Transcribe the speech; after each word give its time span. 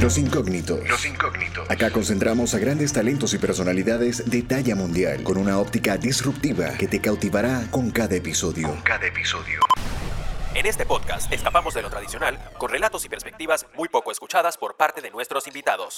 Los 0.00 0.16
incógnitos. 0.16 0.88
Los 0.88 1.04
incógnitos. 1.04 1.70
Acá 1.70 1.90
concentramos 1.90 2.54
a 2.54 2.58
grandes 2.58 2.90
talentos 2.90 3.34
y 3.34 3.38
personalidades 3.38 4.30
de 4.30 4.40
talla 4.40 4.74
mundial 4.74 5.22
con 5.22 5.36
una 5.36 5.58
óptica 5.58 5.98
disruptiva 5.98 6.70
que 6.78 6.88
te 6.88 7.02
cautivará 7.02 7.66
con 7.70 7.90
cada 7.90 8.16
episodio. 8.16 8.68
Con 8.68 8.80
cada 8.80 9.06
episodio. 9.06 9.60
En 10.54 10.64
este 10.64 10.86
podcast 10.86 11.30
escapamos 11.30 11.74
de 11.74 11.82
lo 11.82 11.90
tradicional 11.90 12.38
con 12.56 12.70
relatos 12.70 13.04
y 13.04 13.10
perspectivas 13.10 13.66
muy 13.76 13.90
poco 13.90 14.10
escuchadas 14.10 14.56
por 14.56 14.74
parte 14.78 15.02
de 15.02 15.10
nuestros 15.10 15.46
invitados. 15.46 15.92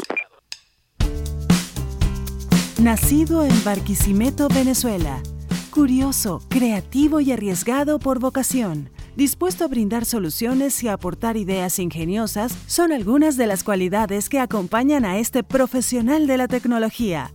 Nacido 2.80 3.44
en 3.44 3.62
Barquisimeto, 3.62 4.48
Venezuela. 4.48 5.22
Curioso, 5.70 6.42
creativo 6.50 7.20
y 7.20 7.30
arriesgado 7.30 8.00
por 8.00 8.18
vocación 8.18 8.91
dispuesto 9.16 9.64
a 9.64 9.68
brindar 9.68 10.04
soluciones 10.04 10.82
y 10.82 10.88
aportar 10.88 11.36
ideas 11.36 11.78
ingeniosas, 11.78 12.56
son 12.66 12.92
algunas 12.92 13.36
de 13.36 13.46
las 13.46 13.64
cualidades 13.64 14.28
que 14.28 14.40
acompañan 14.40 15.04
a 15.04 15.18
este 15.18 15.42
profesional 15.42 16.26
de 16.26 16.36
la 16.36 16.48
tecnología. 16.48 17.32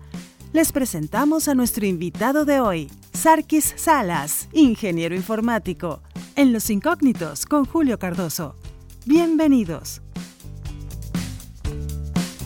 Les 0.53 0.71
presentamos 0.71 1.47
a 1.47 1.55
nuestro 1.55 1.85
invitado 1.85 2.45
de 2.45 2.59
hoy, 2.59 2.89
Sarkis 3.13 3.73
Salas, 3.75 4.49
ingeniero 4.53 5.15
informático, 5.15 6.01
en 6.35 6.53
Los 6.53 6.69
Incógnitos 6.69 7.45
con 7.45 7.65
Julio 7.65 7.99
Cardoso. 7.99 8.55
Bienvenidos. 9.05 10.01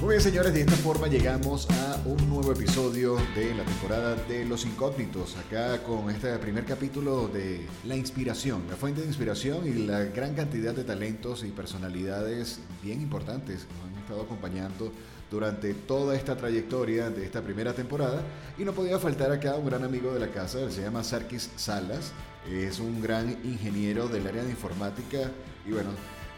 Muy 0.01 0.15
bien, 0.15 0.21
señores, 0.21 0.51
de 0.51 0.61
esta 0.61 0.75
forma 0.77 1.05
llegamos 1.05 1.69
a 1.69 2.01
un 2.05 2.27
nuevo 2.27 2.51
episodio 2.51 3.17
de 3.35 3.53
la 3.53 3.63
temporada 3.63 4.15
de 4.15 4.45
Los 4.45 4.65
Incógnitos. 4.65 5.37
Acá 5.37 5.83
con 5.83 6.09
este 6.09 6.35
primer 6.39 6.65
capítulo 6.65 7.27
de 7.27 7.67
la 7.85 7.95
inspiración, 7.95 8.63
la 8.67 8.75
fuente 8.75 9.01
de 9.01 9.07
inspiración 9.07 9.67
y 9.67 9.85
la 9.85 10.05
gran 10.05 10.33
cantidad 10.33 10.73
de 10.73 10.83
talentos 10.83 11.43
y 11.43 11.49
personalidades 11.49 12.61
bien 12.81 12.99
importantes 12.99 13.65
que 13.65 13.73
nos 13.75 13.83
han 13.83 14.01
estado 14.01 14.21
acompañando 14.23 14.91
durante 15.29 15.75
toda 15.75 16.15
esta 16.15 16.35
trayectoria 16.35 17.11
de 17.11 17.23
esta 17.23 17.43
primera 17.43 17.73
temporada. 17.73 18.23
Y 18.57 18.63
no 18.63 18.73
podía 18.73 18.97
faltar 18.97 19.31
acá 19.31 19.53
un 19.53 19.67
gran 19.67 19.83
amigo 19.83 20.11
de 20.15 20.19
la 20.19 20.31
casa, 20.31 20.61
él 20.61 20.71
se 20.71 20.81
llama 20.81 21.03
Sarkis 21.03 21.51
Salas, 21.57 22.11
es 22.49 22.79
un 22.79 23.03
gran 23.03 23.37
ingeniero 23.43 24.07
del 24.07 24.25
área 24.25 24.43
de 24.43 24.49
informática 24.49 25.29
y 25.63 25.73
bueno, 25.73 25.91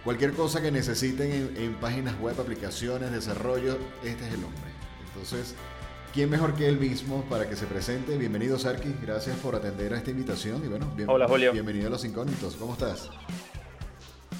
Cualquier 0.04 0.34
cosa 0.34 0.62
que 0.62 0.70
necesiten 0.70 1.54
en, 1.56 1.76
páginas 1.76 2.20
web, 2.20 2.36
aplicaciones, 2.38 3.10
desarrollo, 3.10 3.78
este 4.04 4.28
es 4.28 4.34
el 4.34 4.44
hombre. 4.44 4.70
Entonces, 5.08 5.56
¿quién 6.14 6.30
mejor 6.30 6.56
que 6.56 6.68
él 6.68 6.78
mismo 6.78 7.24
para 7.30 7.48
que 7.48 7.56
se 7.56 7.66
presente? 7.68 8.18
Bienvenido, 8.18 8.60
Sarki. 8.60 8.94
Gracias 9.02 9.38
por 9.38 9.56
atender 9.56 9.94
a 9.94 9.98
esta 9.98 10.12
invitación. 10.12 10.62
Y 10.66 10.68
bueno, 10.68 10.94
Hola, 11.08 11.26
Julio. 11.26 11.54
Bienvenido 11.54 11.88
a 11.88 11.90
Los 11.90 12.04
Incógnitos. 12.04 12.58
¿Cómo 12.58 12.74
estás? 12.74 13.10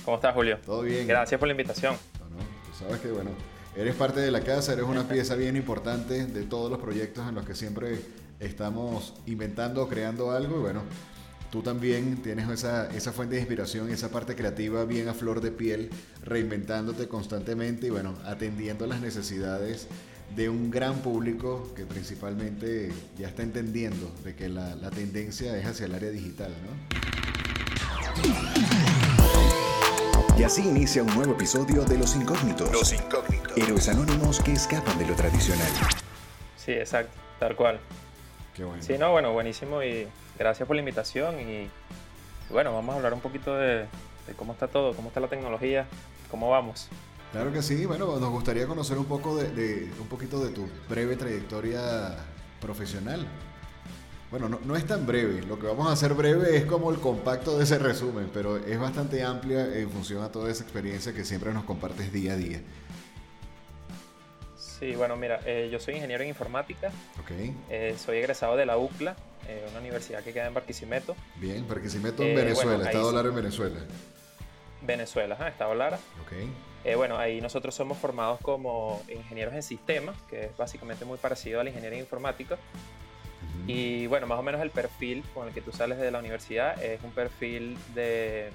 ¿Cómo 0.04 0.18
estás, 0.18 0.34
Julio? 0.34 0.60
Todo 0.66 0.82
bien. 0.82 1.08
Gracias 1.08 1.40
por 1.40 1.48
la 1.48 1.54
invitación. 1.54 1.96
Bueno, 2.20 2.44
tú 2.66 2.84
sabes 2.84 3.00
que, 3.00 3.12
bueno, 3.12 3.32
eres 3.78 3.96
parte 3.96 4.20
de 4.20 4.32
la 4.32 4.42
casa, 4.42 4.74
eres 4.74 4.84
una 4.84 5.08
pieza 5.08 5.36
bien 5.36 5.56
importante 5.56 6.26
de 6.26 6.44
todos 6.44 6.70
los 6.70 6.80
proyectos 6.80 7.26
en 7.30 7.36
los 7.36 7.46
que 7.46 7.56
siempre 7.56 8.02
estamos 8.42 9.14
inventando, 9.28 9.88
creando 9.88 10.32
algo. 10.32 10.58
Y 10.58 10.62
bueno, 10.62 10.82
tú 11.54 11.62
también 11.62 12.18
tienes 12.24 12.50
esa, 12.50 12.90
esa 12.96 13.12
fuente 13.12 13.36
de 13.36 13.42
inspiración, 13.42 13.92
esa 13.92 14.10
parte 14.10 14.36
creativa 14.36 14.86
bien 14.86 15.08
a 15.08 15.14
flor 15.14 15.40
de 15.40 15.52
piel, 15.52 15.92
reinventándote 16.24 17.08
constantemente 17.08 17.86
y 17.86 17.90
bueno, 17.92 18.16
atendiendo 18.26 18.88
las 18.88 19.02
necesidades 19.02 19.88
de 20.36 20.50
un 20.50 20.72
gran 20.72 20.96
público 21.04 21.72
que 21.76 21.86
principalmente 21.86 22.92
ya 23.20 23.28
está 23.28 23.44
entendiendo 23.44 24.12
de 24.24 24.34
que 24.34 24.50
la, 24.50 24.74
la 24.74 24.90
tendencia 24.90 25.56
es 25.56 25.68
hacia 25.68 25.86
el 25.86 25.94
área 25.94 26.10
digital, 26.10 26.52
¿no? 26.66 26.72
Y 30.36 30.42
así 30.42 30.68
inicia 30.68 31.04
un 31.04 31.14
nuevo 31.14 31.34
episodio 31.34 31.84
de 31.84 32.00
Los 32.00 32.16
Incógnitos. 32.16 32.72
Los 32.72 32.94
Incógnitos. 32.94 33.56
Héroes 33.56 33.88
anónimos 33.90 34.40
que 34.40 34.54
escapan 34.54 34.98
de 34.98 35.06
lo 35.06 35.14
tradicional. 35.14 35.70
Sí, 36.58 36.72
exacto, 36.72 37.16
tal 37.40 37.56
cual. 37.56 37.80
Qué 38.56 38.64
bueno. 38.64 38.82
Sí, 38.82 38.98
no, 38.98 39.12
bueno, 39.12 39.34
buenísimo 39.34 39.84
y 39.84 40.08
gracias 40.38 40.68
por 40.68 40.76
la 40.76 40.82
invitación 40.82 41.40
y 41.40 41.70
bueno, 42.50 42.74
vamos 42.74 42.94
a 42.94 42.98
hablar 42.98 43.14
un 43.14 43.22
poquito 43.22 43.56
de, 43.56 43.86
cómo 44.36 44.54
está 44.54 44.68
todo, 44.68 44.94
cómo 44.96 45.10
está 45.10 45.20
la 45.20 45.28
tecnología, 45.28 45.88
cómo 46.30 46.50
vamos. 46.50 46.88
Claro 47.32 47.52
que 47.52 47.64
sí, 47.64 47.86
bueno, 47.86 48.20
nos 48.20 48.30
gustaría 48.30 48.68
conocer 48.68 48.98
un 48.98 49.06
poco 49.06 49.36
de, 49.38 49.92
un 50.00 50.08
poquito 50.08 50.44
de 50.44 50.52
tu 50.52 50.68
breve 50.88 51.16
trayectoria 51.16 52.16
profesional. 52.62 53.26
Bueno, 54.30 54.50
no, 54.50 54.60
no, 54.66 54.76
es 54.76 54.86
tan 54.86 55.06
breve, 55.06 55.44
lo 55.44 55.60
que 55.60 55.68
vamos 55.68 55.88
a 55.88 55.92
hacer 55.92 56.14
breve 56.16 56.58
es 56.58 56.66
como 56.66 56.92
el 56.92 57.00
compacto 57.00 57.58
de 57.58 57.64
ese 57.64 57.78
resumen, 57.78 58.30
pero 58.34 58.58
es 58.58 58.80
bastante 58.80 59.24
amplia 59.24 59.76
en 59.78 59.90
función 59.92 60.24
a 60.24 60.32
toda 60.32 60.50
esa 60.50 60.64
experiencia 60.64 61.14
que 61.14 61.24
siempre 61.24 61.54
nos 61.54 61.66
compartes 61.66 62.12
día 62.12 62.34
a 62.34 62.36
día. 62.36 62.62
Sí, 64.80 64.96
bueno, 64.96 65.16
mira, 65.16 65.40
eh, 65.46 65.70
yo 65.72 65.80
soy 65.80 65.96
ingeniero 65.96 66.24
en 66.24 66.30
informática. 66.30 66.92
Ok. 67.20 67.32
Eh, 67.70 67.96
soy 67.98 68.18
egresado 68.18 68.56
de 68.56 68.66
la 68.66 68.78
UCLA, 68.78 69.16
eh, 69.48 69.66
una 69.70 69.80
universidad 69.80 70.24
que 70.24 70.34
queda 70.34 70.48
en 70.48 70.54
Barquisimeto. 70.54 71.16
Bien, 71.36 71.68
Barquisimeto 71.68 72.24
en 72.24 72.36
Venezuela, 72.36 72.84
Estado 72.86 73.12
Lara 73.12 73.30
en 73.30 73.36
Venezuela. 73.36 73.80
Venezuela, 74.82 75.36
ajá, 75.36 75.50
Estado 75.50 75.76
Lara. 75.76 76.00
Ok. 76.22 76.96
bueno, 76.98 77.18
ahí 77.18 77.40
nosotros 77.40 77.74
somos 77.74 77.98
formados 77.98 78.40
como 78.42 79.02
ingenieros 79.08 79.54
en 79.54 79.64
sistemas, 79.64 80.18
que 80.30 80.46
es 80.46 80.58
básicamente 80.58 81.06
muy 81.06 81.18
parecido 81.18 81.62
a 81.62 81.64
la 81.64 81.70
ingeniería 81.70 82.00
informática. 82.00 82.58
Y 83.68 84.08
bueno, 84.08 84.28
más 84.28 84.40
o 84.40 84.44
menos 84.44 84.62
el 84.62 84.72
perfil 84.72 85.24
con 85.34 85.48
el 85.48 85.54
que 85.54 85.62
tú 85.62 85.72
sales 85.72 85.98
de 85.98 86.12
la 86.12 86.20
universidad 86.20 86.82
es 86.84 87.02
un 87.04 87.12
perfil 87.12 87.78
de 87.94 88.50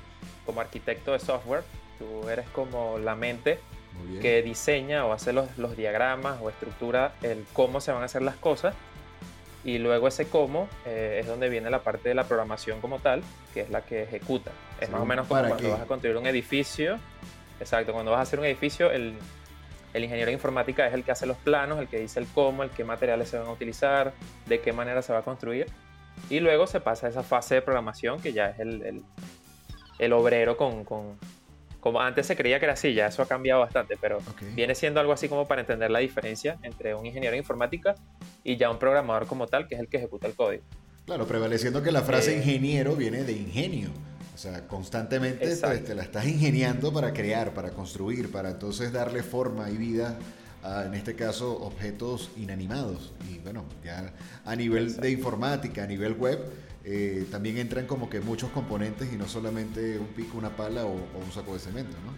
como 0.44 0.60
arquitecto 0.60 1.12
de 1.12 1.20
software. 1.20 1.62
Tú 1.98 2.28
eres 2.28 2.46
como 2.50 2.98
la 2.98 3.14
mente 3.14 3.58
que 4.20 4.42
diseña 4.42 5.04
o 5.04 5.12
hace 5.12 5.32
los, 5.32 5.56
los, 5.58 5.76
diagramas 5.76 6.38
o 6.40 6.48
estructura 6.48 7.12
el 7.22 7.44
cómo 7.52 7.80
se 7.80 7.92
van 7.92 8.02
a 8.02 8.06
hacer 8.06 8.22
las 8.22 8.36
cosas. 8.36 8.74
Y 9.64 9.78
luego 9.78 10.08
ese 10.08 10.28
cómo 10.28 10.68
eh, 10.86 11.18
es 11.20 11.26
donde 11.26 11.48
viene 11.48 11.68
la 11.68 11.80
parte 11.80 12.08
de 12.08 12.14
la 12.14 12.24
programación 12.24 12.80
como 12.80 13.00
tal, 13.00 13.22
que 13.52 13.62
es 13.62 13.70
la 13.70 13.82
que 13.82 14.04
ejecuta. 14.04 14.52
Es 14.80 14.88
más 14.90 15.00
o 15.00 15.04
menos 15.04 15.26
como 15.26 15.42
cuando 15.46 15.70
vas 15.70 15.80
a 15.80 15.86
construir 15.86 16.16
un 16.16 16.26
edificio. 16.26 16.98
Exacto, 17.60 17.92
cuando 17.92 18.12
vas 18.12 18.20
a 18.20 18.22
hacer 18.22 18.38
un 18.38 18.46
edificio, 18.46 18.90
el, 18.90 19.14
el 19.92 20.04
ingeniero 20.04 20.28
de 20.28 20.34
informática 20.34 20.86
es 20.86 20.94
el 20.94 21.02
que 21.02 21.10
hace 21.10 21.26
los 21.26 21.36
planos, 21.38 21.80
el 21.80 21.88
que 21.88 21.98
dice 21.98 22.20
el 22.20 22.26
cómo, 22.28 22.62
el 22.62 22.70
qué 22.70 22.84
materiales 22.84 23.28
se 23.28 23.38
van 23.38 23.48
a 23.48 23.52
utilizar, 23.52 24.12
de 24.46 24.60
qué 24.60 24.72
manera 24.72 25.02
se 25.02 25.12
va 25.12 25.20
a 25.20 25.22
construir. 25.22 25.66
Y 26.30 26.40
luego 26.40 26.66
se 26.66 26.80
pasa 26.80 27.06
a 27.06 27.10
esa 27.10 27.22
fase 27.22 27.56
de 27.56 27.62
programación 27.62 28.20
que 28.20 28.32
ya 28.32 28.50
es 28.50 28.60
el, 28.60 28.82
el, 28.82 29.02
el 29.98 30.12
obrero 30.12 30.56
con, 30.56 30.84
con, 30.84 31.18
como 31.80 32.00
antes 32.00 32.26
se 32.26 32.36
creía 32.36 32.58
que 32.58 32.66
era 32.66 32.74
así, 32.74 32.92
ya 32.94 33.06
eso 33.06 33.22
ha 33.22 33.26
cambiado 33.26 33.60
bastante, 33.60 33.96
pero 34.00 34.18
viene 34.54 34.74
siendo 34.74 35.00
algo 35.00 35.12
así 35.12 35.28
como 35.28 35.46
para 35.46 35.60
entender 35.60 35.90
la 35.90 36.00
diferencia 36.00 36.58
entre 36.62 36.94
un 36.94 37.06
ingeniero 37.06 37.32
de 37.32 37.38
informática 37.38 37.94
y 38.42 38.56
ya 38.56 38.70
un 38.70 38.78
programador 38.78 39.26
como 39.26 39.46
tal, 39.46 39.68
que 39.68 39.74
es 39.76 39.80
el 39.80 39.88
que 39.88 39.98
ejecuta 39.98 40.26
el 40.26 40.34
código. 40.34 40.62
Claro, 41.06 41.26
prevaleciendo 41.26 41.82
que 41.82 41.92
la 41.92 42.02
frase 42.02 42.34
eh, 42.34 42.38
ingeniero 42.38 42.94
viene 42.94 43.24
de 43.24 43.32
ingenio. 43.32 43.90
O 44.34 44.38
sea, 44.38 44.66
constantemente 44.68 45.56
te, 45.56 45.94
la 45.94 46.02
estás 46.02 46.26
ingeniando 46.26 46.92
para 46.92 47.12
crear, 47.12 47.54
para 47.54 47.70
construir, 47.70 48.30
para 48.30 48.50
entonces 48.50 48.92
darle 48.92 49.22
forma 49.22 49.70
y 49.70 49.76
vida 49.76 50.18
a, 50.62 50.84
en 50.84 50.94
este 50.94 51.14
caso, 51.14 51.58
objetos 51.60 52.30
inanimados. 52.36 53.12
Y 53.28 53.38
bueno, 53.38 53.64
ya 53.84 54.12
a 54.44 54.54
nivel 54.54 54.96
de 54.96 55.10
informática, 55.10 55.84
a 55.84 55.86
nivel 55.86 56.12
web, 56.12 56.38
eh, 56.90 57.26
también 57.30 57.58
entran 57.58 57.86
como 57.86 58.08
que 58.08 58.20
muchos 58.20 58.48
componentes 58.50 59.12
y 59.12 59.16
no 59.16 59.28
solamente 59.28 59.98
un 59.98 60.06
pico, 60.06 60.38
una 60.38 60.48
pala 60.48 60.86
o, 60.86 60.92
un 60.92 61.32
saco 61.34 61.52
de 61.52 61.58
cemento, 61.58 61.94
¿no? 62.02 62.14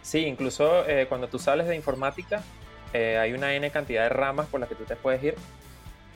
Sí, 0.00 0.20
incluso 0.20 0.88
eh, 0.88 1.04
cuando 1.06 1.28
tú 1.28 1.38
sales 1.38 1.66
de 1.66 1.76
informática, 1.76 2.42
eh, 2.94 3.18
hay 3.18 3.34
una 3.34 3.54
N 3.54 3.70
cantidad 3.70 4.04
de 4.04 4.08
ramas 4.08 4.46
por 4.46 4.58
las 4.58 4.70
que 4.70 4.74
tú 4.74 4.84
te 4.84 4.96
puedes 4.96 5.22
ir, 5.22 5.34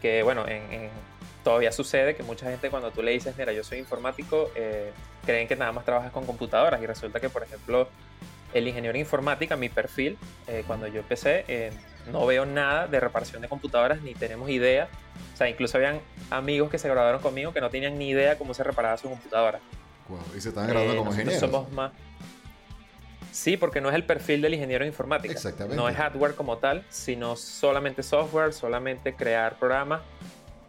que 0.01 0.23
bueno, 0.23 0.47
todavía 1.45 1.73
sucede 1.73 2.17
que 2.17 2.23
mucha 2.23 2.51
gente 2.51 2.71
cuando 2.71 2.91
tú 2.91 3.03
le 3.03 3.11
dices, 3.11 3.37
mira, 3.37 3.53
yo 3.53 3.65
soy 3.65 3.79
informático, 3.79 4.51
creen 5.27 5.47
que 5.47 5.57
nada 5.57 5.73
más 5.73 5.85
trabajas 5.85 6.11
con 6.11 6.25
computadoras 6.25 6.81
y 6.81 6.87
resulta 6.87 7.21
que, 7.21 7.29
por 7.29 7.43
ejemplo, 7.43 7.89
el 8.55 8.67
ingeniero 8.67 8.97
informática, 8.97 9.57
mi 9.57 9.69
perfil, 9.69 10.17
cuando 10.67 10.87
yo 10.87 11.01
empecé, 11.01 11.73
no 12.09 12.27
veo 12.27 12.47
nada 12.47 12.87
de 12.87 13.01
reparación 13.01 13.43
de 13.43 13.49
computadoras 13.49 14.03
ni 14.03 14.15
tenemos 14.15 14.49
idea 14.51 14.89
o 15.33 15.37
sea, 15.37 15.49
incluso 15.49 15.77
habían 15.77 16.01
amigos 16.31 16.71
que 16.71 16.79
se 16.79 16.89
graduaron 16.89 17.21
conmigo 17.21 17.53
que 17.53 17.61
no 17.61 17.71
tenían 17.71 17.99
ni 17.99 18.09
idea 18.09 18.37
cómo 18.37 18.55
se 18.55 18.65
reparaba 18.65 18.97
su 18.97 19.09
computadora. 19.09 19.61
Wow. 20.09 20.19
Y 20.37 20.41
se 20.41 20.49
estaban 20.49 20.69
graduando 20.69 20.95
eh, 20.95 20.99
como 20.99 21.11
ingenieros. 21.13 21.41
Somos 21.41 21.71
más. 21.71 21.93
Sí, 23.31 23.57
porque 23.57 23.81
no 23.81 23.89
es 23.89 23.95
el 23.95 24.05
perfil 24.05 24.43
del 24.43 24.55
ingeniero 24.55 24.85
de 24.85 24.89
informática. 24.89 25.33
Exactamente. 25.33 25.77
No 25.77 25.89
es 25.89 25.97
hardware 25.97 26.35
como 26.35 26.59
tal, 26.59 26.85
sino 26.89 27.37
solamente 27.37 28.03
software, 28.03 28.53
solamente 28.53 29.15
crear 29.15 29.59
programas. 29.59 30.01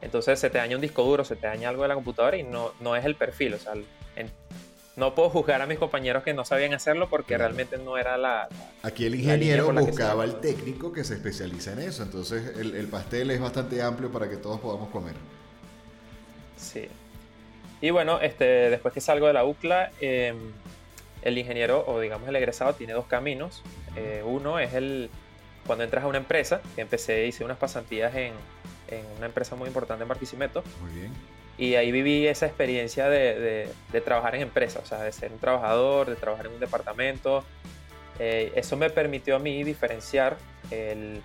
Entonces 0.01 0.39
se 0.39 0.49
te 0.49 0.59
daña 0.59 0.75
un 0.75 0.81
disco 0.81 1.03
duro, 1.03 1.23
se 1.23 1.35
te 1.35 1.47
daña 1.47 1.69
algo 1.69 1.81
de 1.81 1.87
la 1.87 1.95
computadora 1.95 2.37
y 2.37 2.43
no, 2.43 2.73
no 2.79 2.95
es 2.95 3.03
el 3.05 3.15
perfil. 3.15 3.55
O 3.55 3.57
sea, 3.57 3.73
en, 4.15 4.31
no 4.99 5.15
puedo 5.15 5.29
juzgar 5.29 5.61
a 5.61 5.65
mis 5.65 5.79
compañeros 5.79 6.23
que 6.23 6.33
no 6.33 6.43
sabían 6.43 6.73
hacerlo 6.73 7.09
porque 7.09 7.37
realmente 7.37 7.77
no 7.77 7.97
era 7.97 8.17
la... 8.17 8.49
Aquí 8.83 9.05
el 9.05 9.15
ingeniero 9.15 9.71
buscaba 9.71 10.25
el 10.25 10.35
técnico 10.41 10.91
que 10.91 11.03
se 11.03 11.15
especializa 11.15 11.71
en 11.73 11.79
eso, 11.79 12.03
entonces 12.03 12.57
el, 12.57 12.87
pastel 12.87 13.31
es 13.31 13.39
bastante 13.39 13.81
amplio 13.81 14.11
para 14.11 14.29
que 14.29 14.37
todos 14.37 14.59
podamos 14.59 14.89
comer. 14.89 15.15
Sí. 16.57 16.87
Y 17.81 17.91
bueno, 17.91 18.19
este, 18.19 18.69
después 18.69 18.93
que 18.93 18.99
salgo 18.99 19.27
de 19.27 19.33
la 19.33 19.45
UCLA, 19.45 19.91
em, 20.01 20.37
el 21.21 21.37
ingeniero 21.37 21.85
o 21.87 21.99
digamos 21.99 22.27
el 22.27 22.35
egresado 22.35 22.73
tiene 22.73 22.93
dos 22.93 23.05
caminos. 23.05 23.63
Eh, 23.95 24.21
uno 24.25 24.59
es 24.59 24.73
el 24.73 25.09
cuando 25.65 25.83
entras 25.83 26.03
a 26.03 26.07
una 26.07 26.17
empresa, 26.17 26.61
que 26.75 26.81
empecé, 26.81 27.27
hice 27.27 27.45
unas 27.45 27.57
pasantías 27.57 28.13
en, 28.15 28.33
en 28.89 29.05
una 29.17 29.27
empresa 29.27 29.55
muy 29.55 29.67
importante 29.67 30.03
en 30.03 30.09
Barquisimeto. 30.09 30.63
Muy 30.81 30.99
bien. 30.99 31.38
Y 31.59 31.75
ahí 31.75 31.91
viví 31.91 32.25
esa 32.25 32.45
experiencia 32.45 33.09
de, 33.09 33.69
de, 33.91 34.01
trabajar 34.01 34.33
en 34.35 34.43
empresa, 34.43 34.79
o 34.81 34.85
sea, 34.85 35.03
de 35.03 35.11
ser 35.11 35.33
un 35.33 35.39
trabajador, 35.39 36.09
de 36.09 36.15
trabajar 36.15 36.45
en 36.45 36.53
un 36.53 36.59
departamento. 36.61 37.43
Eh, 38.17 38.53
eso 38.55 38.77
me 38.77 38.89
permitió 38.89 39.35
a 39.35 39.39
mí 39.39 39.61
diferenciar 39.65 40.37
el, 40.71 41.21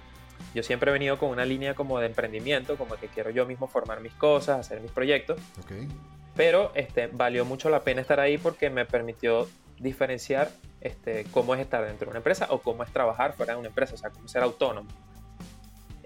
yo 0.53 0.65
siempre 0.65 0.91
he 0.91 0.93
venido 0.93 1.19
con 1.19 1.31
una 1.31 1.45
línea 1.45 1.75
como 1.75 2.01
de 2.01 2.07
emprendimiento, 2.07 2.77
como 2.77 2.97
que 2.97 3.07
quiero 3.07 3.31
yo 3.31 3.47
mismo 3.47 3.69
formar 3.69 4.01
mis 4.01 4.13
cosas, 4.15 4.59
hacer 4.59 4.81
mis 4.81 4.91
proyectos. 4.91 5.39
Okay. 5.65 5.89
Pero 6.35 6.73
este, 6.75 7.07
valió 7.07 7.45
mucho 7.45 7.71
la 7.71 7.83
pena 7.83 8.01
estar 8.01 8.19
ahí 8.19 8.37
porque 8.37 8.71
me 8.71 8.85
permitió 8.85 9.49
diferenciar 9.79 10.51
este, 10.81 11.27
cómo 11.31 11.55
es 11.55 11.61
estar 11.61 11.85
dentro 11.85 12.07
de 12.07 12.11
una 12.11 12.19
empresa 12.19 12.49
o 12.51 12.59
cómo 12.59 12.83
es 12.83 12.93
trabajar 12.93 13.35
fuera 13.35 13.55
de 13.55 13.61
una 13.61 13.69
empresa, 13.69 13.95
o 13.95 13.99
sea, 13.99 14.11
cómo 14.11 14.27
ser 14.27 14.43
autónomo. 14.43 14.89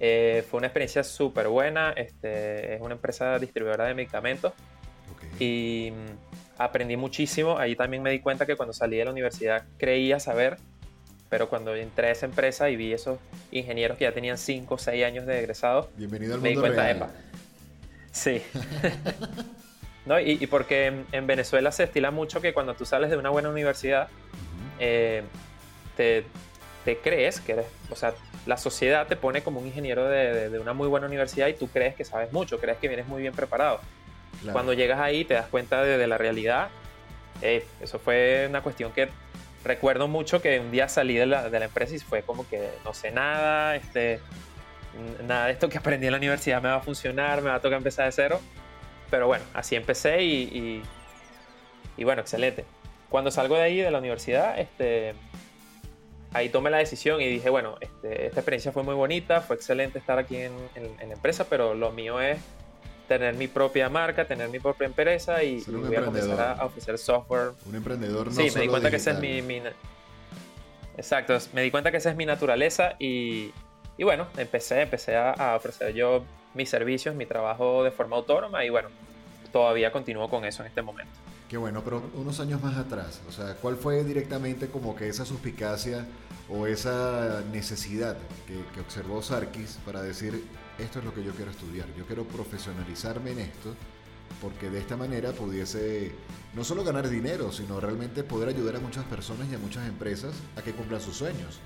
Eh, 0.01 0.45
fue 0.49 0.59
una 0.59 0.69
experiencia 0.69 1.03
súper 1.03 1.49
buena, 1.49 1.91
este, 1.91 2.75
es 2.75 2.81
una 2.81 2.95
empresa 2.95 3.39
distribuidora 3.39 3.85
de 3.87 3.95
medicamentos 3.95 4.53
y 5.41 5.93
mm, 5.93 6.61
aprendí 6.63 6.97
muchísimo. 6.97 7.59
Ahí 7.59 7.75
también 7.75 8.03
me 8.03 8.11
di 8.11 8.21
cuenta 8.21 8.47
que 8.47 8.57
cuando 8.57 8.73
salí 8.73 8.97
de 8.97 9.05
la 9.05 9.11
universidad 9.11 9.65
creía 9.77 10.21
saber 10.21 10.59
pero 11.29 11.49
cuando 11.49 11.75
entré 11.75 12.09
a 12.09 12.11
esa 12.13 12.27
empresa 12.27 12.71
y 12.71 12.77
vi 12.77 12.93
esos 12.93 13.19
ingenieros 13.51 13.99
que 13.99 14.05
ya 14.05 14.13
tenían 14.13 14.39
5 14.39 14.75
o 14.75 14.79
6 14.79 15.05
años 15.05 15.27
de 15.27 15.39
egresados, 15.39 15.89
Bienvenido 15.97 16.35
al 16.35 16.41
me 16.41 16.51
di 16.51 16.55
mundo 16.55 16.69
cuenta, 16.69 16.85
real. 16.85 16.97
epa. 16.97 17.11
Sí. 18.13 18.43
no, 20.07 20.19
y, 20.19 20.39
y, 20.41 20.47
porque 20.47 20.87
en, 20.87 21.07
en, 21.13 21.27
Venezuela 21.27 21.71
se 21.71 21.85
estila 21.85 22.11
mucho 22.11 22.41
que 22.41 22.55
cuando 22.55 22.75
tú 22.75 22.87
sales 22.87 23.11
de 23.11 23.17
una 23.17 23.29
buena 23.31 23.51
universidad, 23.51 24.09
eh, 24.79 25.23
te, 25.97 26.25
te, 26.85 26.99
crees 26.99 27.41
que 27.41 27.53
eres, 27.53 27.67
o 27.91 27.97
sea, 27.97 28.15
la 28.49 28.57
sociedad 28.57 29.07
te 29.07 29.15
pone 29.15 29.43
como 29.43 29.61
un 29.61 29.67
ingeniero 29.67 30.09
de, 30.09 30.33
de, 30.33 30.49
de, 30.49 30.59
una 30.59 30.73
muy 30.73 30.89
buena 30.89 31.07
universidad 31.07 31.49
y 31.49 31.53
tú 31.53 31.69
crees 31.69 31.95
que 31.95 32.07
sabes 32.07 32.33
mucho, 32.33 32.59
crees 32.59 32.79
que 32.79 32.89
vienes 32.89 33.07
muy 33.07 33.21
bien 33.21 33.35
preparado. 33.35 33.79
Claro. 34.41 34.55
Cuando 34.55 34.73
llegas 34.73 34.99
ahí 35.01 35.27
te 35.27 35.35
das 35.35 35.49
cuenta 35.49 35.85
de, 35.85 36.07
la 36.07 36.17
realidad. 36.17 36.71
Eh, 37.43 37.67
eso 37.83 37.99
fue 37.99 38.47
una 38.49 38.63
cuestión 38.63 38.91
que 38.93 39.11
recuerdo 39.65 40.09
mucho 40.09 40.41
que 40.41 40.61
un 40.61 40.71
día 40.71 40.89
salí 40.89 41.15
de 41.17 41.27
la, 41.27 41.51
de 41.51 41.59
la, 41.59 41.67
empresa 41.67 41.95
y 41.95 41.99
fue 41.99 42.23
como 42.23 42.49
que 42.49 42.71
no 42.87 42.95
sé 42.95 43.11
nada, 43.11 43.77
este, 43.77 44.19
nada 45.27 45.45
de 45.45 45.53
esto 45.53 45.69
que 45.69 45.77
aprendí 45.77 46.07
en 46.07 46.13
la 46.13 46.19
universidad 46.19 46.63
me 46.63 46.71
va 46.71 46.77
a 46.77 46.81
funcionar, 46.81 47.43
me 47.43 47.51
va 47.51 47.57
a 47.57 47.61
tocar 47.61 47.77
empezar 47.77 48.07
de 48.07 48.13
cero. 48.13 48.41
Pero 49.11 49.27
bueno, 49.27 49.45
así 49.53 49.77
empecé 49.77 50.23
y, 50.23 50.43
y, 50.43 50.83
y 51.99 52.05
bueno, 52.05 52.23
excelente. 52.23 52.65
Cuando 53.11 53.31
salgo 53.31 53.57
de 53.57 53.63
ahí, 53.63 53.77
de 53.79 53.91
la 53.91 53.99
universidad, 53.99 54.59
este, 54.59 55.15
ahí 56.33 56.49
tomé 56.49 56.71
la 56.71 56.79
decisión 56.79 57.21
y 57.21 57.27
dije, 57.27 57.51
bueno, 57.51 57.77
este, 57.81 58.27
esta 58.27 58.41
experiencia 58.41 58.73
fue 58.73 58.83
muy 58.83 58.95
bonita, 58.95 59.41
fue 59.41 59.57
excelente 59.57 59.99
estar 59.99 60.19
aquí 60.19 60.37
en, 60.37 60.53
en, 60.75 60.85
en, 61.01 61.09
la 61.09 61.15
empresa, 61.15 61.47
pero 61.49 61.75
lo 61.75 61.91
mío 61.93 62.21
es 62.21 62.39
tener 63.07 63.35
mi 63.35 63.49
propia 63.49 63.89
marca, 63.89 64.27
tener 64.27 64.49
mi 64.51 64.59
propia 64.61 64.87
empresa 64.87 65.43
y, 65.43 65.65
y 65.67 65.71
voy 65.71 65.97
a 65.97 66.05
comenzar 66.05 66.41
a, 66.41 66.53
a, 66.53 66.65
ofrecer 66.67 66.99
software. 66.99 67.53
Un 67.67 67.75
emprendedor 67.75 68.27
no 68.27 68.33
Sí, 68.33 68.51
solo 68.51 68.55
me 68.55 68.61
di 68.63 68.69
cuenta 68.69 68.91
digital. 68.91 68.91
que 68.91 68.97
esa 68.97 69.11
es 69.13 69.19
mi, 69.21 69.43
mi, 69.43 69.63
Exacto, 70.97 71.39
me 71.53 71.63
di 71.63 71.71
cuenta 71.71 71.91
que 71.91 71.97
esa 71.97 72.11
es 72.11 72.17
mi 72.17 72.27
naturaleza 72.27 72.97
y, 72.99 73.53
y 73.97 74.05
bueno, 74.05 74.27
empecé, 74.37 74.83
empecé 74.83 75.17
a, 75.17 75.31
a, 75.31 75.57
ofrecer 75.57 75.95
yo 75.95 76.25
mis 76.55 76.69
servicios, 76.69 77.15
mi 77.15 77.25
trabajo 77.25 77.85
de 77.85 77.91
forma 77.91 78.17
autónoma 78.17 78.65
y 78.65 78.69
bueno, 78.69 78.89
todavía 79.53 79.93
continúo 79.93 80.29
con 80.29 80.45
eso 80.45 80.63
en 80.63 80.69
este 80.69 80.83
momento. 80.83 81.13
Qué 81.49 81.57
bueno, 81.57 81.83
pero 81.83 82.03
unos 82.15 82.41
años 82.41 82.63
más 82.63 82.77
atrás, 82.77 83.23
o 83.27 83.33
sea, 83.33 83.55
¿cuál 83.55 83.77
fue 83.77 84.05
directamente 84.05 84.69
como 84.69 84.95
que 84.95 85.09
esa 85.09 85.25
suspicacia 85.25 86.07
o 86.51 86.67
esa 86.67 87.43
necesidad 87.51 88.19
que, 88.47 88.81
observó 88.81 89.23
Sarkis 89.23 89.79
para 89.87 90.03
decir, 90.03 90.45
esto 90.79 90.99
es 90.99 91.07
lo 91.07 91.15
que 91.15 91.25
yo 91.25 91.33
quiero 91.33 91.51
estudiar, 91.51 91.89
yo 91.97 92.05
quiero 92.05 92.25
profesionalizarme 92.25 93.31
en 93.33 93.39
esto, 93.39 93.75
porque 94.43 94.69
de 94.69 94.79
esta 94.79 94.99
manera 94.99 95.33
pudiese 95.33 96.13
no 96.55 96.65
solo 96.65 96.85
ganar 96.85 97.09
dinero, 97.09 97.51
sino 97.51 97.81
realmente 97.81 98.25
poder 98.25 98.51
ayudar 98.51 98.77
a 98.77 98.81
muchas 98.81 99.07
personas 99.07 99.49
y 99.51 99.55
a 99.55 99.59
muchas 99.59 99.89
empresas 99.89 100.35
a 100.55 100.61
que 100.61 100.73
cumplan 100.73 101.01
sus 101.01 101.17
sueños. 101.17 101.61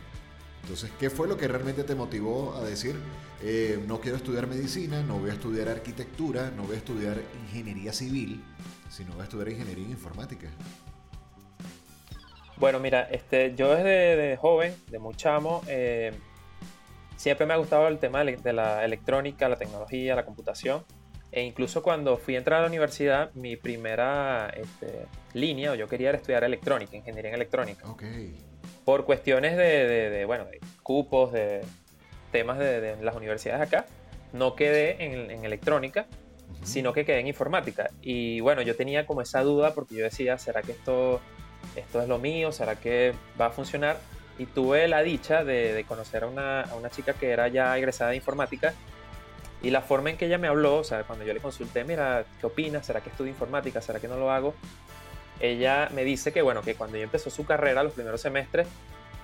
Entonces, 0.62 0.92
¿qué 1.00 1.10
fue 1.10 1.26
lo 1.26 1.36
que 1.36 1.48
realmente 1.48 1.82
te 1.82 1.96
motivó 1.96 2.54
a 2.54 2.62
decir, 2.62 2.94
eh, 3.42 3.82
no 3.88 4.00
quiero 4.00 4.16
estudiar 4.16 4.46
medicina, 4.46 5.02
no 5.02 5.18
voy 5.18 5.30
a 5.30 5.32
estudiar 5.32 5.68
arquitectura, 5.68 6.52
no 6.56 6.62
voy 6.62 6.76
a 6.76 6.78
estudiar 6.78 7.20
ingeniería 7.48 7.92
civil, 7.92 8.44
sino 8.92 9.12
voy 9.12 9.22
a 9.22 9.24
estudiar 9.24 9.48
ingeniería 9.48 9.88
informática? 9.88 10.48
Bueno, 12.58 12.78
mira, 12.78 13.08
este, 13.10 13.54
yo 13.56 13.74
desde 13.74 14.16
de 14.16 14.36
joven, 14.36 14.76
de 14.88 14.98
muy 14.98 15.14
chamo, 15.14 15.62
eh, 15.66 16.12
siempre 17.16 17.46
me 17.46 17.54
ha 17.54 17.56
gustado 17.56 17.88
el 17.88 17.98
tema 17.98 18.22
de 18.22 18.52
la 18.52 18.84
electrónica, 18.84 19.48
la 19.48 19.56
tecnología, 19.56 20.14
la 20.14 20.24
computación. 20.24 20.84
E 21.32 21.42
incluso 21.42 21.82
cuando 21.82 22.18
fui 22.18 22.34
a 22.34 22.38
entrar 22.38 22.58
a 22.58 22.62
la 22.62 22.68
universidad, 22.68 23.32
mi 23.32 23.56
primera 23.56 24.50
este, 24.50 25.06
línea, 25.32 25.72
o 25.72 25.74
yo 25.74 25.88
quería 25.88 26.10
estudiar 26.10 26.44
electrónica, 26.44 26.94
ingeniería 26.94 27.30
en 27.30 27.36
electrónica. 27.36 27.88
Okay. 27.88 28.38
Por 28.84 29.06
cuestiones 29.06 29.56
de, 29.56 29.86
de, 29.88 30.10
de, 30.10 30.24
bueno, 30.26 30.44
de 30.44 30.60
cupos, 30.82 31.32
de 31.32 31.62
temas 32.32 32.58
de, 32.58 32.82
de, 32.82 33.02
las 33.02 33.16
universidades 33.16 33.62
acá, 33.62 33.86
no 34.34 34.54
quedé 34.54 35.02
en, 35.02 35.30
en 35.30 35.44
electrónica, 35.46 36.06
sino 36.62 36.92
que 36.92 37.04
quedé 37.04 37.20
en 37.20 37.28
informática. 37.28 37.90
Y 38.02 38.40
bueno, 38.40 38.62
yo 38.62 38.76
tenía 38.76 39.06
como 39.06 39.22
esa 39.22 39.42
duda 39.42 39.74
porque 39.74 39.96
yo 39.96 40.04
decía, 40.04 40.38
¿será 40.38 40.62
que 40.62 40.72
esto, 40.72 41.20
esto 41.76 42.02
es 42.02 42.08
lo 42.08 42.18
mío? 42.18 42.52
¿Será 42.52 42.76
que 42.76 43.14
va 43.40 43.46
a 43.46 43.50
funcionar? 43.50 43.98
Y 44.38 44.46
tuve 44.46 44.88
la 44.88 45.02
dicha 45.02 45.44
de, 45.44 45.84
conocer 45.86 46.24
a 46.24 46.26
una, 46.26 46.62
a 46.62 46.74
una 46.74 46.90
chica 46.90 47.14
que 47.14 47.30
era 47.30 47.48
ya 47.48 47.76
egresada 47.76 48.10
de 48.10 48.16
informática 48.16 48.74
y 49.62 49.70
la 49.70 49.80
forma 49.80 50.10
en 50.10 50.16
que 50.16 50.26
ella 50.26 50.38
me 50.38 50.48
habló, 50.48 50.78
o 50.78 50.84
sea, 50.84 51.04
cuando 51.04 51.24
yo 51.24 51.32
le 51.32 51.40
consulté, 51.40 51.84
mira, 51.84 52.24
¿qué 52.40 52.46
opinas? 52.46 52.84
¿Será 52.84 53.00
que 53.00 53.10
estudio 53.10 53.30
informática? 53.30 53.80
¿Será 53.80 54.00
que 54.00 54.08
no 54.08 54.16
lo 54.16 54.30
hago? 54.30 54.54
Ella 55.38 55.88
me 55.94 56.02
dice 56.02 56.32
que, 56.32 56.42
bueno, 56.42 56.62
que 56.62 56.74
cuando 56.74 56.96
ella 56.96 57.04
empezó 57.04 57.30
su 57.30 57.44
carrera, 57.44 57.82
los 57.84 57.92
primeros 57.92 58.20
semestres, 58.20 58.66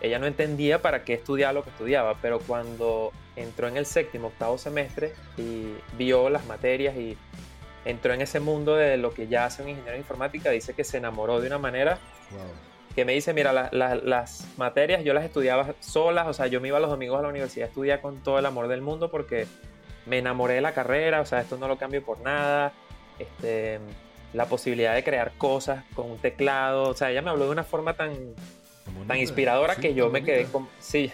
ella 0.00 0.18
no 0.18 0.26
entendía 0.26 0.80
para 0.80 1.04
qué 1.04 1.14
estudiaba 1.14 1.52
lo 1.52 1.64
que 1.64 1.70
estudiaba, 1.70 2.16
pero 2.22 2.38
cuando 2.40 3.12
entró 3.36 3.68
en 3.68 3.76
el 3.76 3.86
séptimo, 3.86 4.28
octavo 4.28 4.58
semestre 4.58 5.12
y 5.36 5.74
vio 5.96 6.28
las 6.30 6.46
materias 6.46 6.96
y 6.96 7.16
entró 7.84 8.12
en 8.12 8.20
ese 8.20 8.40
mundo 8.40 8.76
de 8.76 8.96
lo 8.96 9.12
que 9.12 9.28
ya 9.28 9.46
hace 9.46 9.62
un 9.62 9.70
ingeniero 9.70 9.92
de 9.92 9.98
informática, 9.98 10.50
dice 10.50 10.74
que 10.74 10.84
se 10.84 10.98
enamoró 10.98 11.40
de 11.40 11.46
una 11.46 11.58
manera 11.58 11.98
wow. 12.30 12.40
que 12.94 13.04
me 13.04 13.12
dice, 13.12 13.32
mira, 13.32 13.52
la, 13.52 13.68
la, 13.72 13.94
las 13.94 14.46
materias 14.56 15.04
yo 15.04 15.14
las 15.14 15.24
estudiaba 15.24 15.74
solas, 15.80 16.26
o 16.26 16.32
sea, 16.32 16.46
yo 16.46 16.60
me 16.60 16.68
iba 16.68 16.80
los 16.80 16.90
domingos 16.90 17.18
a 17.18 17.22
la 17.22 17.28
universidad 17.28 17.66
a 17.66 17.68
estudiar 17.68 18.00
con 18.00 18.22
todo 18.22 18.38
el 18.38 18.46
amor 18.46 18.68
del 18.68 18.82
mundo 18.82 19.10
porque 19.10 19.46
me 20.06 20.18
enamoré 20.18 20.54
de 20.54 20.60
la 20.60 20.72
carrera, 20.72 21.20
o 21.20 21.26
sea, 21.26 21.40
esto 21.40 21.56
no 21.56 21.68
lo 21.68 21.76
cambio 21.76 22.04
por 22.04 22.20
nada. 22.20 22.72
Este, 23.18 23.78
la 24.32 24.46
posibilidad 24.46 24.94
de 24.94 25.02
crear 25.02 25.32
cosas 25.38 25.84
con 25.94 26.10
un 26.10 26.18
teclado, 26.18 26.90
o 26.90 26.94
sea, 26.94 27.10
ella 27.10 27.22
me 27.22 27.30
habló 27.30 27.46
de 27.46 27.50
una 27.50 27.64
forma 27.64 27.94
tan, 27.94 28.34
tan 29.06 29.18
inspiradora 29.18 29.74
sí, 29.74 29.80
que 29.80 29.94
yo 29.94 30.10
me 30.10 30.22
quedé 30.22 30.44
como, 30.46 30.68
sí, 30.78 31.10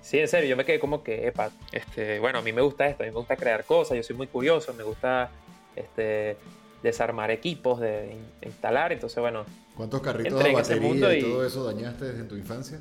sí, 0.00 0.18
en 0.18 0.28
serio, 0.28 0.48
yo 0.48 0.56
me 0.56 0.64
quedé 0.64 0.78
como 0.78 1.02
que, 1.02 1.28
epa, 1.28 1.50
este, 1.72 2.18
bueno, 2.18 2.38
a 2.38 2.42
mí 2.42 2.52
me 2.52 2.62
gusta 2.62 2.86
esto, 2.86 3.02
a 3.02 3.06
mí 3.06 3.12
me 3.12 3.18
gusta 3.18 3.36
crear 3.36 3.64
cosas, 3.64 3.96
yo 3.96 4.02
soy 4.02 4.16
muy 4.16 4.26
curioso, 4.26 4.72
me 4.74 4.82
gusta, 4.82 5.30
este, 5.74 6.36
desarmar 6.82 7.30
equipos, 7.30 7.80
de 7.80 8.16
instalar, 8.42 8.92
entonces, 8.92 9.18
bueno. 9.18 9.44
¿Cuántos 9.76 10.00
carritos 10.00 10.42
de 10.42 10.52
batería 10.52 11.14
y, 11.14 11.18
y 11.18 11.22
todo 11.22 11.46
eso 11.46 11.64
dañaste 11.64 12.04
desde 12.06 12.24
tu 12.24 12.36
infancia? 12.36 12.80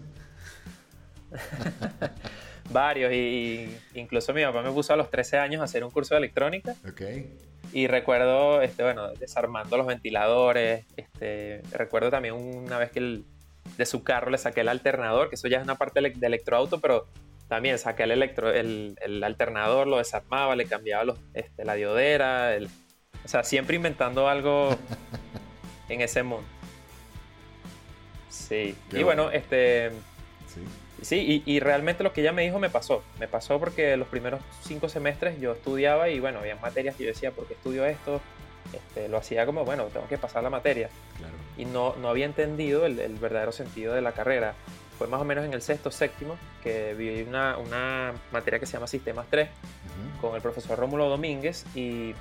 varios 2.72 3.12
y, 3.14 3.70
incluso 3.94 4.34
mi 4.34 4.44
papá 4.44 4.62
me 4.62 4.72
puso 4.72 4.94
a 4.94 4.96
los 4.96 5.10
13 5.10 5.38
años 5.38 5.62
a 5.62 5.66
hacer 5.66 5.84
un 5.84 5.92
curso 5.92 6.16
de 6.16 6.20
electrónica. 6.20 6.76
Okay. 6.90 7.38
Y 7.74 7.88
recuerdo, 7.88 8.62
este, 8.62 8.84
bueno, 8.84 9.14
desarmando 9.14 9.78
los 9.78 9.88
ventiladores. 9.88 10.86
Este, 10.96 11.62
recuerdo 11.72 12.10
también 12.10 12.36
una 12.36 12.78
vez 12.78 12.92
que 12.92 13.00
el, 13.00 13.26
de 13.78 13.86
su 13.86 14.04
carro 14.04 14.32
le 14.32 14.38
saqué 14.38 14.62
el 14.62 14.70
alternador, 14.70 15.30
que 15.30 15.36
eso 15.36 15.48
ya 15.48 15.58
es 15.58 15.64
una 15.64 15.76
parte 15.76 16.02
de 16.02 16.28
electroauto, 16.28 16.80
pero 16.80 17.08
también 17.48 17.78
saqué 17.78 18.04
el, 18.04 18.12
electro, 18.12 18.52
el, 18.52 18.98
el 19.02 19.24
alternador, 19.24 19.88
lo 19.88 19.98
desarmaba, 19.98 20.56
le 20.56 20.66
cambiaba 20.66 21.04
los, 21.04 21.20
este, 21.34 21.64
la 21.64 21.76
diodera. 21.76 22.56
El, 22.56 22.66
o 22.66 23.28
sea, 23.28 23.44
siempre 23.44 23.76
inventando 23.76 24.28
algo 24.28 24.76
en 25.90 26.02
ese 26.02 26.24
mundo. 26.24 26.48
Sí. 28.30 28.76
Qué 28.90 29.00
y 29.00 29.04
bueno, 29.04 29.24
bueno 29.24 29.38
este... 29.38 29.92
Sí. 30.48 30.62
Sí, 31.02 31.44
y, 31.46 31.52
y, 31.54 31.60
realmente 31.60 32.04
lo 32.04 32.14
que 32.14 32.22
ella 32.22 32.32
me 32.32 32.42
dijo 32.42 32.58
me 32.58 32.70
pasó. 32.70 33.04
Me 33.20 33.28
pasó 33.28 33.60
porque 33.60 33.96
los 33.98 34.08
primeros 34.08 34.40
cinco 34.64 34.88
semestres 34.90 35.40
yo 35.40 35.52
estudiaba 35.52 36.10
y 36.10 36.20
bueno, 36.20 36.40
había 36.40 36.56
materias 36.56 36.96
que 36.96 37.04
yo 37.04 37.10
decía, 37.10 37.32
¿por 37.32 37.46
qué 37.48 37.54
estudio 37.54 37.86
esto? 37.86 38.22
Este, 38.74 39.08
lo 39.08 39.18
hacía 39.18 39.46
como, 39.46 39.64
bueno, 39.66 39.86
tengo 39.86 40.08
que 40.08 40.18
pasar 40.18 40.44
la 40.44 40.50
materia. 40.50 40.90
Claro. 41.18 41.34
Y 41.58 41.66
no, 41.66 41.96
no 41.98 42.10
había 42.10 42.26
entendido 42.26 42.86
el, 42.86 43.00
el, 43.00 43.16
verdadero 43.16 43.52
sentido 43.52 43.94
de 43.94 44.02
la 44.02 44.12
carrera. 44.12 44.56
Fue 44.98 45.08
más 45.08 45.22
o 45.22 45.26
menos 45.26 45.46
en 45.46 45.54
el 45.54 45.62
sexto, 45.62 45.92
séptimo, 45.92 46.38
que 46.64 46.94
vi 46.94 47.22
una, 47.22 47.58
una 47.58 48.14
materia 48.32 48.60
que 48.60 48.66
se 48.66 48.74
llama 48.74 48.88
Sistemas 48.88 49.28
3 49.30 49.48
uh 49.48 49.52
-huh. 49.52 50.22
con 50.22 50.36
el 50.36 50.42
profesor 50.42 50.80
Rómulo 50.80 51.10
Domínguez 51.10 51.66
y 51.76 52.16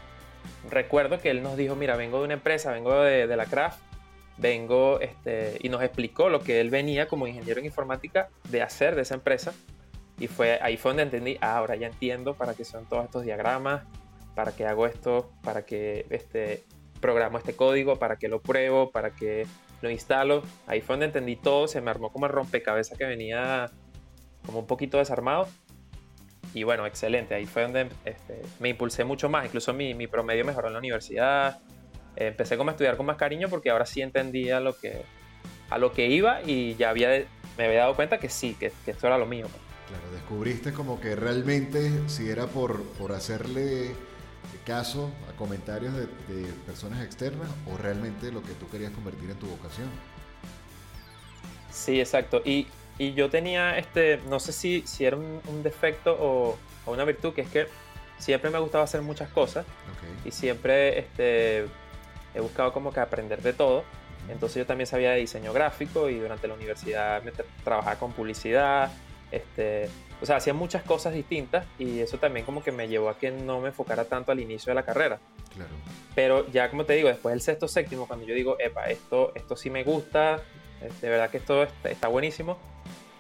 recuerdo 0.71 1.21
que 1.21 1.31
él 1.31 1.43
nos 1.43 1.57
dijo, 1.57 1.77
mira, 1.77 1.97
vengo 1.97 2.19
de 2.19 2.25
una 2.25 2.35
empresa, 2.35 2.73
vengo 2.73 3.01
de, 3.03 3.27
de 3.27 3.37
la 3.37 3.47
Craft 3.47 3.79
vengo, 4.37 5.01
este, 5.01 5.59
y 5.61 5.69
nos 5.69 5.83
explicó 5.83 6.29
lo 6.29 6.41
que 6.41 6.61
él 6.61 6.71
venía 6.71 7.09
como 7.09 7.27
ingeniero 7.27 7.61
en 7.61 7.67
informática 7.67 8.29
de 8.49 8.63
hacer 8.63 8.95
de 8.95 9.03
esa 9.03 9.15
empresa. 9.15 9.53
Y 10.19 10.29
fue 10.29 10.59
ahí 10.63 10.77
fue 10.77 10.91
donde 10.91 11.03
entendí, 11.05 11.39
ah, 11.41 11.59
ahora 11.59 11.77
ya 11.77 11.89
entiendo 11.89 12.35
para 12.35 12.55
qué 12.55 12.65
son 12.65 12.87
todos 12.87 13.05
estos 13.05 13.25
diagramas, 13.25 13.83
para 14.35 14.53
qué 14.53 14.67
hago 14.67 14.87
esto, 14.87 15.33
para 15.43 15.65
qué 15.65 16.07
este, 16.11 16.65
programo 17.01 17.39
este 17.39 17.55
código, 17.55 17.99
para 17.99 18.17
qué 18.17 18.29
lo 18.29 18.41
pruebo, 18.41 18.91
para 18.91 19.11
qué 19.11 19.47
lo 19.83 19.91
instalo. 19.91 20.43
Ahí 20.67 20.81
fue 20.81 20.95
donde 20.95 21.07
entendí 21.07 21.37
todo, 21.37 21.69
se 21.69 21.81
me 21.81 21.91
armó 21.91 22.13
como 22.13 22.27
el 22.27 22.33
rompecabezas 22.33 22.97
que 22.97 23.05
venía 23.05 23.71
como 24.47 24.61
un 24.61 24.67
poquito 24.67 24.99
desarmado. 24.99 25.47
Y 26.53 26.63
bueno, 26.63 26.87
excelente, 26.87 27.35
ahí 27.35 27.47
fue 27.47 27.63
donde 27.63 27.89
este, 28.05 28.41
me 28.61 28.69
impulsé 28.69 29.05
mucho 29.05 29.29
más, 29.29 29.47
incluso 29.47 29.73
mi, 29.73 29.93
mi 29.95 30.07
promedio 30.07 30.45
mejoró 30.45 30.69
en 30.69 30.75
la 30.75 30.79
universidad, 30.79 31.61
empecé 32.17 32.57
como 32.57 32.71
a 32.71 32.73
estudiar 32.73 32.97
con 32.97 33.07
más 33.07 33.17
cariño 33.17 33.49
porque 33.49 33.71
ahora 33.71 33.87
sí 33.87 34.01
entendía 34.03 34.61
lo 34.61 34.77
que, 34.79 35.03
a 35.71 35.79
lo 35.79 35.93
que 35.93 36.07
iba 36.07 36.43
y 36.43 36.77
ya 36.77 36.91
había, 36.91 37.25
me 37.59 37.67
había 37.67 37.81
dado 37.81 37.97
cuenta 37.97 38.19
que 38.19 38.29
sí, 38.29 38.55
que, 38.55 38.73
esto 38.87 39.07
era 39.07 39.19
lo 39.19 39.27
mío. 39.27 39.47
Pues. 39.51 39.63
Claro, 39.89 40.13
descubriste 40.13 40.73
como 40.73 41.01
que 41.01 41.15
realmente 41.17 41.91
si 42.09 42.31
era 42.31 42.47
por, 42.47 42.83
por 42.93 43.13
hacerle 43.13 43.95
caso 44.65 45.11
a 45.29 45.37
comentarios 45.37 45.95
de, 45.95 46.07
personas 46.67 47.05
externas 47.05 47.49
o 47.73 47.77
realmente 47.77 48.33
lo 48.33 48.43
que 48.43 48.53
tú 48.53 48.69
querías 48.69 48.93
convertir 48.93 49.31
en 49.31 49.37
tu 49.37 49.47
vocación. 49.47 49.89
Sí, 51.71 52.01
exacto. 52.01 52.41
Y, 52.45 52.69
y 52.99 53.15
yo 53.15 53.31
tenía, 53.31 53.77
este, 53.79 54.21
no 54.29 54.41
sé 54.41 54.53
si, 54.53 54.83
si 54.87 55.05
era 55.05 55.17
un, 55.17 55.63
defecto 55.63 56.17
o, 56.19 56.59
o, 56.87 56.93
una 56.93 57.05
virtud, 57.05 57.35
que 57.35 57.43
es 57.43 57.49
que 57.49 57.67
siempre 58.19 58.51
me 58.51 58.59
gustaba 58.59 58.85
hacer 58.85 59.03
muchas 59.03 59.29
cosas 59.31 59.67
y 60.25 60.31
siempre 60.31 60.99
este, 60.99 61.67
he 62.35 62.41
buscado 62.41 62.73
como 62.73 62.93
que 62.93 63.01
aprender 63.01 63.43
de 63.43 63.53
todo. 63.53 63.85
Entonces 64.29 64.57
yo 64.57 64.67
también 64.67 64.87
sabía 64.87 65.11
de 65.11 65.19
diseño 65.19 65.53
gráfico 65.53 66.09
y 66.09 66.19
durante 66.19 66.49
la 66.49 66.55
universidad 66.55 67.23
me 67.23 67.33
trabajaba 67.63 67.97
con 67.97 68.13
publicidad, 68.13 68.91
este, 69.37 69.89
o 70.21 70.27
sea, 70.27 70.37
hacía 70.37 70.55
muchas 70.55 70.83
cosas 70.83 71.15
distintas 71.15 71.67
y 71.79 72.01
eso 72.01 72.19
también 72.19 72.47
como 72.47 72.63
que 72.63 72.73
me 72.73 72.89
llevó 72.89 73.09
a 73.09 73.19
que 73.19 73.31
no 73.31 73.61
me 73.61 73.69
enfocara 73.69 74.05
tanto 74.05 74.33
al 74.33 74.41
inicio 74.41 74.71
de 74.71 74.75
la 74.75 74.85
carrera. 74.85 75.19
Claro. 75.55 75.71
Pero 76.15 76.51
ya 76.51 76.71
como 76.71 76.85
te 76.85 76.95
digo, 76.95 77.09
después 77.09 77.33
del 77.33 77.41
sexto, 77.41 77.69
séptimo, 77.69 78.07
cuando 78.07 78.27
yo 78.27 78.35
digo, 78.35 78.57
epa, 78.59 78.87
esto, 78.87 79.33
esto 79.35 79.57
sí 79.57 79.71
me 79.71 79.85
gusta, 79.85 80.41
de 81.01 81.09
verdad 81.09 81.31
que 81.31 81.39
esto 81.39 81.67
está 81.85 82.09
buenísimo, 82.09 82.59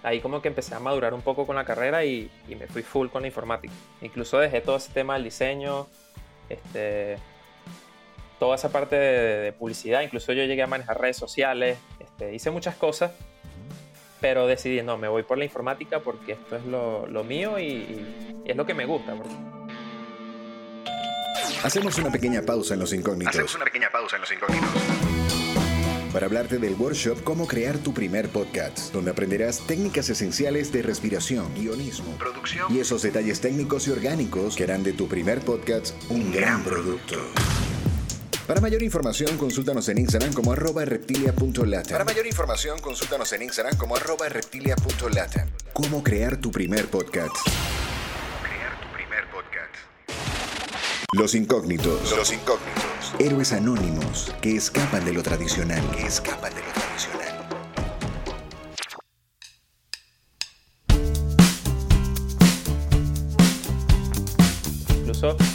ahí 0.02 0.20
como 0.20 0.42
que 0.42 0.48
empecé 0.48 0.74
a 0.74 0.80
madurar 0.80 1.14
un 1.14 1.22
poco 1.22 1.46
con 1.46 1.56
la 1.56 1.64
carrera 1.64 2.04
y, 2.04 2.30
y 2.48 2.54
me 2.54 2.66
fui 2.66 2.82
full 2.82 3.08
con 3.08 3.22
la 3.22 3.28
informática. 3.28 3.74
Incluso 4.02 4.38
dejé 4.38 4.60
todo 4.60 4.76
ese 4.76 4.92
tema 4.92 5.14
del 5.14 5.24
diseño, 5.24 5.86
este, 6.48 7.16
toda 8.38 8.56
esa 8.56 8.70
parte 8.70 8.96
de, 8.96 9.52
publicidad, 9.52 10.02
incluso 10.02 10.32
yo 10.32 10.44
llegué 10.44 10.62
a 10.62 10.66
manejar 10.66 11.00
redes 11.00 11.16
sociales, 11.16 11.78
este, 11.98 12.34
hice 12.34 12.50
muchas 12.50 12.76
cosas, 12.76 13.12
pero 14.24 14.46
decidí, 14.46 14.80
no, 14.80 14.96
me 14.96 15.06
voy 15.06 15.22
por 15.22 15.36
la 15.36 15.44
informática 15.44 16.00
porque 16.00 16.32
esto 16.32 16.56
es 16.56 16.64
lo, 16.64 17.06
lo 17.06 17.24
mío 17.24 17.58
y, 17.58 18.42
es 18.46 18.56
lo 18.56 18.64
que 18.64 18.72
me 18.72 18.86
gusta. 18.86 19.14
Hacemos 21.62 21.98
una 21.98 22.10
pequeña 22.10 22.40
pausa 22.40 22.72
en 22.72 22.80
los 22.80 22.94
incógnitos. 22.94 23.34
Hacemos 23.34 23.54
una 23.54 23.66
pequeña 23.66 23.90
pausa 23.92 24.16
en 24.16 24.22
los 24.22 24.32
incógnitos. 24.32 24.70
Para 26.10 26.24
hablarte 26.24 26.56
del 26.56 26.72
workshop 26.72 27.22
Cómo 27.22 27.46
crear 27.46 27.76
tu 27.76 27.92
primer 27.92 28.30
podcast, 28.30 28.94
donde 28.94 29.10
aprenderás 29.10 29.66
técnicas 29.66 30.08
esenciales 30.08 30.72
de 30.72 30.80
respiración, 30.80 31.52
guionismo, 31.54 32.16
producción 32.16 32.74
y 32.74 32.80
esos 32.80 33.02
detalles 33.02 33.42
técnicos 33.42 33.86
y 33.88 33.90
orgánicos 33.90 34.56
que 34.56 34.64
harán 34.64 34.82
de 34.84 34.94
tu 34.94 35.06
primer 35.06 35.40
podcast 35.40 35.94
un 36.08 36.32
gran 36.32 36.64
producto. 36.64 37.16
Para 38.46 38.60
mayor 38.60 38.82
información, 38.82 39.38
consúltanos 39.38 39.88
en 39.88 39.96
Instagram 39.96 40.34
como 40.34 40.52
arroba 40.52 40.84
reptilia.lata. 40.84 41.90
Para 41.90 42.04
mayor 42.04 42.26
información, 42.26 42.78
consúltanos 42.78 43.32
en 43.32 43.42
Instagram 43.42 43.78
como 43.78 43.96
arroba 43.96 44.28
reptilia.lata. 44.28 45.48
Cómo 45.72 46.02
crear 46.02 46.36
tu 46.36 46.50
primer 46.50 46.86
podcast. 46.88 47.34
Crear 48.42 48.78
tu 48.82 48.92
primer 48.94 49.30
podcast. 49.30 49.74
Los 51.12 51.34
incógnitos. 51.34 52.14
Los 52.14 52.32
incógnitos. 52.34 53.14
Héroes 53.18 53.52
anónimos 53.54 54.34
que 54.42 54.56
escapan 54.56 55.06
de 55.06 55.14
lo 55.14 55.22
tradicional. 55.22 55.82
Que 55.92 56.06
escapan 56.06 56.52
de 56.54 56.60
lo 56.60 56.72
tradicional. 56.72 57.48
Incluso 64.98 65.53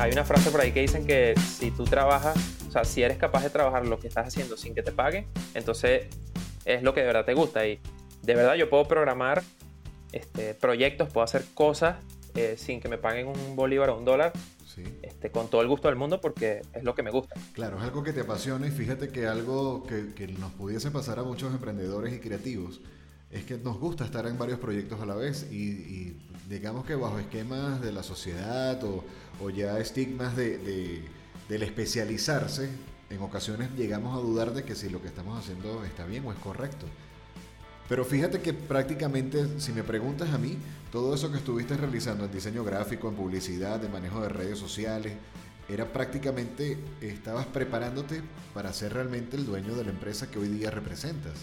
hay 0.00 0.12
una 0.12 0.24
frase 0.24 0.50
por 0.50 0.62
ahí 0.62 0.72
que 0.72 0.80
dicen 0.80 1.06
que 1.06 1.34
si 1.36 1.70
tú 1.70 1.84
trabajas, 1.84 2.34
o 2.66 2.70
sea, 2.70 2.86
si 2.86 3.02
eres 3.02 3.18
capaz 3.18 3.42
de 3.42 3.50
trabajar 3.50 3.86
lo 3.86 4.00
que 4.00 4.08
estás 4.08 4.28
haciendo 4.28 4.56
sin 4.56 4.74
que 4.74 4.82
te 4.82 4.92
paguen, 4.92 5.26
entonces 5.52 6.06
es 6.64 6.82
lo 6.82 6.94
que 6.94 7.00
de 7.00 7.06
verdad 7.06 7.26
te 7.26 7.34
gusta. 7.34 7.66
Y 7.66 7.78
de 8.22 8.34
verdad 8.34 8.54
yo 8.54 8.70
puedo 8.70 8.88
programar 8.88 9.42
este, 10.12 10.54
proyectos, 10.54 11.10
puedo 11.12 11.22
hacer 11.22 11.44
cosas 11.52 11.96
eh, 12.34 12.54
sin 12.56 12.80
que 12.80 12.88
me 12.88 12.96
paguen 12.96 13.26
un 13.26 13.56
bolívar 13.56 13.90
o 13.90 13.98
un 13.98 14.06
dólar. 14.06 14.32
Este, 15.02 15.30
con 15.30 15.50
todo 15.50 15.60
el 15.60 15.68
gusto 15.68 15.88
del 15.88 15.96
mundo 15.98 16.22
porque 16.22 16.62
es 16.72 16.82
lo 16.84 16.94
que 16.94 17.02
me 17.02 17.10
gusta. 17.10 17.34
Claro, 17.52 17.76
es 17.76 17.82
algo 17.82 18.02
que 18.02 18.14
te 18.14 18.20
apasiona 18.20 18.66
y 18.66 18.70
fíjate 18.70 19.08
que 19.08 19.26
algo 19.26 19.84
que, 19.84 20.26
nos 20.38 20.52
pudiese 20.52 20.90
pasar 20.90 21.18
a 21.18 21.22
muchos 21.22 21.52
emprendedores 21.52 22.14
y 22.14 22.20
creativos 22.20 22.80
es 23.30 23.44
que 23.44 23.58
nos 23.58 23.78
gusta 23.78 24.06
estar 24.06 24.26
en 24.26 24.38
varios 24.38 24.58
proyectos 24.58 24.98
a 25.02 25.04
la 25.04 25.16
vez 25.16 25.46
y 25.52 26.16
digamos 26.50 26.84
que 26.84 26.96
bajo 26.96 27.20
esquemas 27.20 27.80
de 27.80 27.92
la 27.92 28.02
sociedad 28.02 28.82
o, 28.82 29.04
o 29.40 29.50
ya 29.50 29.78
estigmas 29.78 30.34
de, 30.34 31.00
del 31.48 31.62
especializarse, 31.62 32.68
en 33.08 33.22
ocasiones 33.22 33.70
llegamos 33.76 34.18
a 34.18 34.20
dudar 34.20 34.52
de 34.52 34.64
que 34.64 34.74
si 34.74 34.88
lo 34.88 35.00
que 35.00 35.06
estamos 35.06 35.38
haciendo 35.38 35.84
está 35.84 36.04
bien 36.06 36.26
o 36.26 36.32
es 36.32 36.38
correcto. 36.40 36.86
Pero 37.88 38.04
fíjate 38.04 38.40
que 38.40 38.52
prácticamente, 38.52 39.60
si 39.60 39.72
me 39.72 39.84
preguntas 39.84 40.30
a 40.30 40.38
mí, 40.38 40.58
todo 40.90 41.14
eso 41.14 41.30
que 41.30 41.38
estuviste 41.38 41.76
realizando 41.76 42.24
en 42.24 42.32
diseño 42.32 42.64
gráfico, 42.64 43.08
en 43.08 43.14
publicidad, 43.14 43.84
en 43.84 43.92
manejo 43.92 44.20
de 44.20 44.28
redes 44.28 44.58
sociales, 44.58 45.12
era 45.68 45.92
prácticamente, 45.92 46.78
estabas 47.00 47.46
preparándote 47.46 48.22
para 48.54 48.72
ser 48.72 48.94
realmente 48.94 49.36
el 49.36 49.46
dueño 49.46 49.76
de 49.76 49.84
la 49.84 49.90
empresa 49.90 50.28
que 50.28 50.40
hoy 50.40 50.48
día 50.48 50.72
representas. 50.72 51.34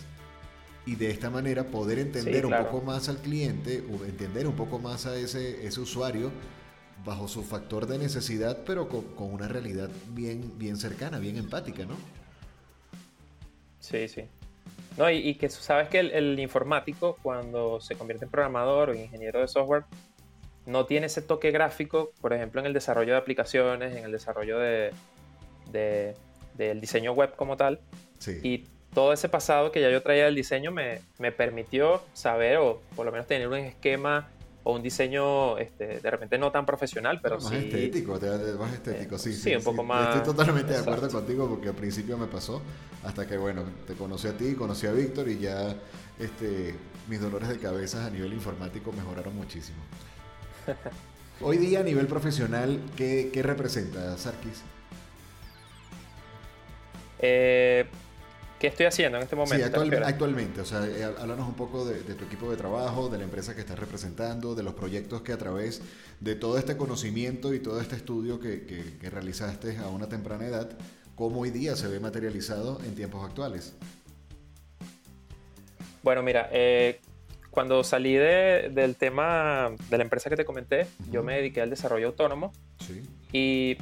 Y 0.87 0.95
de 0.95 1.11
esta 1.11 1.29
manera 1.29 1.65
poder 1.65 1.99
entender 1.99 2.47
un 2.47 2.53
poco 2.57 2.81
más 2.81 3.09
al 3.09 3.17
cliente, 3.17 3.83
o 3.91 4.05
entender 4.05 4.47
un 4.47 4.55
poco 4.55 4.79
más 4.79 5.05
a 5.05 5.15
ese, 5.15 5.67
ese 5.67 5.79
usuario 5.81 6.31
bajo 7.05 7.27
su 7.27 7.43
factor 7.43 7.87
de 7.87 7.97
necesidad, 7.97 8.63
pero 8.65 8.89
con, 8.89 9.05
una 9.17 9.47
realidad 9.47 9.89
bien, 10.09 10.57
bien 10.57 10.77
cercana, 10.77 11.19
bien 11.19 11.37
empática, 11.37 11.85
¿no? 11.85 11.95
Sí, 13.79 14.07
sí. 14.07 14.23
No, 14.97 15.09
y, 15.09 15.35
que 15.35 15.49
sabes 15.49 15.89
que 15.89 15.99
el, 15.99 16.39
informático, 16.39 17.17
cuando 17.21 17.79
se 17.79 17.95
convierte 17.95 18.25
en 18.25 18.31
programador 18.31 18.89
o 18.89 18.95
ingeniero 18.95 19.39
de 19.39 19.47
software, 19.47 19.83
no 20.65 20.85
tiene 20.85 21.05
ese 21.05 21.21
toque 21.21 21.51
gráfico, 21.51 22.11
por 22.19 22.33
ejemplo, 22.33 22.59
en 22.59 22.67
el 22.67 22.73
desarrollo 22.73 23.13
de 23.13 23.19
aplicaciones, 23.19 23.95
en 23.95 24.03
el 24.03 24.11
desarrollo 24.11 24.57
de, 24.59 24.91
del 26.55 26.81
diseño 26.81 27.13
web 27.13 27.35
como 27.35 27.55
tal. 27.55 27.79
Sí. 28.17 28.39
Y 28.43 28.65
todo 28.97 29.13
ese 29.13 29.29
pasado 29.29 29.71
que 29.71 29.79
ya 29.79 29.91
yo 29.91 30.01
traía 30.01 30.25
del 30.25 30.33
diseño 30.33 30.71
me, 30.71 31.01
me 31.19 31.31
permitió 31.31 32.01
saber 32.13 32.57
o 32.57 32.81
por 32.95 33.05
lo 33.05 33.11
menos 33.11 33.27
tener 33.27 33.47
un 33.47 33.53
esquema 33.53 34.27
o 34.63 34.73
un 34.73 34.81
diseño 34.81 35.55
este, 35.59 35.99
de 35.99 36.09
repente 36.09 36.39
no 36.39 36.51
tan 36.51 36.65
profesional, 36.65 37.19
pero 37.21 37.35
más 37.35 37.47
sí. 37.47 37.57
Estético, 37.57 38.19
más 38.57 38.73
estético, 38.73 39.19
sí. 39.19 39.33
Sí, 39.33 39.55
un 39.55 39.61
poco 39.61 39.83
más. 39.83 40.15
Estoy 40.15 40.33
totalmente 40.33 40.73
de 40.73 40.79
acuerdo 40.79 41.11
contigo 41.11 41.47
porque 41.47 41.69
al 41.69 41.75
principio 41.75 42.17
me 42.17 42.25
pasó, 42.25 42.59
hasta 43.03 43.27
que, 43.27 43.37
bueno, 43.37 43.65
te 43.85 43.93
conocí 43.93 44.29
a 44.29 44.35
ti, 44.35 44.55
conocí 44.55 44.87
a 44.87 44.93
Víctor 44.93 45.29
y 45.29 45.37
ya 45.37 45.75
este, 46.17 46.73
mis 47.07 47.21
dolores 47.21 47.49
de 47.49 47.59
cabeza 47.59 48.03
a 48.03 48.09
nivel 48.09 48.33
informático 48.33 48.91
mejoraron 48.93 49.35
muchísimo. 49.35 49.77
Hoy 51.41 51.57
día 51.57 51.81
a 51.81 51.83
nivel 51.83 52.07
profesional, 52.07 52.81
¿qué, 52.95 53.29
qué 53.31 53.43
representa 53.43 54.17
Sarkis? 54.17 54.63
Eh, 57.19 57.85
¿Qué 58.59 58.67
estoy 58.67 58.87
haciendo 58.87 59.17
en 59.17 59.23
este 59.23 59.35
momento? 59.35 59.55
Sí, 59.55 59.93
actualmente, 60.03 60.61
o 60.61 60.65
sea, 60.65 60.83
eh, 60.87 61.03
háblanos 61.03 61.47
un 61.47 61.53
poco 61.53 61.85
de, 61.85 62.01
tu 62.15 62.25
equipo 62.25 62.49
de 62.49 62.57
trabajo, 62.57 63.07
de 63.07 63.19
la 63.19 63.23
empresa 63.23 63.53
que 63.53 63.61
estás 63.61 63.77
representando, 63.77 64.55
de 64.55 64.63
los 64.63 64.73
proyectos 64.73 65.21
que 65.21 65.31
a 65.31 65.37
través 65.37 65.83
de 66.19 66.33
todo 66.33 66.57
este 66.57 66.75
conocimiento 66.75 67.53
y 67.53 67.59
todo 67.59 67.79
este 67.79 67.95
estudio 67.95 68.39
que, 68.39 68.65
que, 68.99 69.09
realizaste 69.11 69.77
a 69.77 69.89
una 69.89 70.09
temprana 70.09 70.47
edad, 70.47 70.71
cómo 71.15 71.41
hoy 71.41 71.51
día 71.51 71.75
se 71.75 71.87
ve 71.87 71.99
materializado 71.99 72.79
en 72.83 72.95
tiempos 72.95 73.23
actuales. 73.23 73.75
Bueno, 76.01 76.23
mira, 76.23 76.49
eh, 76.51 76.99
cuando 77.51 77.83
salí 77.83 78.15
del 78.15 78.95
tema 78.95 79.69
de 79.89 79.97
la 79.97 80.03
empresa 80.03 80.31
que 80.31 80.35
te 80.35 80.45
comenté, 80.45 80.87
yo 81.11 81.21
me 81.21 81.35
dediqué 81.35 81.61
al 81.61 81.69
desarrollo 81.69 82.07
autónomo 82.07 82.51
sí. 82.79 83.03
y 83.31 83.77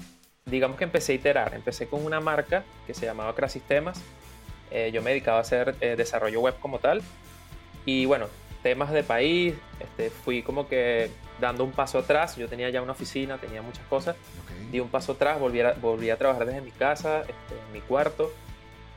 digamos 0.46 0.78
que 0.78 0.84
empecé 0.84 1.14
a 1.14 1.16
iterar. 1.16 1.54
Empecé 1.54 1.88
con 1.88 2.04
una 2.04 2.20
marca 2.20 2.66
que 2.86 2.94
se 2.94 3.06
llamaba 3.06 3.34
Crasistemas 3.36 4.02
eh, 4.72 4.92
yo 4.94 5.02
me 5.02 5.12
dedicaba 5.12 5.38
a 5.38 5.42
hacer 5.42 5.76
eh, 5.82 5.96
desarrollo 5.96 6.42
web 6.42 6.56
como 6.60 6.80
tal. 6.80 7.02
Y 7.86 8.06
bueno, 8.06 8.28
temas 8.64 8.92
de 8.92 9.04
país, 9.04 9.54
este, 9.80 10.10
fui 10.10 10.42
como 10.42 10.68
que 10.68 11.10
dando 11.40 11.64
un 11.64 11.72
paso 11.72 12.00
atrás. 12.00 12.36
Yo 12.36 12.48
tenía 12.48 12.70
ya 12.70 12.82
una 12.82 12.94
oficina, 12.94 13.38
tenía 13.38 13.62
muchas 13.62 13.86
cosas. 13.88 14.16
Di 14.72 14.80
un 14.80 14.90
paso 14.90 15.14
atrás, 15.14 15.40
volví 15.40 15.62
a, 15.62 15.74
volví 15.74 16.10
a 16.10 16.18
trabajar 16.18 16.46
desde 16.46 16.62
mi 16.62 16.72
casa, 16.72 17.22
este, 17.22 17.54
en 17.68 17.74
mi 17.74 17.82
cuarto. 17.82 18.32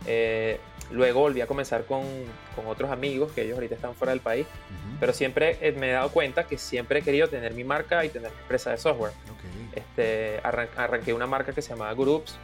Eh, 0.07 0.59
Luego 0.91 1.21
volví 1.21 1.41
a 1.43 1.47
comenzar 1.47 1.85
con, 1.85 2.03
con, 2.57 2.67
otros 2.67 2.91
amigos 2.91 3.33
que 3.33 3.43
ellos 3.43 3.55
ahorita 3.57 3.75
están 3.75 3.95
fuera 3.95 4.13
del 4.13 4.21
país. 4.21 4.47
Pero 4.99 5.13
siempre 5.13 5.59
me 5.77 5.91
he 5.91 5.93
dado 5.93 6.09
cuenta 6.11 6.45
que 6.45 6.57
siempre 6.57 7.01
he 7.01 7.03
querido 7.03 7.29
tener 7.29 7.53
mi 7.53 7.63
marca 7.63 8.05
y 8.05 8.09
tener 8.09 8.33
mi 8.33 8.39
empresa 8.41 8.71
de 8.71 8.79
software. 8.79 9.13
Este, 9.75 10.41
arranqué 10.43 11.13
una 11.13 11.27
marca 11.27 11.53
que 11.53 11.61
se 11.61 11.71
llamaba 11.71 11.93
Groups. 11.93 12.37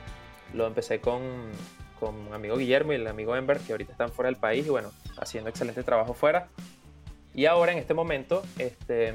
Lo 0.53 0.67
empecé 0.67 1.01
con, 1.01 1.23
con 1.99 2.29
mi 2.29 2.33
amigo 2.33 2.57
Guillermo 2.57 2.93
y 2.93 2.97
el 2.97 3.07
amigo 3.07 3.37
Ember, 3.37 3.59
que 3.59 3.73
ahorita 3.73 3.93
están 3.93 4.13
fuera 4.13 4.29
del 4.29 4.37
país 4.37 4.67
y 4.67 4.71
bueno, 4.71 4.91
haciendo 5.17 5.51
excelente 5.51 5.83
trabajo 5.83 6.15
fuera. 6.15 6.49
Y 7.35 7.47
ahora 7.47 7.73
en 7.73 7.79
este 7.79 7.95
momento 7.95 8.43
este, 8.59 9.15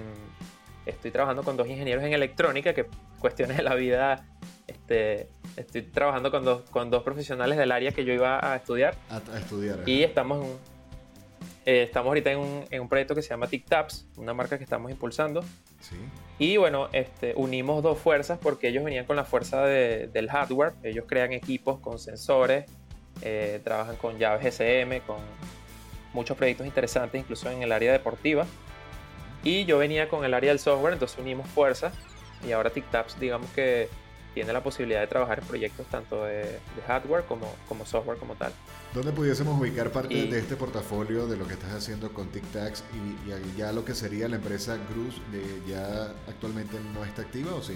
estoy 0.86 1.12
trabajando 1.12 1.44
con 1.44 1.58
dos 1.58 1.68
ingenieros 1.68 2.04
en 2.04 2.14
electrónica 2.14 2.74
que 2.74 2.86
cuestiones 3.20 3.58
de 3.58 3.64
la 3.64 3.76
vida 3.76 4.26
este, 4.68 5.30
estoy 5.56 5.82
trabajando 5.84 6.32
con 6.32 6.44
dos, 6.44 6.70
con 6.70 6.90
dos 6.90 7.04
profesionales 7.04 7.58
del 7.58 7.72
área 7.72 7.92
que 7.92 8.06
yo 8.06 8.14
iba 8.14 8.54
a 8.54 8.56
estudiar. 8.56 8.96
A, 9.10 9.18
estudiar. 9.38 9.80
Y 9.86 10.04
estamos, 10.04 10.46
eh, 11.66 11.84
estamos 11.84 12.08
ahorita 12.08 12.32
en 12.32 12.40
un, 12.40 12.66
en 12.70 12.82
un, 12.82 12.90
proyecto 12.90 13.16
que 13.16 13.22
se 13.22 13.30
llama 13.30 13.48
TicTaps, 13.48 14.08
una 14.18 14.34
marca 14.34 14.58
que 14.58 14.64
estamos 14.64 14.92
impulsando. 14.92 15.44
Y 16.38 16.58
bueno, 16.58 16.90
este, 16.94 17.34
unimos 17.36 17.84
dos 17.84 18.00
fuerzas 18.00 18.40
porque 18.42 18.70
ellos 18.70 18.84
venían 18.84 19.06
con 19.06 19.16
la 19.16 19.26
fuerza 19.26 19.66
de, 19.66 20.08
del 20.08 20.30
hardware. 20.30 20.74
Ellos 20.84 21.06
crean 21.08 21.34
equipos 21.34 21.80
con 21.80 22.00
sensores, 22.00 22.66
eh, 23.22 23.60
trabajan 23.64 23.98
con 23.98 24.18
llaves 24.18 24.46
SM, 24.46 25.02
con 25.02 25.18
muchos 26.14 26.38
proyectos 26.38 26.66
interesantes, 26.66 27.22
incluso 27.22 27.50
en 27.50 27.62
el 27.62 27.72
área 27.72 27.92
deportiva. 27.92 28.46
Y 29.44 29.66
yo 29.66 29.78
venía 29.78 30.10
con 30.10 30.26
el 30.26 30.34
área 30.34 30.52
del 30.52 30.60
software, 30.60 30.94
entonces 30.94 31.18
unimos 31.20 31.48
fuerzas. 31.50 31.94
Y 32.48 32.52
ahora 32.52 32.70
TicTaps, 32.70 33.20
digamos 33.20 33.50
que 33.52 33.90
tiene 34.34 34.54
la 34.54 34.64
posibilidad 34.64 35.02
de 35.02 35.08
trabajar 35.08 35.40
en 35.40 35.46
proyectos 35.46 35.88
tanto 35.88 36.24
de, 36.24 36.60
hardware 36.88 37.26
como, 37.26 37.54
como 37.68 37.86
software 37.86 38.18
como 38.18 38.36
tal. 38.36 38.54
¿Dónde 38.94 39.12
pudiésemos 39.12 39.60
ubicar 39.60 39.92
parte 39.92 40.14
de 40.14 40.40
este 40.40 40.56
portafolio 40.56 41.28
de 41.28 41.38
lo 41.38 41.48
que 41.48 41.54
estás 41.54 41.74
haciendo 41.74 42.14
con 42.14 42.30
TicTacs 42.30 42.84
y, 42.94 43.30
y, 43.30 43.58
ya 43.58 43.72
lo 43.72 43.86
que 43.86 43.94
sería 43.94 44.28
la 44.28 44.38
empresa 44.38 44.78
Groups 44.90 45.22
ya 45.68 46.14
actualmente 46.28 46.78
no 46.94 47.04
está 47.04 47.24
activa 47.24 47.54
o 47.54 47.62
sí? 47.62 47.76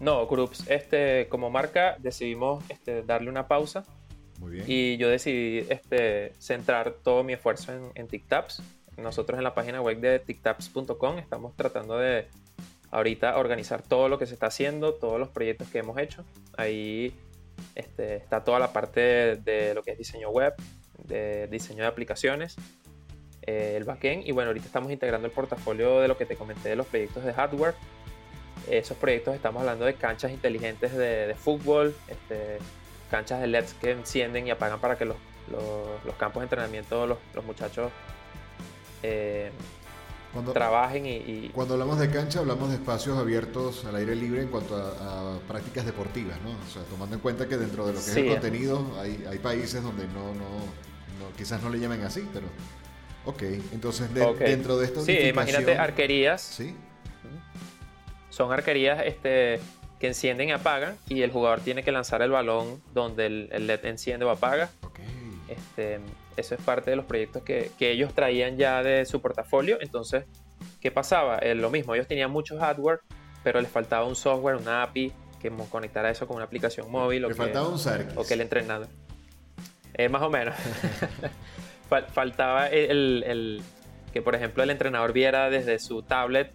No, 0.00 0.26
Groups, 0.26 0.68
este, 0.68 1.28
como 1.28 1.50
marca 1.50 1.96
decidimos 1.98 2.64
este, 2.68 3.02
darle 3.02 3.30
una 3.30 3.48
pausa. 3.48 3.84
Muy 4.38 4.52
bien. 4.52 4.64
Y 4.66 4.96
yo 4.96 5.08
decidí 5.08 5.66
este, 5.70 6.32
centrar 6.38 6.96
todo 7.02 7.22
mi 7.22 7.32
esfuerzo 7.32 7.72
en, 7.72 7.90
en 7.94 8.08
TicTaps. 8.08 8.62
Nosotros 8.96 9.38
en 9.38 9.44
la 9.44 9.54
página 9.54 9.80
web 9.80 10.00
de 10.00 10.18
tictaps.com 10.18 11.18
estamos 11.18 11.56
tratando 11.56 11.98
de 11.98 12.28
ahorita 12.94 13.36
organizar 13.38 13.82
todo 13.82 14.08
lo 14.08 14.18
que 14.18 14.26
se 14.26 14.34
está 14.34 14.46
haciendo, 14.46 14.94
todos 14.94 15.18
los 15.18 15.28
proyectos 15.28 15.68
que 15.68 15.78
hemos 15.78 15.98
hecho. 15.98 16.24
Ahí 16.56 17.12
este, 17.74 18.16
está 18.16 18.44
toda 18.44 18.60
la 18.60 18.72
parte 18.72 19.36
de, 19.36 19.74
lo 19.74 19.82
que 19.82 19.90
es 19.90 19.98
diseño 19.98 20.30
web, 20.30 20.54
de 21.02 21.48
diseño 21.48 21.82
de 21.82 21.88
aplicaciones, 21.88 22.54
eh, 23.42 23.74
el 23.76 23.82
backend 23.82 24.26
y 24.26 24.30
bueno, 24.30 24.50
ahorita 24.50 24.66
estamos 24.66 24.92
integrando 24.92 25.26
el 25.26 25.32
portafolio 25.32 26.00
de 26.00 26.08
lo 26.08 26.16
que 26.16 26.24
te 26.24 26.36
comenté 26.36 26.68
de 26.68 26.76
los 26.76 26.86
proyectos 26.86 27.24
de 27.24 27.32
hardware. 27.34 27.74
Esos 28.70 28.96
proyectos 28.96 29.34
estamos 29.34 29.60
hablando 29.60 29.84
de 29.84 29.94
canchas 29.94 30.30
inteligentes 30.30 30.96
de, 30.96 31.34
fútbol, 31.36 31.96
este, 32.06 32.58
canchas 33.10 33.40
de 33.40 33.48
LEDs 33.48 33.74
que 33.74 33.90
encienden 33.90 34.46
y 34.46 34.52
apagan 34.52 34.80
para 34.80 34.96
que 34.96 35.04
los, 35.04 35.16
campos 36.16 36.42
de 36.42 36.44
entrenamiento, 36.44 37.08
los, 37.08 37.18
los 37.34 37.44
muchachos 37.44 37.90
eh, 39.02 39.50
cuando, 40.34 40.52
trabajen 40.52 41.06
y, 41.06 41.48
Cuando 41.54 41.74
hablamos 41.74 41.98
de 41.98 42.10
cancha, 42.10 42.40
hablamos 42.40 42.68
de 42.68 42.74
espacios 42.74 43.16
abiertos 43.16 43.84
al 43.84 43.94
aire 43.94 44.16
libre 44.16 44.42
en 44.42 44.48
cuanto 44.48 44.76
a, 44.76 45.38
prácticas 45.46 45.86
deportivas, 45.86 46.40
¿no? 46.42 46.50
O 46.50 46.72
sea, 46.72 46.82
tomando 46.90 47.14
en 47.14 47.22
cuenta 47.22 47.48
que 47.48 47.56
dentro 47.56 47.86
de 47.86 47.92
lo 47.92 47.98
que 48.00 48.10
es 48.10 48.16
el 48.16 48.28
contenido 48.28 48.84
hay, 49.00 49.24
hay 49.30 49.38
países 49.38 49.82
donde 49.82 50.06
no, 50.08 50.34
no, 50.34 51.30
quizás 51.36 51.62
no 51.62 51.70
le 51.70 51.78
llamen 51.78 52.02
así, 52.02 52.28
pero... 52.32 52.46
Ok, 53.26 53.42
entonces 53.72 54.12
dentro 54.12 54.76
de 54.76 54.84
esto... 54.84 55.00
Sí, 55.02 55.12
imagínate 55.12 55.78
arquerías. 55.78 56.42
Sí. 56.42 56.74
Son 58.28 58.52
arquerías 58.52 59.02
este, 59.06 59.60
que 59.98 60.08
encienden 60.08 60.48
y 60.48 60.52
apagan 60.52 60.96
y 61.08 61.22
el 61.22 61.30
jugador 61.30 61.60
tiene 61.60 61.82
que 61.82 61.92
lanzar 61.92 62.20
el 62.20 62.30
balón 62.30 62.82
donde 62.92 63.26
el, 63.26 63.66
LED 63.66 63.86
enciende 63.86 64.26
o 64.26 64.30
apaga. 64.30 64.70
Okay. 64.82 65.06
Este, 65.48 66.00
eso 66.36 66.54
es 66.54 66.60
parte 66.60 66.90
de 66.90 66.96
los 66.96 67.04
proyectos 67.04 67.42
que, 67.42 67.72
ellos 67.78 68.14
traían 68.14 68.56
ya 68.56 68.82
de 68.82 69.04
su 69.04 69.20
portafolio. 69.20 69.78
Entonces, 69.80 70.24
¿qué 70.80 70.90
pasaba? 70.90 71.38
Eh, 71.38 71.54
lo 71.54 71.70
mismo, 71.70 71.94
ellos 71.94 72.06
tenían 72.06 72.30
mucho 72.30 72.58
hardware, 72.58 73.00
pero 73.42 73.60
les 73.60 73.70
faltaba 73.70 74.06
un 74.06 74.16
software, 74.16 74.56
una 74.56 74.82
API 74.82 75.12
que 75.40 75.50
conectara 75.70 76.10
eso 76.10 76.26
con 76.26 76.36
una 76.36 76.46
aplicación 76.46 76.90
móvil. 76.90 77.22
Le 77.22 77.34
faltaba 77.34 77.68
un 77.68 77.78
Sarkis. 77.78 78.16
O 78.16 78.24
que 78.24 78.34
el 78.34 78.40
entrenador. 78.40 78.88
Eh, 79.92 80.08
más 80.08 80.22
o 80.22 80.30
menos. 80.30 80.54
faltaba 82.12 82.68
el, 82.68 83.62
que, 84.12 84.22
por 84.22 84.34
ejemplo, 84.34 84.62
el 84.62 84.70
entrenador 84.70 85.12
viera 85.12 85.50
desde 85.50 85.78
su 85.78 86.02
tablet 86.02 86.52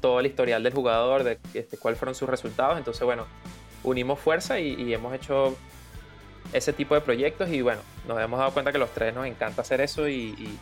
todo 0.00 0.20
el 0.20 0.26
historial 0.26 0.62
del 0.62 0.72
jugador, 0.72 1.24
de 1.24 1.38
este, 1.52 1.76
cuáles 1.76 1.98
fueron 1.98 2.14
sus 2.14 2.28
resultados. 2.28 2.78
Entonces, 2.78 3.02
bueno, 3.02 3.26
unimos 3.82 4.18
fuerza 4.18 4.60
y 4.60 4.94
hemos 4.94 5.12
hecho 5.12 5.56
ese 6.52 6.72
tipo 6.72 6.94
de 6.94 7.00
proyectos 7.00 7.48
y 7.50 7.62
bueno, 7.62 7.80
nos 8.06 8.20
hemos 8.20 8.38
dado 8.38 8.52
cuenta 8.52 8.72
que 8.72 8.78
los 8.78 8.90
tres 8.90 9.14
nos 9.14 9.26
encanta 9.26 9.62
hacer 9.62 9.80
eso 9.80 10.08
y, 10.08 10.58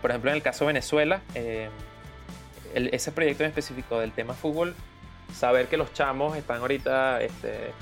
por 0.00 0.10
ejemplo 0.10 0.30
en 0.30 0.36
el 0.36 0.42
caso 0.42 0.64
de 0.64 0.68
Venezuela, 0.68 1.22
eh, 1.34 1.68
ese 2.74 3.12
proyecto 3.12 3.44
en 3.44 3.50
específico 3.50 4.00
del 4.00 4.12
tema 4.12 4.34
fútbol, 4.34 4.74
saber 5.32 5.68
que 5.68 5.76
los 5.76 5.92
chamos 5.92 6.36
están 6.36 6.60
ahorita 6.60 7.22
este, 7.22 7.72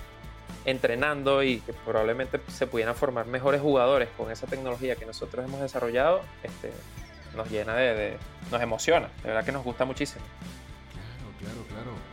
entrenando 0.64 1.42
y 1.42 1.60
que 1.60 1.72
probablemente 1.72 2.40
se 2.48 2.66
pudieran 2.66 2.94
formar 2.94 3.26
mejores 3.26 3.60
jugadores 3.60 4.08
con 4.16 4.30
esa 4.30 4.46
tecnología 4.46 4.96
que 4.96 5.06
nosotros 5.06 5.44
hemos 5.44 5.60
desarrollado, 5.60 6.22
este, 6.42 6.72
nos 7.36 7.50
llena 7.50 7.74
de, 7.74 8.16
nos 8.50 8.60
emociona, 8.60 9.08
de 9.22 9.28
verdad 9.28 9.44
que 9.44 9.52
nos 9.52 9.64
gusta 9.64 9.84
muchísimo. 9.84 10.24
Claro, 10.92 11.32
claro, 11.38 11.68
claro. 11.68 12.11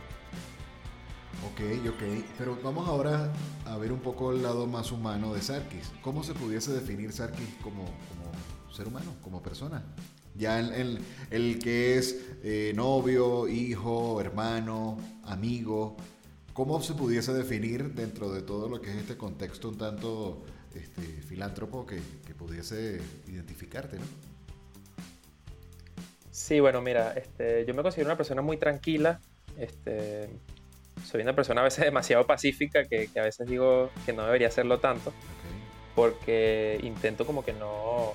Ok, 1.60 1.88
ok. 1.88 2.02
Pero 2.38 2.58
vamos 2.62 2.88
ahora 2.88 3.30
a 3.66 3.76
ver 3.76 3.92
un 3.92 4.00
poco 4.00 4.32
el 4.32 4.42
lado 4.42 4.66
más 4.66 4.92
humano 4.92 5.34
de 5.34 5.42
Sarkis. 5.42 5.92
¿Cómo 6.00 6.24
se 6.24 6.32
pudiese 6.32 6.72
definir 6.72 7.12
Sarkis 7.12 7.54
como, 7.62 7.84
ser 8.72 8.88
humano, 8.88 9.14
como 9.22 9.42
persona? 9.42 9.84
Ya 10.34 10.58
el, 10.58 11.04
el, 11.30 11.58
que 11.58 11.98
es 11.98 12.18
eh, 12.42 12.72
novio, 12.74 13.46
hijo, 13.46 14.22
hermano, 14.22 14.96
amigo, 15.24 15.98
¿cómo 16.54 16.80
se 16.80 16.94
pudiese 16.94 17.34
definir 17.34 17.92
dentro 17.92 18.32
de 18.32 18.40
todo 18.40 18.70
lo 18.70 18.80
que 18.80 18.90
es 18.90 18.96
este 18.96 19.18
contexto 19.18 19.68
un 19.68 19.76
tanto 19.76 20.42
este, 20.74 21.02
filántropo 21.02 21.84
que, 21.84 22.00
que 22.26 22.34
pudiese 22.34 23.02
identificarte, 23.26 23.98
¿no? 23.98 24.06
Sí, 26.30 26.58
bueno, 26.60 26.80
mira, 26.80 27.12
este, 27.12 27.66
yo 27.66 27.74
me 27.74 27.82
considero 27.82 28.08
una 28.08 28.16
persona 28.16 28.40
muy 28.40 28.56
tranquila, 28.56 29.20
este, 29.58 30.30
soy 31.04 31.22
una 31.22 31.34
persona 31.34 31.60
a 31.60 31.64
veces 31.64 31.84
demasiado 31.84 32.26
pacífica 32.26 32.84
que, 32.84 33.08
a 33.18 33.22
veces 33.22 33.46
digo 33.46 33.90
que 34.06 34.12
no 34.12 34.24
debería 34.24 34.48
hacerlo 34.48 34.78
tanto. 34.78 35.12
Porque 35.94 36.78
intento 36.82 37.26
como 37.26 37.44
que 37.44 37.52
no, 37.52 38.14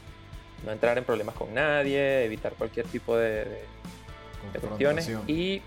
no, 0.65 0.71
entrar 0.71 0.97
en 0.97 1.03
problemas 1.03 1.35
con 1.35 1.53
nadie, 1.53 2.23
evitar 2.23 2.53
cualquier 2.53 2.87
tipo 2.87 3.17
de, 3.17 3.45
de, 4.53 4.59
cuestiones. 4.59 5.09
Y 5.27 5.61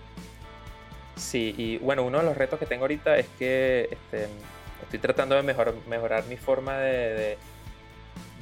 sí, 1.16 1.54
y 1.56 1.78
bueno, 1.78 2.04
uno 2.04 2.18
de 2.18 2.24
los 2.24 2.36
retos 2.36 2.58
que 2.58 2.66
tengo 2.66 2.84
ahorita 2.84 3.18
es 3.18 3.26
que 3.38 3.88
este, 3.90 4.26
estoy 4.82 4.98
tratando 4.98 5.34
de 5.34 5.42
mejor, 5.42 5.74
mejorar 5.86 6.24
mi 6.24 6.38
forma 6.38 6.78
de, 6.78 7.36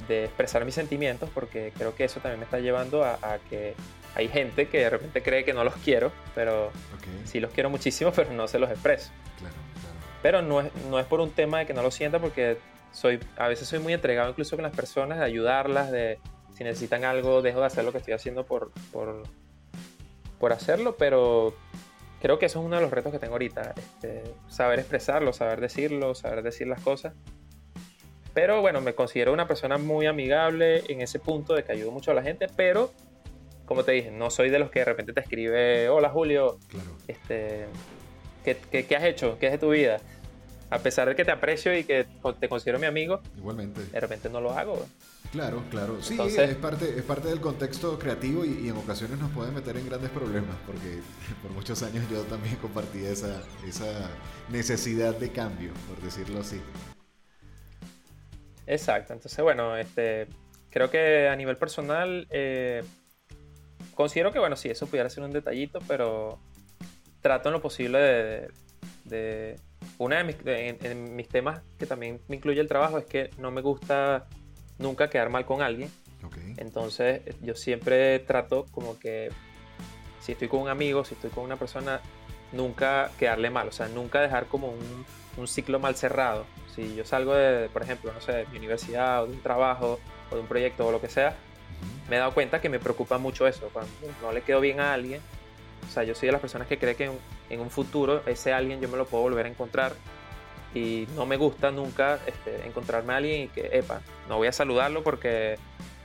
de, 0.07 0.23
expresar 0.23 0.63
mis 0.63 0.75
sentimientos 0.75 1.29
porque 1.33 1.73
creo 1.77 1.93
que 1.93 2.05
eso 2.05 2.21
también 2.21 2.39
me 2.39 2.45
está 2.45 2.59
llevando 2.59 3.03
a, 3.03 3.15
a 3.21 3.39
que 3.49 3.75
hay 4.17 4.29
gente 4.29 4.67
que 4.67 4.79
de 4.79 4.89
repente 4.89 5.21
cree 5.21 5.45
que 5.45 5.53
no 5.53 5.63
los 5.63 5.75
quiero, 5.75 6.11
pero 6.33 6.71
sí 7.25 7.39
los 7.39 7.51
quiero 7.51 7.69
muchísimo, 7.69 8.11
pero 8.15 8.33
no 8.33 8.47
se 8.47 8.57
los 8.57 8.69
expreso. 8.71 9.11
Pero 10.23 10.41
no 10.41 10.61
es, 10.61 10.73
no 10.89 10.99
es 10.99 11.05
por 11.05 11.21
un 11.21 11.29
tema 11.29 11.59
de 11.59 11.67
que 11.67 11.73
no 11.75 11.83
lo 11.83 11.91
sienta, 11.91 12.17
porque 12.19 12.57
soy, 12.91 13.19
a 13.37 13.47
veces 13.47 13.67
soy 13.67 13.77
muy 13.77 13.93
entregado 13.93 14.31
incluso 14.31 14.55
con 14.55 14.63
las 14.63 14.75
personas, 14.75 15.19
de 15.19 15.25
ayudarlas, 15.25 15.91
de 15.91 16.19
si 16.55 16.63
necesitan 16.63 17.05
algo, 17.05 17.43
dejo 17.43 17.59
de 17.59 17.67
hacer 17.67 17.85
lo 17.85 17.91
que 17.91 17.99
estoy 17.99 18.15
haciendo 18.15 18.43
por, 18.43 18.71
por, 18.91 19.21
por 20.39 20.51
hacerlo, 20.51 20.95
pero 20.97 21.53
creo 22.19 22.39
que 22.39 22.47
eso 22.47 22.59
es 22.59 22.65
uno 22.65 22.77
de 22.77 22.81
los 22.81 22.89
retos 22.89 23.11
que 23.11 23.19
tengo 23.19 23.33
ahorita, 23.33 23.75
este, 23.77 24.23
saber 24.47 24.79
expresarlo, 24.79 25.31
saber 25.31 25.61
decirlo, 25.61 26.15
saber 26.15 26.41
decir 26.41 26.65
las 26.65 26.81
cosas. 26.81 27.13
Pero 28.33 28.61
bueno, 28.61 28.81
me 28.81 28.95
considero 28.95 29.31
una 29.31 29.47
persona 29.47 29.77
muy 29.77 30.07
amigable 30.07 30.83
en 30.87 31.01
ese 31.01 31.19
punto 31.19 31.53
de 31.53 31.63
que 31.63 31.71
ayudo 31.71 31.91
mucho 31.91 32.09
a 32.09 32.13
la 32.15 32.23
gente, 32.23 32.47
pero 32.55 32.91
como 33.67 33.83
te 33.83 33.91
dije, 33.91 34.11
no 34.11 34.29
soy 34.29 34.49
de 34.49 34.59
los 34.59 34.71
que 34.71 34.79
de 34.79 34.85
repente 34.85 35.11
te 35.11 35.19
escribe, 35.19 35.89
hola 35.89 36.09
Julio, 36.09 36.57
este, 37.05 37.67
¿qué, 38.43 38.95
has 38.95 39.03
hecho? 39.03 39.37
¿Qué 39.37 39.47
es 39.47 39.51
de 39.51 39.57
tu 39.57 39.69
vida? 39.69 39.97
A 40.69 40.79
pesar 40.79 41.09
de 41.09 41.15
que 41.15 41.25
te 41.25 41.31
aprecio 41.31 41.77
y 41.77 41.83
que 41.83 42.07
te 42.39 42.47
considero 42.47 42.79
mi 42.79 42.85
amigo, 42.85 43.19
igualmente. 43.37 43.85
De 43.85 43.99
repente 43.99 44.29
no 44.29 44.39
lo 44.39 44.51
hago. 44.51 44.85
Claro, 45.33 45.63
claro. 45.69 46.01
Sí, 46.01 46.17
es, 46.17 46.55
parte, 46.55 46.97
es 46.97 47.03
parte 47.03 47.27
del 47.27 47.41
contexto 47.41 47.99
creativo 47.99 48.45
y, 48.45 48.69
en 48.69 48.77
ocasiones 48.77 49.19
nos 49.19 49.31
puede 49.31 49.51
meter 49.51 49.75
en 49.75 49.85
grandes 49.85 50.11
problemas 50.11 50.55
porque 50.65 51.01
por 51.41 51.51
muchos 51.51 51.83
años 51.83 52.09
yo 52.09 52.21
también 52.23 52.55
compartí 52.61 53.03
esa, 53.03 53.43
esa 53.67 54.09
necesidad 54.49 55.13
de 55.13 55.29
cambio, 55.29 55.71
por 55.89 56.01
decirlo 56.01 56.39
así. 56.39 56.61
Exacto, 58.65 59.11
entonces 59.11 59.43
bueno, 59.43 59.75
este, 59.75 60.27
creo 60.69 60.89
que 60.89 61.27
a 61.27 61.35
nivel 61.35 61.57
personal, 61.57 62.27
eh, 62.29 62.83
considero 63.95 64.31
que 64.31 64.39
bueno, 64.39 64.55
sí, 64.55 64.69
eso 64.69 64.87
pudiera 64.87 65.09
ser 65.09 65.23
un 65.23 65.31
detallito, 65.31 65.79
pero 65.87 66.39
trato 67.21 67.49
en 67.49 67.53
lo 67.53 67.61
posible 67.61 68.49
de... 69.05 69.59
una 69.97 70.17
de 70.17 70.23
mis, 70.23 70.35
en, 70.45 71.15
mis 71.15 71.27
temas 71.27 71.61
que 71.77 71.85
también 71.85 72.21
me 72.27 72.35
incluye 72.35 72.61
el 72.61 72.67
trabajo 72.67 72.97
es 72.97 73.05
que 73.05 73.29
no 73.37 73.51
me 73.51 73.61
gusta 73.61 74.27
nunca 74.77 75.09
quedar 75.09 75.29
mal 75.29 75.45
con 75.45 75.61
alguien. 75.61 75.89
Entonces 76.57 77.21
yo 77.41 77.55
siempre 77.55 78.19
trato 78.19 78.65
como 78.71 78.99
que 78.99 79.29
si 80.19 80.33
estoy 80.33 80.47
con 80.47 80.61
un 80.61 80.69
amigo, 80.69 81.05
si 81.05 81.13
estoy 81.13 81.29
con 81.29 81.43
una 81.43 81.55
persona, 81.55 82.01
nunca 82.51 83.11
quedarle 83.17 83.49
mal, 83.49 83.67
o 83.69 83.71
sea, 83.71 83.87
nunca 83.87 84.19
dejar 84.19 84.47
como 84.47 84.67
un, 84.67 85.05
un 85.37 85.47
ciclo 85.47 85.79
mal 85.79 85.95
cerrado. 85.95 86.45
Si 86.75 86.95
yo 86.95 87.05
salgo 87.05 87.33
de, 87.33 87.69
por 87.69 87.83
ejemplo, 87.83 88.11
no 88.11 88.21
sé, 88.21 88.33
de 88.33 88.45
mi 88.47 88.57
universidad 88.57 89.23
o 89.23 89.27
de 89.27 89.33
un 89.33 89.41
trabajo 89.41 89.99
o 90.29 90.35
de 90.35 90.41
un 90.41 90.47
proyecto 90.47 90.87
o 90.87 90.91
lo 90.91 90.99
que 90.99 91.09
sea, 91.09 91.35
me 92.09 92.15
he 92.15 92.19
dado 92.19 92.33
cuenta 92.33 92.61
que 92.61 92.69
me 92.69 92.79
preocupa 92.79 93.17
mucho 93.17 93.47
eso. 93.47 93.69
Cuando 93.73 93.91
no 94.21 94.31
le 94.31 94.41
quedo 94.41 94.59
bien 94.59 94.79
a 94.79 94.93
alguien, 94.93 95.21
o 95.87 95.91
sea, 95.91 96.03
yo 96.03 96.15
soy 96.15 96.27
de 96.27 96.33
las 96.33 96.41
personas 96.41 96.67
que 96.67 96.77
cree 96.77 96.95
que 96.95 97.11
en, 97.49 97.59
un 97.59 97.69
futuro 97.69 98.21
ese 98.25 98.53
alguien 98.53 98.81
yo 98.81 98.89
me 98.89 98.97
lo 98.97 99.05
puedo 99.05 99.23
volver 99.23 99.45
a 99.45 99.49
encontrar 99.49 99.93
y 100.73 101.07
no 101.15 101.25
me 101.25 101.37
gusta 101.37 101.71
nunca 101.71 102.19
este, 102.27 102.65
encontrarme 102.67 103.13
a 103.13 103.17
alguien 103.17 103.43
y 103.43 103.47
que, 103.47 103.69
epa, 103.71 104.01
no 104.27 104.37
voy 104.37 104.47
a 104.47 104.51
saludarlo 104.51 105.03
porque, 105.03 105.57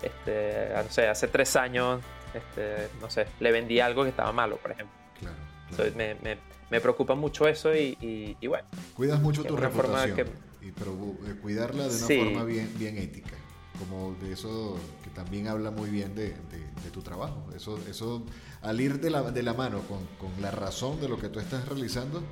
este, 0.03 0.69
no 0.75 0.91
sé, 0.91 1.09
hace 1.09 1.29
tres 1.29 1.57
años, 1.57 2.01
este, 2.33 2.89
no 3.01 3.11
sé, 3.11 3.27
le 3.41 3.53
vendí 3.53 3.81
algo 3.81 4.05
que 4.05 4.11
estaba 4.11 4.33
malo, 4.33 4.57
por 4.57 4.71
ejemplo. 4.71 4.97
Claro, 5.19 5.91
me, 5.97 6.15
me, 6.17 6.39
me, 6.71 6.81
preocupa 6.81 7.15
mucho 7.15 7.49
eso 7.49 7.75
y, 7.75 7.97
y, 8.41 8.47
bueno. 8.47 8.67
Cuidas 8.95 9.21
mucho 9.21 9.45
tu 9.45 9.57
reputación, 9.57 10.29
y, 10.61 10.71
pero 10.71 10.93
eh, 11.27 11.35
cuidarla 11.41 11.89
de 11.89 11.97
una 11.97 12.25
forma 12.25 12.45
bien, 12.45 12.73
bien 12.79 12.99
ética 12.99 13.37
como 13.83 14.15
de 14.21 14.33
eso 14.33 14.77
que 15.03 15.11
también 15.11 15.49
habla 15.49 15.71
muy 15.71 15.91
bien 15.91 16.15
de, 16.15 16.29
de, 16.31 16.91
tu 16.93 17.03
trabajo. 17.03 17.47
Eso, 17.57 17.79
eso 17.89 18.23
al 18.61 18.81
ir 18.81 19.01
de 19.01 19.11
la, 19.11 19.23
de 19.31 19.43
la 19.43 19.55
mano 19.55 19.81
con, 19.89 20.01
con, 20.19 20.43
la 20.43 20.51
razón 20.51 21.01
de 21.01 21.09
lo 21.09 21.19
que 21.19 21.29
tú 21.29 21.41
estás 21.41 21.67
realizando, 21.67 22.23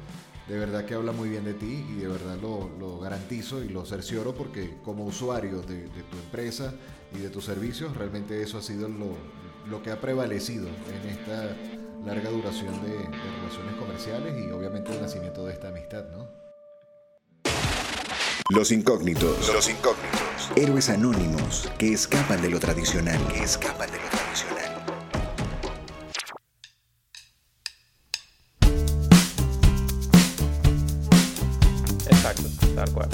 de 0.49 0.59
verdad 0.59 0.85
que 0.85 0.95
habla 0.95 1.13
muy 1.13 1.29
bien 1.29 1.45
de 1.45 1.55
ti 1.55 1.87
y 1.91 1.95
de 1.95 2.09
verdad 2.09 2.39
lo, 2.41 2.71
lo 2.79 2.99
garantizo 2.99 3.63
y 3.65 3.69
lo 3.69 3.87
cercioro 3.87 4.35
porque 4.35 4.79
como 4.85 5.05
usuario 5.05 5.63
de, 5.63 5.83
de, 5.83 6.03
tu 6.03 6.17
empresa 6.19 6.75
y 7.15 7.19
de 7.19 7.31
tus 7.31 7.45
servicios, 7.45 7.97
realmente 7.97 8.43
eso 8.43 8.59
ha 8.59 8.63
sido 8.63 8.89
lo, 8.89 9.17
lo 9.69 9.83
que 9.83 9.91
ha 9.91 10.01
prevalecido 10.01 10.69
en 10.69 11.09
esta 11.09 11.57
larga 12.05 12.31
duración 12.31 12.75
de, 12.83 12.97
relaciones 12.97 13.75
comerciales 13.79 14.45
y 14.45 14.51
obviamente 14.51 14.95
el 14.95 15.01
nacimiento 15.01 15.47
de 15.47 15.53
esta 15.53 15.69
amistad, 15.69 16.05
¿no? 16.11 16.50
Los 18.51 18.73
incógnitos. 18.73 19.47
Los 19.55 19.69
incógnitos. 19.69 20.51
Héroes 20.57 20.89
anónimos 20.89 21.71
que 21.79 21.93
escapan 21.93 22.43
de 22.43 22.51
lo 22.51 22.59
tradicional. 22.59 23.17
Que 23.33 23.45
escapan 23.45 23.89
de 23.93 23.97
lo 23.97 24.09
tradicional. 24.09 24.85
Exacto, 32.07 32.43
tal 32.75 32.93
cual. 32.93 33.09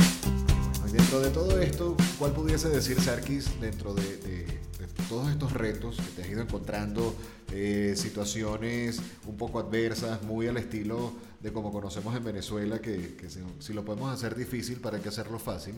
dentro 0.90 1.20
de 1.20 1.30
todo 1.30 1.60
esto, 1.60 1.96
¿cuál 2.18 2.32
pudiese 2.32 2.70
decir 2.70 2.98
Sarkis 2.98 3.60
dentro 3.60 3.92
de 3.92 4.56
todos 5.08 5.30
estos 5.30 5.52
retos 5.52 5.96
que 5.96 6.10
te 6.16 6.22
has 6.22 6.28
ido 6.28 6.42
encontrando, 6.42 7.14
eh, 7.52 7.94
situaciones 7.96 9.00
un 9.26 9.36
poco 9.36 9.58
adversas, 9.58 10.22
muy 10.22 10.48
al 10.48 10.56
estilo 10.56 11.12
de 11.40 11.52
como 11.52 11.72
conocemos 11.72 12.16
en 12.16 12.24
Venezuela, 12.24 12.80
que, 12.80 13.16
si, 13.58 13.72
lo 13.72 13.84
podemos 13.84 14.12
hacer 14.12 14.34
difícil, 14.34 14.80
¿para 14.80 14.98
qué 15.00 15.08
hacerlo 15.08 15.38
fácil? 15.38 15.74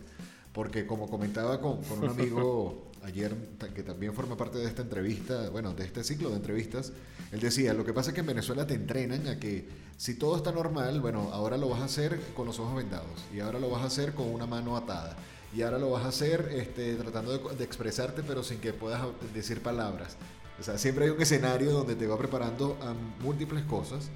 Porque 0.53 0.87
como 0.87 1.09
comentaba 1.09 1.61
con, 1.61 1.83
con 1.83 2.01
un 2.01 2.09
amigo 2.09 2.91
ayer, 3.03 3.35
que 3.75 3.83
también 3.83 4.15
forma 4.15 4.37
parte 4.37 4.59
de 4.59 4.67
esta 4.67 4.83
entrevista, 4.83 5.51
bueno, 5.51 5.75
de 5.75 5.85
este 5.85 6.03
ciclo 6.05 6.31
de 6.31 6.37
entrevistas, 6.37 6.93
él 7.33 7.41
decía, 7.41 7.75
lo 7.75 7.85
que 7.85 7.93
pasa 7.93 8.11
es 8.11 8.15
que 8.15 8.21
en 8.21 8.27
Venezuela 8.27 8.67
te 8.67 8.75
entrenan 8.75 9.27
a 9.29 9.39
que 9.39 9.69
si 9.97 10.15
todo 10.15 10.37
está 10.37 10.53
normal, 10.53 11.01
bueno, 11.01 11.31
ahora 11.33 11.57
lo 11.57 11.69
vas 11.69 11.81
a 11.81 11.85
hacer 11.85 12.21
con 12.35 12.47
los 12.47 12.59
ojos 12.59 12.77
vendados 12.77 13.25
y 13.35 13.41
ahora 13.41 13.59
lo 13.59 13.69
vas 13.69 13.83
a 13.83 13.87
hacer 13.87 14.15
con 14.15 14.33
una 14.33 14.47
mano 14.47 14.77
atada 14.77 15.17
y 15.59 15.63
ahora 15.63 15.81
lo 15.81 15.91
vas 15.91 16.05
a 16.05 16.09
hacer 16.11 16.53
este, 16.55 16.95
tratando 16.95 17.37
de, 17.37 17.65
expresarte 17.65 18.23
pero 18.23 18.45
sin 18.45 18.61
que 18.61 18.73
puedas 18.73 19.03
decir 19.35 19.61
palabras. 19.61 20.17
O 20.61 20.63
sea, 20.63 20.79
siempre 20.79 21.07
hay 21.07 21.11
un 21.11 21.21
escenario 21.21 21.73
donde 21.73 21.97
te 21.97 22.07
va 22.07 22.17
preparando 22.17 22.79
a 22.81 22.95
múltiples 23.25 23.65
cosas 23.65 24.09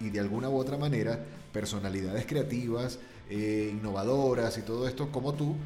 y 0.00 0.08
de 0.08 0.18
alguna 0.18 0.48
u 0.48 0.56
otra 0.56 0.78
manera 0.78 1.26
personalidades 1.52 2.24
creativas, 2.24 3.00
eh, 3.28 3.70
innovadoras 3.70 4.56
y 4.56 4.62
todo 4.62 4.88
esto 4.88 5.12
como 5.12 5.34
tú 5.34 5.56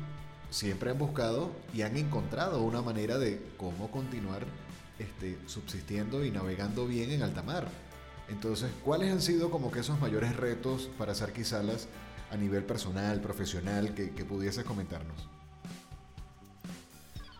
siempre 0.50 0.90
han 0.90 0.98
buscado 0.98 1.52
y 1.72 1.82
han 1.82 1.96
encontrado 1.96 2.60
una 2.62 2.82
manera 2.82 3.16
de 3.16 3.40
cómo 3.58 3.92
continuar 3.92 4.44
este, 4.98 5.38
subsistiendo 5.46 6.24
y 6.24 6.32
navegando 6.32 6.84
bien 6.84 7.12
en 7.12 7.22
alta 7.22 7.44
mar. 7.44 7.68
Entonces, 8.28 8.72
¿cuáles 8.84 9.12
han 9.12 9.22
sido 9.22 9.52
como 9.52 9.70
que 9.70 9.78
esos 9.78 10.00
mayores 10.00 10.34
retos 10.34 10.90
para 10.98 11.14
Sarquisalas 11.14 11.86
a 12.30 12.36
nivel 12.36 12.64
personal, 12.64 13.20
profesional, 13.20 13.94
que, 13.94 14.10
que 14.10 14.24
pudieses 14.24 14.64
comentarnos? 14.64 15.28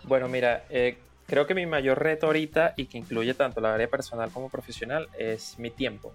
Bueno, 0.05 0.29
mira, 0.29 0.64
eh, 0.70 0.99
creo 1.27 1.46
que 1.46 1.55
mi 1.55 1.66
mayor 1.66 2.01
reto 2.01 2.27
ahorita 2.27 2.75
y 2.77 2.87
que 2.87 2.99
incluye 2.99 3.35
tanto 3.35 3.61
la 3.61 3.75
área 3.75 3.88
personal 3.88 4.31
como 4.31 4.49
profesional 4.49 5.09
es 5.18 5.59
mi 5.59 5.70
tiempo. 5.70 6.14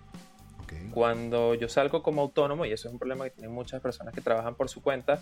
Cuando 0.91 1.53
yo 1.53 1.67
salgo 1.67 2.01
como 2.01 2.21
autónomo, 2.21 2.65
y 2.65 2.71
eso 2.71 2.87
es 2.87 2.93
un 2.93 2.99
problema 2.99 3.25
que 3.25 3.31
tienen 3.31 3.53
muchas 3.53 3.81
personas 3.81 4.13
que 4.13 4.21
trabajan 4.21 4.55
por 4.55 4.69
su 4.69 4.81
cuenta, 4.81 5.19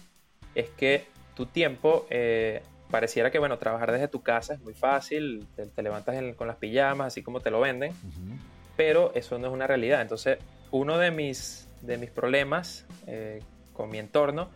es 0.53 0.69
que 0.69 1.07
tu 1.35 1.47
tiempo 1.47 2.05
eh, 2.09 2.61
pareciera 2.91 3.31
que, 3.31 3.39
bueno, 3.39 3.57
trabajar 3.57 3.91
desde 3.91 4.07
tu 4.07 4.21
casa 4.21 4.53
es 4.53 4.61
muy 4.61 4.73
fácil, 4.73 5.47
te, 5.55 5.81
levantas 5.81 6.15
con 6.35 6.47
las 6.47 6.57
pijamas, 6.57 7.07
así 7.07 7.23
como 7.23 7.39
te 7.39 7.49
lo 7.49 7.59
venden, 7.59 7.93
pero 8.77 9.11
eso 9.15 9.39
no 9.39 9.47
es 9.47 9.53
una 9.53 9.67
realidad. 9.67 10.01
Entonces, 10.01 10.37
uno 10.71 10.97
de 10.97 11.11
mis 11.11 11.68
de 11.81 11.97
mis 11.97 12.09
problemas 12.09 12.85
eh, 13.07 13.41
con 13.73 13.89
mi 13.89 13.99
entorno 13.99 14.49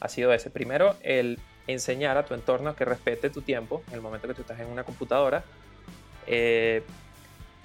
ha 0.00 0.08
sido 0.08 0.32
ese. 0.32 0.50
Primero, 0.50 0.96
el 1.02 1.38
enseñar 1.66 2.16
a 2.16 2.24
tu 2.24 2.34
entorno 2.34 2.76
que 2.76 2.84
respete 2.84 3.30
tu 3.30 3.42
tiempo 3.42 3.82
en 3.88 3.94
el 3.94 4.00
momento 4.00 4.28
que 4.28 4.34
tú 4.34 4.42
estás 4.42 4.60
en 4.60 4.66
una 4.66 4.84
computadora. 4.84 5.44
Eh, 6.26 6.82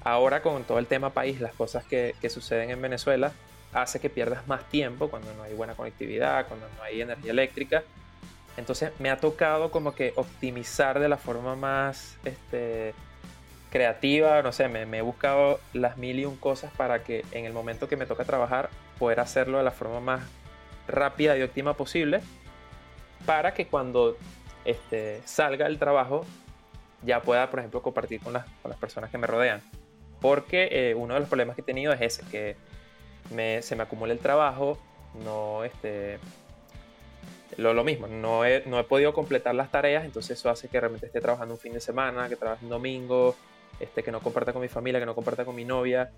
ahora 0.03 0.41
con 0.41 0.63
todo 0.63 0.79
el 0.79 0.87
tema 0.87 1.11
país, 1.11 1.39
las 1.39 1.53
cosas 1.53 1.83
que, 1.83 2.15
que, 2.21 2.29
suceden 2.29 2.69
en 2.71 2.81
Venezuela, 2.81 3.31
hace 3.73 3.99
que 3.99 4.09
pierdas 4.09 4.47
más 4.47 4.67
tiempo 4.69 5.09
cuando 5.09 5.33
no 5.33 5.43
hay 5.43 5.53
buena 5.53 5.75
conectividad, 5.75 6.47
cuando 6.47 6.67
no 6.77 6.83
hay 6.83 7.01
energía 7.01 7.31
eléctrica. 7.31 7.83
Entonces 8.57 8.91
me 8.99 9.09
ha 9.09 9.17
tocado 9.17 9.71
como 9.71 9.95
que 9.95 10.13
optimizar 10.15 10.99
de 10.99 11.07
la 11.07 11.17
forma 11.17 11.55
más 11.55 12.17
este, 12.25 12.93
creativa, 13.71 14.41
no 14.41 14.51
sé, 14.51 14.67
me, 14.67 14.85
me, 14.85 14.99
he 14.99 15.01
buscado 15.01 15.59
las 15.73 15.97
mil 15.97 16.19
y 16.19 16.25
un 16.25 16.35
cosas 16.35 16.71
para 16.75 17.03
que 17.03 17.23
en 17.31 17.45
el 17.45 17.53
momento 17.53 17.87
que 17.87 17.95
me 17.95 18.05
toca 18.05 18.25
trabajar 18.25 18.69
poder 19.01 19.19
hacerlo 19.19 19.57
de 19.57 19.63
la 19.63 19.71
forma 19.71 19.99
más 19.99 20.21
rápida 20.87 21.35
y 21.35 21.41
óptima 21.41 21.73
posible 21.73 22.21
para 23.25 23.55
que 23.55 23.65
cuando 23.65 24.15
este, 24.63 25.23
salga 25.25 25.65
el 25.65 25.79
trabajo 25.79 26.23
ya 27.01 27.19
pueda, 27.23 27.49
por 27.49 27.57
ejemplo, 27.57 27.81
compartir 27.81 28.21
con 28.21 28.33
las, 28.33 28.45
personas 28.79 29.09
que 29.09 29.17
me 29.17 29.25
rodean. 29.25 29.59
Porque 30.19 30.69
eh, 30.71 30.93
uno 30.93 31.15
de 31.15 31.19
los 31.19 31.29
problemas 31.29 31.55
que 31.55 31.63
he 31.63 31.65
tenido 31.65 31.91
es 31.93 32.01
ese, 32.01 32.23
que 32.29 32.55
me, 33.33 33.63
se 33.63 33.75
me 33.75 33.81
acumula 33.81 34.13
el 34.13 34.19
trabajo, 34.19 34.77
no, 35.25 35.63
este, 35.63 36.19
lo, 37.57 37.73
lo 37.73 37.83
mismo, 37.83 38.05
no 38.05 38.45
he, 38.45 38.61
no 38.67 38.79
he 38.79 38.83
podido 38.83 39.13
completar 39.13 39.55
las 39.55 39.71
tareas, 39.71 40.05
entonces 40.05 40.37
eso 40.37 40.51
hace 40.51 40.67
que 40.67 40.79
realmente 40.79 41.07
esté 41.07 41.21
trabajando 41.21 41.55
un 41.55 41.59
fin 41.59 41.73
de 41.73 41.81
semana, 41.81 42.29
que 42.29 42.35
trabaje 42.35 42.63
un 42.65 42.69
domingo, 42.69 43.35
este, 43.79 44.03
que 44.03 44.11
no 44.11 44.19
comparta 44.19 44.53
con 44.53 44.61
mi 44.61 44.67
familia, 44.67 44.99
que 44.99 45.07
no 45.07 45.15
comparta 45.15 45.43
con 45.43 45.55
mi 45.55 45.65
novia. 45.65 46.11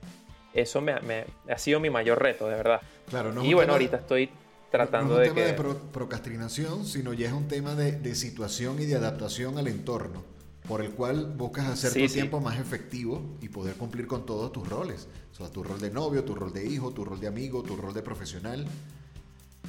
Eso 0.53 0.81
me, 0.81 0.93
ha 0.93 1.57
sido 1.57 1.79
mi 1.79 1.89
mayor 1.89 2.21
reto, 2.21 2.47
de 2.47 2.55
verdad. 2.55 2.81
Claro, 3.09 3.33
no 3.33 3.43
y 3.43 3.53
bueno, 3.53 3.73
ahorita 3.73 3.97
estoy 3.97 4.29
tratando 4.69 5.15
de... 5.17 5.19
No 5.19 5.23
es 5.23 5.29
un 5.29 5.55
tema 5.55 5.73
de 5.73 5.79
procrastinación, 5.91 6.85
sino 6.85 7.13
ya 7.13 7.27
es 7.27 7.33
un 7.33 7.47
tema 7.47 7.75
de, 7.75 8.15
situación 8.15 8.79
y 8.79 8.85
de 8.85 8.95
adaptación 8.95 9.57
al 9.57 9.67
entorno, 9.67 10.23
por 10.67 10.81
el 10.81 10.91
cual 10.91 11.33
buscas 11.35 11.67
hacer 11.67 11.93
tu 11.93 12.13
tiempo 12.13 12.39
más 12.39 12.59
efectivo 12.59 13.37
y 13.41 13.49
poder 13.49 13.75
cumplir 13.75 14.05
con 14.05 14.25
todos 14.25 14.51
tus 14.51 14.67
roles. 14.69 15.07
O 15.31 15.35
sea, 15.35 15.49
tu 15.49 15.63
rol 15.63 15.81
de 15.81 15.89
novio, 15.89 16.23
tu 16.23 16.35
rol 16.35 16.53
de 16.53 16.65
hijo, 16.65 16.91
tu 16.91 17.03
rol 17.03 17.19
de 17.19 17.27
amigo, 17.27 17.63
tu 17.63 17.75
rol 17.75 17.93
de 17.93 18.03
profesional. 18.03 18.65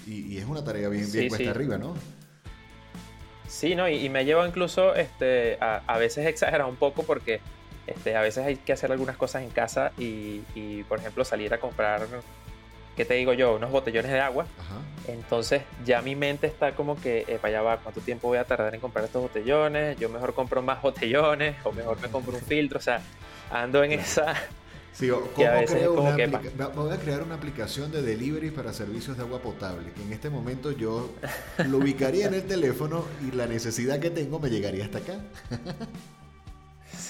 Y, 0.07 0.37
es 0.37 0.45
una 0.45 0.63
tarea 0.63 0.91
bien, 0.91 1.11
bien 1.11 1.29
cuesta 1.29 1.51
arriba, 1.51 1.79
¿no? 1.79 1.95
Sí, 3.49 3.75
no, 3.75 3.89
y, 3.89 4.09
me 4.11 4.27
lleva 4.27 4.47
incluso 4.47 4.95
este, 4.95 5.57
a, 5.61 5.83
a 5.87 5.99
veces 5.99 6.27
exagerar 6.27 6.67
un 6.67 6.77
poco 6.77 7.05
porque 7.05 7.41
este, 7.87 8.17
a 8.17 8.21
veces 8.21 8.45
hay 8.45 8.57
que 8.57 8.73
hacer 8.73 8.93
algunas 8.93 9.17
cosas 9.17 9.43
en 9.43 9.51
casa 9.51 9.93
y, 9.99 10.41
por 10.89 10.99
ejemplo, 10.99 11.25
salir 11.25 11.53
a 11.55 11.61
comprar, 11.61 12.07
¿qué 12.97 13.05
te 13.05 13.15
digo 13.15 13.33
yo? 13.33 13.57
Unos 13.57 13.71
botellones 13.71 14.11
de 14.11 14.21
agua. 14.21 14.47
Entonces 15.07 15.63
ya 15.85 16.01
mi 16.01 16.17
mente 16.17 16.47
está 16.47 16.75
como 16.75 17.01
que, 17.01 17.39
para 17.41 17.59
allá 17.59 17.63
va, 17.63 17.77
¿cuánto 17.79 18.01
tiempo 18.01 18.29
voy 18.29 18.39
a 18.39 18.45
tardar 18.45 18.75
en 18.75 18.81
comprar 18.81 19.05
estos 19.05 19.23
botellones? 19.23 19.99
Yo 19.99 20.09
mejor 20.09 20.35
compro 20.35 20.63
más 20.63 20.81
botellones 20.81 21.57
o 21.65 21.73
mejor 21.73 22.01
me 22.01 22.09
compro 22.09 22.35
un 22.35 22.41
filtro. 22.43 22.79
O 22.79 22.83
sea, 22.83 23.03
ando 23.51 23.85
en 23.85 23.93
esa 23.93 24.35
Sí, 24.95 25.09
¿cómo 25.09 25.27
creo 25.35 25.93
una 25.95 26.69
voy 26.69 26.93
a 26.93 26.99
crear 26.99 27.23
una 27.23 27.35
aplicación 27.35 27.91
de 27.91 28.01
delivery 28.01 28.53
para 28.53 28.73
servicios 28.73 29.17
de 29.17 29.25
agua 29.25 29.41
potable, 29.41 29.91
que 29.91 30.03
en 30.03 30.13
este 30.13 30.31
momento 30.31 30.71
yo 30.71 31.11
lo 31.69 31.79
ubicaría 31.79 32.27
en 32.27 32.35
el 32.35 32.45
teléfono 32.45 33.05
y 33.27 33.35
la 33.35 33.49
necesidad 33.49 33.99
que 33.99 34.11
tengo 34.11 34.39
me 34.39 34.51
llegaría 34.51 34.85
hasta 34.85 34.99
acá. 34.99 35.19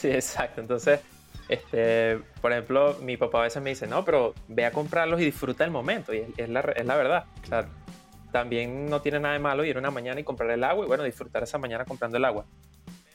sí, 0.09 0.15
exacto. 0.15 0.61
Entonces, 0.61 1.01
este, 1.49 2.19
por 2.41 2.53
ejemplo, 2.53 2.97
mi 3.01 3.17
papá 3.17 3.41
a 3.41 3.43
veces 3.45 3.63
me 3.63 3.71
dice, 3.71 3.87
no, 3.87 4.05
pero 4.05 4.35
ve 4.49 4.65
a 4.67 4.71
comprarlos 4.71 5.21
y 5.21 5.25
disfruta 5.25 5.65
el 5.65 5.71
momento. 5.71 6.15
Y 6.15 6.25
es, 6.37 6.49
la, 6.49 6.61
es 6.61 6.87
la 6.87 6.97
verdad. 6.97 7.25
O 7.43 7.47
sea, 7.47 7.67
también 8.33 8.87
no 8.87 9.01
tiene 9.01 9.21
nada 9.21 9.35
de 9.35 9.41
malo 9.41 9.65
ir 9.65 9.79
una 9.79 9.91
mañana 9.91 10.21
y 10.21 10.25
comprar 10.25 10.51
el 10.51 10.65
agua 10.65 10.85
y 10.85 10.89
bueno, 10.89 11.05
disfrutar 11.05 11.43
esa 11.43 11.59
mañana 11.59 11.85
comprando 11.85 12.19
el 12.19 12.25
agua. 12.25 12.45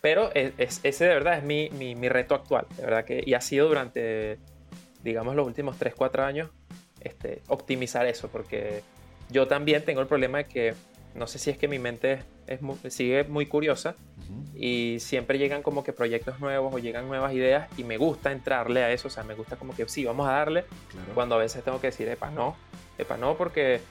Pero 0.02 0.32
es, 0.34 0.80
ese 0.84 1.06
de 1.06 1.14
verdad 1.14 1.38
es 1.38 1.44
mi, 1.44 1.70
mi, 1.72 1.94
mi, 1.94 2.08
reto 2.08 2.34
actual, 2.34 2.66
de 2.78 2.84
verdad 2.84 3.04
que, 3.04 3.22
y 3.26 3.34
ha 3.34 3.42
sido 3.42 3.68
durante 3.68 4.40
digamos, 5.04 5.36
los 5.36 5.46
últimos 5.46 5.78
3, 5.78 5.94
4 5.96 6.24
años, 6.24 6.50
este, 7.02 7.42
optimizar 7.48 8.06
eso, 8.06 8.30
porque 8.30 8.82
yo 9.30 9.48
también 9.48 9.84
tengo 9.84 10.02
el 10.02 10.08
problema 10.08 10.40
de 10.40 10.46
que 10.46 10.74
no 11.16 11.28
sé 11.28 11.40
si 11.40 11.50
es 11.50 11.58
que 11.58 11.68
mi 11.68 11.80
mente 11.80 12.24
es 12.48 12.60
sigue 12.94 13.24
muy 13.26 13.46
curiosa 13.46 13.96
y 14.56 14.98
siempre 15.00 15.38
llegan 15.38 15.62
como 15.62 15.84
que 15.84 15.94
proyectos 15.94 16.40
nuevos 16.40 16.74
o 16.74 16.80
llegan 16.80 17.08
nuevas 17.08 17.34
ideas 17.34 17.68
y 17.78 17.84
me 17.84 17.98
gusta 17.98 18.32
entrarle 18.32 18.84
a 18.84 18.92
eso, 18.92 19.08
o 19.08 19.12
sea, 19.12 19.24
me 19.24 19.34
gusta 19.34 19.56
como 19.56 19.76
que 19.76 19.88
sí, 19.88 20.06
vamos 20.06 20.28
a 20.28 20.34
darle, 20.34 20.66
cuando 21.16 21.36
a 21.36 21.38
veces 21.40 21.64
tengo 21.64 21.82
que 21.82 21.88
decir, 21.88 22.08
epa, 22.08 22.30
no, 22.30 22.56
epa, 22.98 23.18
no, 23.18 23.36
porque 23.36 23.82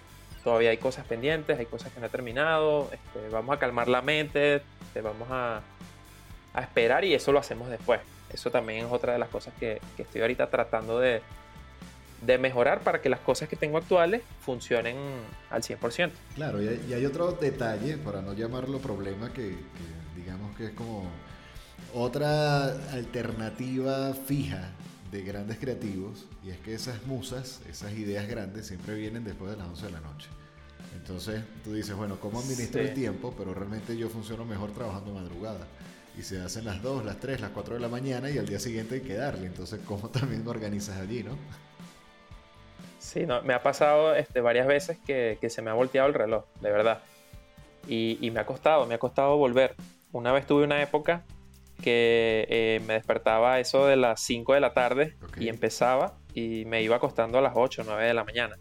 todavía 0.44 0.70
hay 0.70 0.76
cosas 0.76 1.06
pendientes, 1.06 1.58
hay 1.58 1.66
cosas 1.66 1.92
que 1.92 2.00
no 2.00 2.06
he 2.06 2.10
terminado, 2.10 2.90
este, 2.92 3.28
vamos 3.30 3.56
a 3.56 3.58
calmar 3.58 3.88
la 3.88 4.02
mente, 4.02 4.62
este, 4.86 5.00
vamos 5.00 5.28
a, 5.30 5.62
a 6.54 6.60
esperar 6.60 7.04
y 7.04 7.14
eso 7.14 7.32
lo 7.32 7.38
hacemos 7.38 7.68
después. 7.68 8.00
Eso 8.32 8.50
también 8.50 8.86
es 8.86 8.92
otra 8.92 9.14
de 9.14 9.18
las 9.18 9.28
cosas 9.28 9.54
que, 9.58 9.80
estoy 9.96 10.20
ahorita 10.20 10.48
tratando 10.50 10.98
de, 11.00 11.22
mejorar 12.38 12.80
para 12.82 13.00
que 13.00 13.08
las 13.08 13.20
cosas 13.20 13.48
que 13.48 13.56
tengo 13.56 13.78
actuales 13.78 14.22
funcionen 14.40 14.96
al 15.50 15.62
100%. 15.62 16.10
Claro, 16.34 16.62
y 16.62 16.92
hay, 16.92 17.06
otro 17.06 17.32
detalle, 17.32 17.96
para 17.96 18.22
no 18.22 18.34
llamarlo 18.34 18.78
problema, 18.78 19.32
que, 19.32 19.56
digamos 20.16 20.56
que 20.56 20.66
es 20.66 20.72
como 20.72 21.04
otra 21.94 22.66
alternativa 22.92 24.12
fija 24.14 24.70
de 25.10 25.22
grandes 25.22 25.58
creativos, 25.58 26.26
y 26.44 26.50
es 26.50 26.58
que 26.58 26.74
esas 26.74 27.06
musas, 27.06 27.60
esas 27.68 27.92
ideas 27.92 28.28
grandes, 28.28 28.66
siempre 28.66 28.94
vienen 28.94 29.24
después 29.24 29.50
de 29.52 29.56
las 29.56 29.68
11 29.68 29.86
de 29.86 29.92
la 29.92 30.00
noche. 30.00 30.28
Entonces 30.94 31.42
tú 31.64 31.72
dices, 31.72 31.94
bueno, 31.96 32.18
¿cómo 32.20 32.40
administro 32.40 32.82
el 32.82 32.92
tiempo? 32.92 33.34
Pero 33.38 33.54
realmente 33.54 33.96
yo 33.96 34.08
funciono 34.10 34.44
mejor 34.44 34.72
trabajando 34.72 35.14
madrugada 35.14 35.66
y 36.18 36.22
se 36.22 36.40
hacen 36.40 36.64
las 36.64 36.82
2, 36.82 37.04
las 37.04 37.20
3, 37.20 37.40
las 37.40 37.50
4 37.50 37.74
de 37.74 37.80
la 37.80 37.88
mañana 37.88 38.28
y 38.28 38.38
al 38.38 38.46
día 38.46 38.58
siguiente 38.58 38.96
hay 38.96 39.00
que 39.02 39.14
darle. 39.14 39.46
Entonces, 39.46 39.80
¿cómo 39.86 40.08
también 40.10 40.44
me 40.44 40.50
organizas 40.50 40.98
allí, 40.98 41.22
no? 41.22 41.38
Sí, 43.08 43.24
no, 43.24 43.40
me 43.40 43.54
ha 43.54 43.62
pasado 43.62 44.14
este, 44.14 44.42
varias 44.42 44.66
veces 44.66 44.98
que, 44.98 45.38
se 45.48 45.62
me 45.62 45.70
ha 45.70 45.72
volteado 45.72 46.08
el 46.08 46.14
reloj, 46.14 46.44
de 46.60 46.70
verdad. 46.70 46.98
Y, 47.88 48.30
me 48.34 48.40
ha 48.40 48.44
costado, 48.44 48.84
me 48.84 48.96
ha 48.96 48.98
costado 48.98 49.38
volver. 49.38 49.74
Una 50.12 50.30
vez 50.30 50.46
tuve 50.46 50.64
una 50.64 50.82
época 50.82 51.24
que 51.82 52.46
eh, 52.50 52.82
me 52.86 52.92
despertaba 52.92 53.60
eso 53.60 53.86
de 53.86 53.96
las 53.96 54.20
5 54.20 54.52
de 54.52 54.60
la 54.60 54.74
tarde 54.74 55.16
y 55.38 55.48
empezaba 55.48 56.18
y 56.34 56.66
me 56.66 56.82
iba 56.82 56.96
acostando 56.96 57.38
a 57.38 57.40
las 57.40 57.54
8 57.54 57.80
o 57.80 57.84
9 57.86 58.04
de 58.04 58.12
la 58.12 58.24
mañana. 58.24 58.58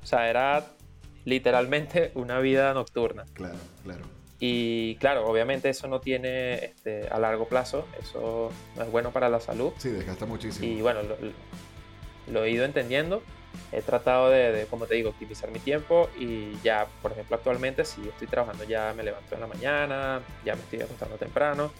O 0.00 0.06
sea, 0.06 0.30
era 0.30 0.64
literalmente 1.24 2.12
una 2.14 2.38
vida 2.38 2.72
nocturna. 2.74 3.24
Claro, 3.34 3.58
claro. 3.82 4.04
Y 4.38 4.94
claro, 4.96 5.26
obviamente 5.26 5.68
eso 5.70 5.88
no 5.88 6.00
tiene 6.00 6.54
este, 6.54 7.08
a 7.08 7.18
largo 7.18 7.48
plazo, 7.48 7.86
eso 8.00 8.52
no 8.76 8.82
es 8.82 8.90
bueno 8.92 9.10
para 9.10 9.28
la 9.28 9.40
salud. 9.40 9.72
Sí, 9.78 9.88
desgasta 9.88 10.24
muchísimo. 10.24 10.66
Y 10.66 10.82
bueno, 10.82 11.00
lo, 12.28 12.44
he 12.44 12.50
ido 12.50 12.64
entendiendo. 12.64 13.22
He 13.70 13.82
tratado 13.82 14.30
de, 14.30 14.66
como 14.68 14.86
te 14.86 14.94
digo, 14.94 15.10
optimizar 15.10 15.50
mi 15.50 15.58
tiempo 15.58 16.10
y 16.18 16.58
ya, 16.62 16.86
por 17.00 17.12
ejemplo, 17.12 17.36
actualmente 17.36 17.84
si 17.84 18.06
estoy 18.06 18.26
trabajando 18.26 18.64
ya 18.64 18.92
me 18.96 19.02
levanto 19.02 19.34
en 19.34 19.40
la 19.40 19.46
mañana, 19.46 20.20
ya 20.44 20.54
me 20.54 20.62
estoy 20.62 20.82
acostando 20.82 21.16
temprano. 21.16 21.72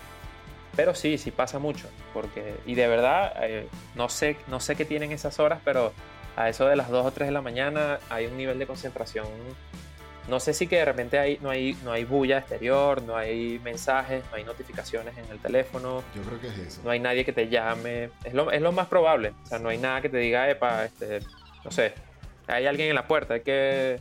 Pero 0.75 0.95
sí, 0.95 1.19
sí 1.19 1.31
pasa 1.31 1.59
mucho. 1.59 1.87
Porque, 2.15 2.55
y 2.65 2.75
de 2.75 2.89
verdad, 2.89 3.35
eh, 3.43 3.69
no, 3.95 4.09
sé, 4.09 4.37
no 4.49 4.59
sé 4.59 4.75
qué 4.75 4.87
tienen 4.87 5.13
esas 5.13 5.39
horas, 5.39 5.61
pero 5.65 5.93
a 6.35 6.49
eso 6.49 6.67
de 6.67 6.77
las 6.77 6.89
2 6.89 7.07
o 7.07 7.11
3 7.11 7.29
de 7.29 7.33
la 7.33 7.43
mañana 7.43 7.99
hay 8.09 8.27
un 8.27 8.39
nivel 8.39 8.59
de 8.59 8.67
concentración 8.67 9.27
no 10.29 10.39
sé 10.39 10.55
si 10.55 10.67
que 10.67 10.77
de 10.77 10.85
repente 10.85 11.19
hay, 11.19 11.39
no, 11.41 11.51
hay, 11.51 11.77
no 11.85 11.93
hay 11.93 12.05
bulla 12.05 12.39
exterior, 12.39 13.03
no 13.03 13.17
hay 13.17 13.61
mensajes, 13.65 14.23
no 14.31 14.37
hay 14.37 14.45
notificaciones 14.45 15.17
en 15.19 15.25
el 15.31 15.39
teléfono. 15.41 16.03
Yo 16.15 16.23
creo 16.23 16.41
que 16.41 16.47
es 16.49 16.59
eso. 16.59 16.81
No 16.85 16.91
hay 16.91 17.01
nadie 17.01 17.25
que 17.25 17.33
te 17.33 17.49
llame. 17.49 18.11
Es 18.23 18.33
lo, 18.33 18.51
es 18.53 18.63
lo 18.63 18.71
más 18.71 18.87
probable. 18.87 19.33
O 19.43 19.47
sea, 19.47 19.59
no 19.59 19.69
hay 19.69 19.79
nada 19.79 20.01
que 20.01 20.09
te 20.09 20.19
diga, 20.19 20.49
epa, 20.49 20.85
este, 20.85 21.21
no 21.65 21.71
sé, 21.71 21.95
hay 22.47 22.67
alguien 22.67 22.89
en 22.89 22.95
la 22.95 23.07
puerta, 23.07 23.35
hay 23.35 23.41
que, 23.43 24.01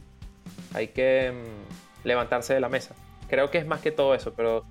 hay 0.74 0.88
que 0.90 1.32
mm, 1.32 2.08
levantarse 2.08 2.54
de 2.54 2.60
la 2.60 2.70
mesa. 2.70 2.96
Creo 3.30 3.50
que 3.50 3.58
es 3.58 3.66
más 3.66 3.82
que 3.82 3.92
todo 3.92 4.14
eso, 4.14 4.34
pero 4.34 4.66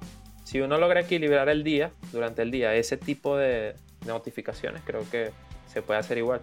si 0.45 0.61
uno 0.61 0.79
logra 0.79 1.01
equilibrar 1.01 1.49
el 1.49 1.65
día, 1.65 1.93
durante 2.13 2.43
el 2.43 2.51
día, 2.51 2.75
ese 2.75 2.97
tipo 2.97 3.37
de 3.37 3.75
notificaciones, 4.07 4.83
creo 4.85 5.09
que 5.11 5.31
se 5.67 5.83
puede 5.83 6.01
hacer 6.01 6.19
igual. 6.19 6.41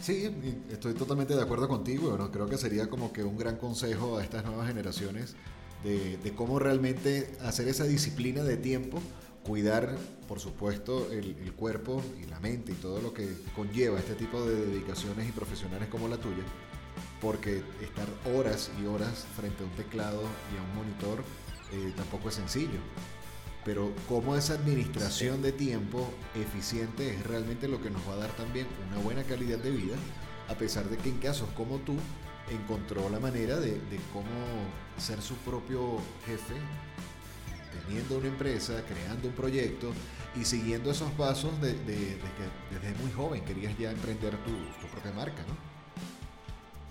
Sí, 0.00 0.30
estoy 0.70 0.94
totalmente 0.94 1.34
de 1.34 1.42
acuerdo 1.42 1.68
contigo. 1.68 2.10
Bueno, 2.10 2.30
creo 2.30 2.46
que 2.46 2.58
sería 2.58 2.88
como 2.88 3.12
que 3.12 3.24
un 3.24 3.38
gran 3.38 3.56
consejo 3.56 4.18
a 4.18 4.22
estas 4.22 4.44
nuevas 4.44 4.66
generaciones 4.68 5.36
de, 5.84 6.32
cómo 6.34 6.58
realmente 6.58 7.30
hacer 7.42 7.68
esa 7.68 7.84
disciplina 7.84 8.42
de 8.42 8.56
tiempo, 8.56 8.98
cuidar, 9.46 9.96
por 10.26 10.40
supuesto, 10.40 11.10
el, 11.12 11.52
cuerpo 11.52 12.02
y 12.20 12.26
la 12.26 12.40
mente 12.40 12.72
y 12.72 12.74
todo 12.74 13.00
lo 13.00 13.14
que 13.14 13.28
conlleva 13.54 13.98
este 13.98 14.14
tipo 14.14 14.44
de 14.44 14.66
dedicaciones 14.66 15.28
y 15.28 15.32
profesionales 15.32 15.88
como 15.88 16.08
la 16.08 16.16
tuya, 16.16 16.42
porque 17.20 17.62
estar 17.80 18.06
horas 18.34 18.70
y 18.82 18.86
horas 18.86 19.26
frente 19.36 19.62
a 19.62 19.66
un 19.66 19.72
teclado 19.72 20.20
y 20.52 20.58
a 20.58 20.62
un 20.62 20.76
monitor 20.76 21.24
eh, 21.72 21.92
tampoco 21.96 22.28
es 22.28 22.34
sencillo. 22.34 22.80
Pero 23.64 23.92
cómo 24.08 24.36
esa 24.36 24.54
administración 24.54 25.42
de 25.42 25.52
tiempo 25.52 26.08
eficiente 26.34 27.14
es 27.14 27.26
realmente 27.26 27.68
lo 27.68 27.80
que 27.80 27.90
nos 27.90 28.06
va 28.08 28.14
a 28.14 28.16
dar 28.16 28.30
también 28.36 28.66
una 28.90 29.00
buena 29.02 29.22
calidad 29.24 29.58
de 29.58 29.70
vida, 29.70 29.96
a 30.48 30.54
pesar 30.54 30.88
de 30.88 30.96
que 30.96 31.08
en 31.08 31.18
casos 31.18 31.48
como 31.56 31.78
tú 31.78 31.94
encontró 32.50 33.08
la 33.10 33.18
manera 33.18 33.58
de, 33.58 33.80
cómo 34.12 34.26
ser 34.98 35.20
su 35.20 35.34
propio 35.36 35.98
jefe, 36.26 36.54
teniendo 37.84 38.18
una 38.18 38.28
empresa, 38.28 38.82
creando 38.86 39.28
un 39.28 39.34
proyecto 39.34 39.92
y 40.34 40.44
siguiendo 40.44 40.90
esos 40.90 41.10
pasos 41.12 41.60
de, 41.60 41.72
que 41.74 42.74
desde 42.74 43.02
muy 43.02 43.12
joven 43.12 43.44
querías 43.44 43.76
ya 43.78 43.90
emprender 43.90 44.34
tu, 44.38 44.52
propia 44.90 45.12
marca, 45.12 45.42
¿no? 45.48 45.76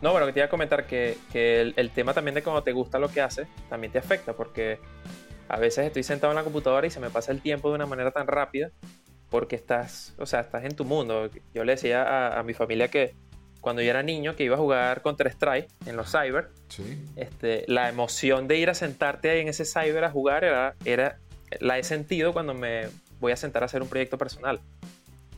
No, 0.02 0.12
bueno, 0.12 0.28
que 0.28 0.34
te 0.34 0.40
iba 0.40 0.46
a 0.46 0.50
comentar 0.50 0.86
que, 0.86 1.18
el, 1.34 1.74
el, 1.78 1.92
tema 1.92 2.14
también 2.14 2.36
de 2.36 2.44
cómo 2.44 2.62
te 2.64 2.74
gusta 2.74 3.00
lo 3.00 3.10
que 3.10 3.22
haces 3.22 3.48
también 3.70 3.92
te 3.92 4.00
afecta, 4.00 4.34
porque 4.34 4.80
a 5.48 5.60
veces 5.60 5.88
estoy 5.88 6.04
sentado 6.04 6.32
en 6.32 6.36
la 6.36 6.44
computadora 6.44 6.86
y 6.86 6.90
se 6.90 7.00
me 7.00 7.10
pasa 7.10 7.32
el 7.32 7.42
tiempo 7.42 7.70
de 7.70 7.76
una 7.76 7.86
manera 7.86 8.12
tan 8.12 8.28
rápida 8.28 8.72
porque 9.30 9.56
estás, 9.56 10.16
o 10.18 10.26
sea, 10.26 10.42
estás 10.42 10.64
en 10.64 10.76
tu 10.76 10.86
mundo. 10.86 11.30
Yo 11.54 11.64
le 11.64 11.74
decía 11.74 12.40
a, 12.40 12.44
mi 12.44 12.54
familia 12.54 12.88
que 12.90 13.16
cuando 13.66 13.82
yo 13.82 13.90
era 13.90 14.04
niño 14.04 14.36
que 14.36 14.44
iba 14.44 14.54
a 14.54 14.60
jugar 14.60 15.02
contra 15.02 15.28
Strike 15.28 15.68
en 15.88 15.98
los 15.98 16.12
cyber, 16.12 16.50
este, 17.16 17.66
la 17.68 17.90
emoción 17.90 18.48
de 18.48 18.58
ir 18.58 18.70
a 18.70 18.76
sentarte 18.76 19.32
ahí 19.32 19.40
en 19.40 19.48
ese 19.48 19.66
cyber 19.66 20.04
a 20.04 20.12
jugar 20.12 20.44
era, 20.44 20.76
era, 20.86 21.18
la 21.60 21.80
he 21.80 21.84
sentido 21.84 22.32
cuando 22.32 22.54
me 22.54 22.90
voy 23.20 23.32
a 23.32 23.36
sentar 23.36 23.64
a 23.64 23.66
hacer 23.66 23.82
un 23.82 23.90
proyecto 23.90 24.20
personal. 24.20 24.60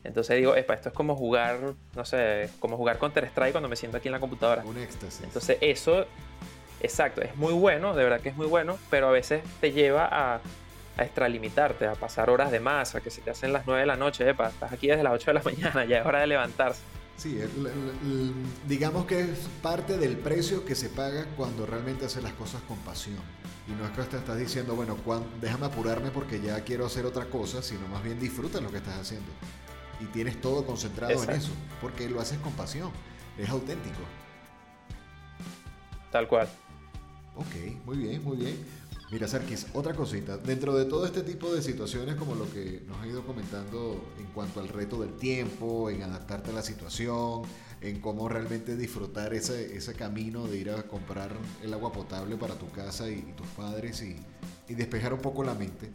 Entonces 0.03 0.35
digo, 0.35 0.55
esto 0.55 0.73
es 0.73 0.93
como 0.93 1.15
jugar, 1.15 1.73
no 1.95 2.03
sé, 2.03 2.49
como 2.59 2.75
jugar 2.75 2.97
Counter 2.97 3.23
Strike 3.23 3.53
cuando 3.53 3.69
me 3.69 3.77
siento 3.77 3.95
aquí 3.95 4.09
en 4.09 4.11
la 4.11 4.19
computadora. 4.19 4.61
Un 4.65 4.77
éxtasis. 4.77 5.23
Entonces 5.23 5.57
eso 5.61 6.05
Exacto, 6.81 7.21
es 7.21 7.33
muy 7.37 7.53
bueno, 7.53 7.95
de 7.95 8.03
verdad 8.03 8.19
que 8.19 8.27
es 8.27 8.35
muy 8.35 8.45
bueno, 8.45 8.77
pero 8.89 9.07
a 9.07 9.11
veces 9.11 9.41
te 9.61 9.71
lleva 9.71 10.05
a, 10.05 10.41
a 10.97 11.03
extralimitarte, 11.03 11.87
a 11.87 11.93
pasar 11.93 12.29
horas 12.29 12.51
de 12.51 12.59
más, 12.59 12.93
a 12.93 12.99
que 12.99 13.09
se 13.09 13.21
te 13.21 13.31
hacen 13.31 13.53
las 13.53 13.65
9 13.65 13.79
de 13.81 13.87
la 13.87 13.95
noche, 13.95 14.29
epa, 14.29 14.49
estás 14.49 14.73
aquí 14.73 14.87
desde 14.87 15.01
las 15.01 15.13
8 15.13 15.31
de 15.31 15.33
la 15.33 15.41
mañana, 15.41 15.85
ya 15.89 15.99
es 15.99 16.05
hora 16.05 16.19
de 16.19 16.27
levantarse. 16.27 16.81
Sí, 17.17 17.39
digamos 18.67 19.07
que 19.07 19.21
es 19.21 19.39
parte 19.63 19.97
del 19.97 20.17
precio 20.17 20.63
que 20.63 20.75
se 20.75 20.89
paga 20.89 21.25
cuando 21.35 21.65
realmente 21.65 22.05
haces 22.05 22.21
las 22.21 22.33
cosas 22.33 22.61
con 22.67 22.77
pasión. 22.79 23.17
Y 23.67 23.71
no 23.71 23.85
es 23.85 23.91
que 23.91 24.03
te 24.03 24.17
estás 24.17 24.37
diciendo, 24.37 24.75
bueno, 24.75 24.95
déjame 25.41 25.65
apurarme 25.65 26.11
porque 26.11 26.39
ya 26.39 26.63
quiero 26.63 26.85
hacer 26.85 27.07
otra 27.07 27.25
cosa, 27.25 27.63
sino 27.63 27.87
más 27.87 28.03
bien 28.03 28.19
disfruta 28.19 28.61
lo 28.61 28.69
que 28.69 28.77
estás 28.77 28.99
haciendo. 28.99 29.27
Y 29.99 30.05
tienes 30.05 30.39
todo 30.39 30.63
concentrado 30.63 31.23
en 31.23 31.29
eso, 31.31 31.51
porque 31.81 32.07
lo 32.07 32.21
haces 32.21 32.37
con 32.37 32.53
pasión, 32.53 32.91
es 33.35 33.49
auténtico. 33.49 33.99
Tal 36.11 36.27
cual. 36.27 36.47
Ok, 37.35 37.83
muy 37.83 37.97
bien, 37.97 38.23
muy 38.23 38.37
bien. 38.37 38.57
Mira, 39.09 39.25
Sarkis, 39.25 39.67
otra 39.73 39.93
cosita. 39.93 40.37
Dentro 40.37 40.75
de 40.75 40.83
todo 40.83 41.05
este 41.05 41.21
tipo 41.21 41.53
de 41.55 41.61
situaciones, 41.61 42.15
como 42.15 42.35
lo 42.35 42.51
que 42.51 42.83
nos 42.85 42.97
ha 42.97 43.07
ido 43.07 43.25
comentando 43.25 44.03
en 44.19 44.25
cuanto 44.27 44.59
al 44.59 44.67
reto 44.67 44.99
del 44.99 45.15
tiempo, 45.15 45.89
en 45.89 46.03
adaptarte 46.03 46.51
a 46.51 46.53
la 46.53 46.61
situación, 46.61 47.43
en 47.79 48.01
cómo 48.01 48.27
realmente 48.27 48.75
disfrutar 48.75 49.33
ese, 49.33 49.77
ese 49.77 49.93
camino 49.93 50.45
de 50.47 50.57
ir 50.57 50.71
a 50.71 50.83
comprar 50.83 51.31
el 51.63 51.73
agua 51.73 51.93
potable 51.93 52.35
para 52.35 52.55
tu 52.55 52.69
casa 52.71 53.09
y, 53.09 53.21
tus 53.37 53.47
padres 53.47 54.01
y, 54.01 54.17
y, 54.67 54.75
despejar 54.75 55.13
un 55.13 55.21
poco 55.21 55.41
la 55.41 55.53
mente, 55.53 55.89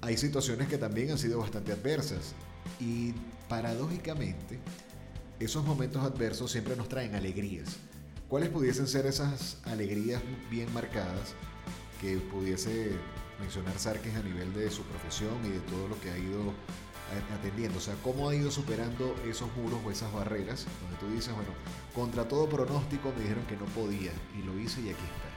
hay 0.00 0.16
situaciones 0.16 0.68
que 0.68 0.78
también 0.78 1.10
han 1.10 1.18
sido 1.18 1.40
bastante 1.40 1.72
adversas. 1.72 2.34
Y 2.78 3.12
paradójicamente, 3.48 4.60
esos 5.40 5.64
momentos 5.64 6.04
adversos 6.04 6.52
siempre 6.52 6.76
nos 6.76 6.88
traen 6.88 7.16
alegrías. 7.16 7.70
¿Cuáles 8.28 8.50
pudiesen 8.50 8.86
ser 8.86 9.06
esas 9.06 9.56
alegrías 9.64 10.22
bien 10.48 10.72
marcadas 10.72 11.34
que 12.00 12.16
pudiese 12.16 12.92
mencionar 13.38 13.78
Sarkis 13.78 14.14
a 14.16 14.22
nivel 14.22 14.52
de 14.54 14.70
su 14.70 14.82
profesión 14.84 15.34
y 15.44 15.50
de 15.50 15.60
todo 15.60 15.88
lo 15.88 16.00
que 16.00 16.10
ha 16.10 16.18
ido 16.18 16.52
atendiendo? 17.38 17.78
O 17.78 17.80
sea, 17.80 17.94
¿cómo 18.02 18.28
ha 18.28 18.34
ido 18.34 18.50
superando 18.50 19.14
esos 19.28 19.54
muros 19.56 19.80
o 19.84 19.90
esas 19.90 20.12
barreras 20.12 20.66
donde 20.82 20.96
tú 20.98 21.10
dices, 21.10 21.34
bueno, 21.34 21.50
contra 21.94 22.26
todo 22.26 22.48
pronóstico 22.48 23.12
me 23.16 23.22
dijeron 23.22 23.44
que 23.46 23.56
no 23.56 23.66
podía 23.66 24.12
y 24.38 24.42
lo 24.42 24.58
hice 24.58 24.80
y 24.80 24.90
aquí 24.90 25.02
está? 25.02 25.30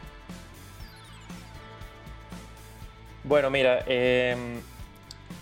Bueno, 3.26 3.50
mira, 3.50 3.84
em, 3.88 4.60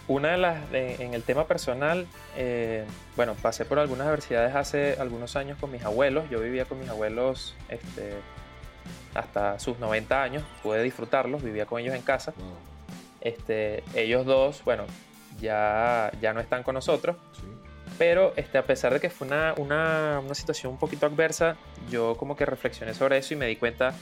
una 0.08 0.32
de 0.32 0.38
las, 0.38 0.74
en 0.74 1.14
el 1.14 1.24
tema 1.24 1.48
personal, 1.48 2.06
eh, 2.36 2.86
bueno, 3.16 3.36
pasé 3.42 3.66
por 3.66 3.80
algunas 3.80 4.08
adversidades 4.08 4.56
hace 4.56 4.96
algunos 5.00 5.36
años 5.36 5.58
con 5.60 5.72
mis 5.72 5.84
abuelos. 5.84 6.30
Yo 6.30 6.40
vivía 6.40 6.66
con 6.66 6.80
mis 6.80 6.90
abuelos 6.90 7.56
este, 7.70 8.14
hasta 9.14 9.60
sus 9.60 9.80
90 9.80 10.24
años, 10.24 10.44
pude 10.64 10.82
disfrutarlos, 10.84 11.44
vivía 11.44 11.66
con 11.66 11.82
ellos 11.82 11.96
en 11.96 12.02
casa. 12.02 12.34
Este, 13.22 13.84
ellos 13.94 14.26
dos, 14.26 14.64
bueno, 14.64 14.86
ya, 15.40 16.12
ya 16.22 16.34
no 16.34 16.40
están 16.40 16.64
con 16.64 16.76
nosotros. 16.76 17.18
Pero 17.98 18.34
este, 18.36 18.58
a 18.58 18.66
pesar 18.66 18.94
de 18.94 19.00
que 19.00 19.10
fue 19.10 19.28
una, 19.28 19.54
una, 19.58 20.22
una, 20.24 20.34
situación 20.34 20.74
un 20.74 20.80
poquito 20.80 21.06
adversa, 21.06 21.58
yo 21.90 22.16
como 22.16 22.36
que 22.36 22.46
reflexioné 22.46 22.94
sobre 22.94 23.18
eso 23.18 23.34
y 23.34 23.38
me 23.38 23.46
di 23.46 23.58
cuenta 23.58 23.94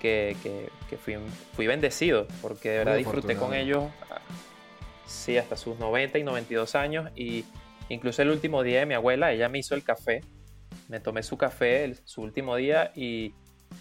que, 0.00 0.36
que, 0.42 0.70
que 0.88 0.96
fui, 0.96 1.16
fui, 1.54 1.66
bendecido, 1.66 2.26
porque 2.40 2.70
de 2.70 2.78
verdad 2.78 2.96
disfruté 2.96 3.36
con 3.36 3.52
ellos, 3.52 3.84
sí, 5.06 5.36
hasta 5.36 5.56
sus 5.56 5.78
90 5.78 6.18
y 6.18 6.22
92 6.22 6.74
años. 6.74 7.10
Y 7.16 7.44
incluso 7.88 8.22
el 8.22 8.30
último 8.30 8.62
día 8.62 8.80
de 8.80 8.86
mi 8.86 8.94
abuela, 8.94 9.32
ella 9.32 9.48
me 9.48 9.58
hizo 9.58 9.74
el 9.74 9.82
café, 9.82 10.22
me 10.88 11.00
tomé 11.00 11.22
su 11.22 11.36
café 11.36 11.94
su 12.04 12.22
último 12.22 12.56
día 12.56 12.92
y, 12.94 13.34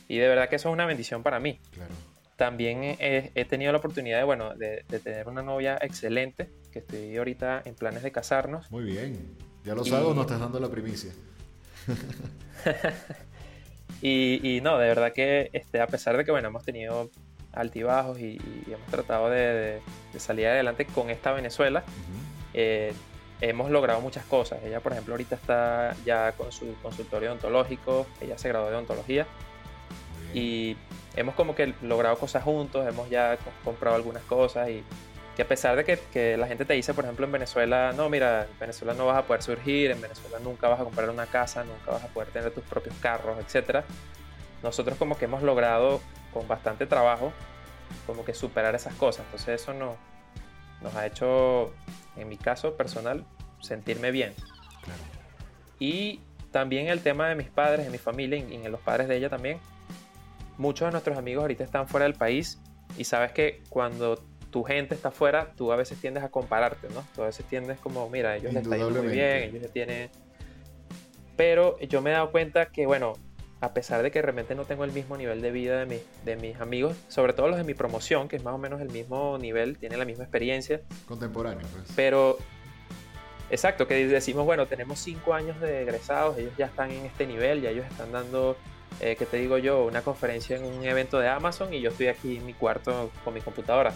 y, 0.08 0.18
de 0.18 0.28
verdad 0.28 0.50
que 0.50 0.58
eso 0.58 0.70
es 0.70 0.74
una 0.74 0.86
bendición 0.86 1.24
para 1.24 1.40
mí. 1.40 1.60
Claro. 1.72 1.94
También 2.36 2.84
he, 2.84 3.32
he, 3.36 3.46
tenido 3.46 3.72
la 3.72 3.78
oportunidad 3.78 4.18
de, 4.18 4.24
bueno, 4.24 4.56
de, 4.56 4.84
de, 4.88 5.00
tener 5.00 5.28
una 5.28 5.44
novia 5.44 5.78
excelente, 5.82 6.50
que 6.72 6.80
estoy 6.80 7.16
ahorita 7.16 7.62
en 7.66 7.76
planes 7.76 8.04
de 8.04 8.12
casarnos. 8.12 8.70
Muy 8.72 8.84
bien. 8.84 9.38
¿Ya 9.64 9.76
lo 9.76 9.86
sabes 9.86 10.08
o 10.08 10.14
no 10.14 10.22
estás 10.22 10.40
dando 10.40 10.60
la 10.60 10.70
primicia? 10.70 11.14
y, 14.02 14.58
y, 14.58 14.62
no, 14.62 14.78
de 14.78 14.88
verdad 14.88 15.14
que 15.14 15.50
este, 15.54 15.80
a 15.80 15.88
pesar 15.88 16.18
de 16.18 16.26
que, 16.26 16.32
bueno, 16.32 16.48
hemos 16.48 16.64
tenido 16.64 17.10
altibajos 17.54 18.20
y, 18.20 18.40
y 18.68 18.74
hemos 18.74 18.88
tratado 18.88 19.30
de, 19.30 19.80
de, 20.12 20.20
salir 20.20 20.48
adelante 20.48 20.86
con 20.86 21.10
esta 21.10 21.32
Venezuela, 21.32 21.84
uh 21.86 21.92
-huh. 21.92 22.50
eh, 22.56 22.94
hemos 23.42 23.70
logrado 23.70 24.02
muchas 24.02 24.26
cosas. 24.26 24.60
Ella, 24.64 24.80
por 24.80 24.92
ejemplo, 24.92 25.14
ahorita 25.14 25.36
está 25.36 25.96
ya 26.06 26.32
con 26.34 26.52
su 26.52 26.74
consultorio 26.82 27.30
odontológico, 27.30 28.08
ella 28.22 28.38
se 28.38 28.50
graduó 28.50 28.70
de 28.70 28.76
odontología 28.76 29.28
y 30.34 30.78
hemos 31.16 31.36
como 31.36 31.56
que 31.56 31.74
logrado 31.82 32.18
cosas 32.18 32.44
juntos, 32.44 32.88
hemos 32.88 33.10
ya 33.10 33.38
comprado 33.64 33.96
algunas 33.96 34.24
cosas 34.24 34.70
y 34.70 34.84
que 35.36 35.42
a 35.42 35.48
pesar 35.48 35.76
de 35.76 35.84
que, 35.84 36.00
que, 36.12 36.38
la 36.38 36.48
gente 36.48 36.64
te 36.66 36.74
dice, 36.74 36.94
por 36.94 37.06
ejemplo, 37.06 37.26
en 37.26 37.32
Venezuela, 37.32 37.92
no, 37.96 38.10
mira, 38.10 38.48
en 38.52 38.60
Venezuela 38.60 38.94
no 38.94 39.08
vas 39.08 39.18
a 39.18 39.24
poder 39.24 39.42
surgir, 39.42 39.92
en 39.92 40.00
Venezuela 40.00 40.38
nunca 40.40 40.68
vas 40.68 40.80
a 40.80 40.84
comprar 40.84 41.10
una 41.10 41.26
casa, 41.26 41.64
nunca 41.64 41.92
vas 41.92 42.04
a 42.04 42.08
poder 42.08 42.30
tener 42.30 42.52
tus 42.52 42.64
propios 42.64 42.96
carros, 43.02 43.38
etc. 43.40 43.84
Nosotros 44.62 44.98
como 44.98 45.18
que 45.18 45.26
hemos 45.26 45.42
logrado 45.42 46.02
con 46.34 46.48
bastante 46.48 46.86
trabajo 46.86 47.34
como 48.06 48.26
que 48.26 48.34
superar 48.34 48.76
esas 48.76 48.94
cosas. 48.96 49.26
Entonces 49.26 49.62
eso 49.62 49.74
no, 49.74 49.98
nos 50.82 50.96
ha 50.96 51.06
hecho, 51.06 51.74
en 52.16 52.30
mi 52.30 52.38
caso 52.38 52.76
personal, 52.76 53.26
sentirme 53.62 54.12
bien. 54.12 54.34
Claro. 54.84 55.02
Y 55.80 56.20
también 56.52 56.88
el 56.88 57.02
tema 57.02 57.28
de 57.30 57.36
mis 57.36 57.50
padres, 57.50 57.86
de 57.86 57.92
mi 57.92 57.98
familia 57.98 58.38
y 58.38 58.54
en 58.54 58.72
los 58.72 58.82
padres 58.82 59.08
de 59.08 59.18
ella 59.18 59.30
también. 59.30 59.60
Muchos 60.58 60.88
de 60.88 60.92
nuestros 60.92 61.18
amigos 61.18 61.42
ahorita 61.42 61.64
están 61.64 61.88
fuera 61.88 62.06
del 62.06 62.16
país 62.16 62.60
y 62.98 63.04
sabes 63.04 63.32
que 63.32 63.62
cuando 63.70 64.24
tu 64.52 64.64
gente 64.64 64.94
está 64.94 65.10
afuera, 65.10 65.52
tú 65.56 65.72
a 65.72 65.76
veces 65.76 66.00
tiendes 66.00 66.24
a 66.24 66.30
compararte, 66.30 66.88
¿no? 66.90 67.04
Tú 67.16 67.24
a 67.24 67.26
veces 67.26 67.46
tiendes 67.48 67.80
como, 67.80 68.10
mira, 68.10 68.36
ellos 68.36 68.54
les 68.54 68.64
está 68.64 68.78
yendo 68.78 69.04
muy 69.04 69.12
bien, 69.12 69.44
ellos 69.44 69.62
ya 69.64 69.68
tienen... 69.70 70.10
Pero 71.36 71.80
yo 71.80 72.02
me 72.02 72.12
he 72.12 72.14
dado 72.14 72.32
cuenta 72.32 72.68
que, 72.68 72.86
bueno, 72.86 73.14
a 73.64 73.74
pesar 73.74 74.04
de 74.04 74.12
que 74.12 74.22
realmente 74.22 74.56
no 74.56 74.66
tengo 74.66 74.84
el 74.84 74.92
mismo 74.92 75.16
nivel 75.16 75.42
de 75.42 75.50
vida 75.50 75.80
de, 75.80 75.86
mi, 75.86 76.00
de 76.26 76.36
mis 76.36 76.60
amigos, 76.60 76.98
sobre 77.08 77.32
todo 77.32 77.48
los 77.48 77.58
de 77.58 77.64
mi 77.64 77.74
promoción, 77.74 78.28
que 78.28 78.36
es 78.36 78.44
más 78.44 78.54
o 78.54 78.58
menos 78.58 78.82
el 78.82 78.90
mismo 78.90 79.38
nivel, 79.38 79.78
tienen 79.78 80.00
la 80.00 80.06
misma 80.06 80.26
experiencia. 80.26 80.82
Contemporáneo, 81.08 81.66
pues. 81.72 81.92
Pero, 81.96 82.38
exacto, 83.50 83.88
que 83.88 84.06
decimos, 84.06 84.46
bueno, 84.46 84.68
tenemos 84.68 85.00
cinco 85.00 85.34
años 85.34 85.60
de 85.62 85.82
egresados, 85.82 86.38
ellos 86.38 86.52
ya 86.58 86.66
están 86.66 86.92
en 86.92 87.06
este 87.06 87.26
nivel, 87.26 87.62
ya 87.62 87.70
ellos 87.70 87.86
están 87.90 88.12
dando, 88.12 88.58
eh, 89.00 89.16
¿qué 89.18 89.26
te 89.26 89.38
digo 89.38 89.58
yo? 89.58 89.86
Una 89.86 90.02
conferencia 90.02 90.58
en 90.58 90.66
un 90.66 90.84
evento 90.84 91.20
de 91.20 91.28
Amazon 91.30 91.74
y 91.74 91.82
yo 91.82 91.90
estoy 91.90 92.08
aquí 92.08 92.38
en 92.38 92.46
mi 92.46 92.54
cuarto 92.54 93.12
con 93.24 93.34
mi 93.34 93.42
computadora. 93.42 93.94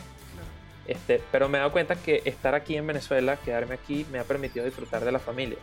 Este, 0.87 1.21
pero 1.31 1.49
me 1.49 1.57
he 1.57 1.59
dado 1.59 1.71
cuenta 1.71 1.95
que 1.95 2.21
estar 2.25 2.55
aquí 2.55 2.77
en 2.77 2.87
Venezuela, 2.87 3.37
quedarme 3.37 3.75
aquí, 3.75 4.05
me 4.11 4.19
ha 4.19 4.23
permitido 4.23 4.65
disfrutar 4.65 5.03
de 5.03 5.11
la 5.11 5.19
familia. 5.19 5.57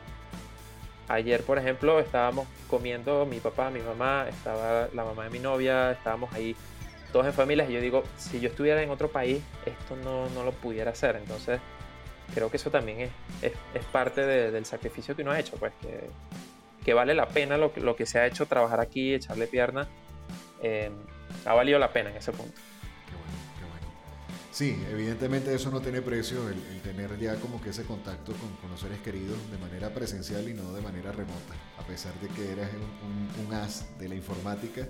Ayer, 1.08 1.42
por 1.42 1.58
ejemplo, 1.58 1.98
estábamos 2.00 2.46
comiendo 2.68 3.26
mi 3.26 3.40
papá, 3.40 3.70
mi 3.70 3.80
mamá, 3.80 4.26
estaba 4.28 4.88
la 4.92 5.04
mamá 5.04 5.24
de 5.24 5.30
mi 5.30 5.38
novia, 5.38 5.92
estábamos 5.92 6.32
ahí 6.32 6.56
todos 7.12 7.26
en 7.26 7.32
familia 7.32 7.68
y 7.68 7.72
yo 7.72 7.80
digo, 7.80 8.04
si 8.16 8.40
yo 8.40 8.48
estuviera 8.48 8.82
en 8.82 8.90
otro 8.90 9.08
país, 9.08 9.42
esto 9.64 9.96
no, 9.96 10.28
no 10.30 10.44
lo 10.44 10.52
pudiera 10.52 10.90
hacer. 10.90 11.16
Entonces, 11.16 11.60
creo 12.34 12.50
que 12.50 12.56
eso 12.56 12.70
también 12.70 13.00
es, 13.00 13.10
es, 13.42 13.52
es 13.74 13.84
parte 13.92 14.22
de, 14.26 14.50
del 14.50 14.64
sacrificio 14.64 15.14
que 15.14 15.22
uno 15.22 15.30
ha 15.30 15.38
hecho, 15.38 15.56
pues 15.56 15.72
que, 15.80 16.08
que 16.84 16.94
vale 16.94 17.14
la 17.14 17.28
pena 17.28 17.56
lo, 17.56 17.72
lo, 17.76 17.96
que 17.96 18.06
se 18.06 18.18
ha 18.18 18.26
hecho, 18.26 18.46
trabajar 18.46 18.80
aquí, 18.80 19.14
echarle 19.14 19.46
pierna, 19.46 19.88
eh, 20.62 20.90
ha 21.44 21.54
valido 21.54 21.78
la 21.78 21.92
pena 21.92 22.10
en 22.10 22.16
ese 22.16 22.32
punto. 22.32 22.60
Sí, 24.52 24.80
evidentemente 24.88 25.52
eso 25.52 25.68
no 25.72 25.80
tiene 25.80 26.00
precio, 26.00 26.48
el, 26.48 26.54
el, 26.54 26.80
tener 26.80 27.18
ya 27.18 27.34
como 27.40 27.60
que 27.60 27.70
ese 27.70 27.82
contacto 27.82 28.32
con, 28.34 28.54
con, 28.58 28.70
los 28.70 28.78
seres 28.78 29.00
queridos 29.00 29.36
de 29.50 29.58
manera 29.58 29.92
presencial 29.92 30.48
y 30.48 30.54
no 30.54 30.72
de 30.72 30.80
manera 30.80 31.10
remota, 31.10 31.54
a 31.76 31.84
pesar 31.84 32.14
de 32.20 32.28
que 32.28 32.52
eres 32.52 32.68
un, 33.02 33.40
un, 33.42 33.46
un 33.46 33.54
as 33.54 33.98
de 33.98 34.08
la 34.08 34.14
informática, 34.14 34.86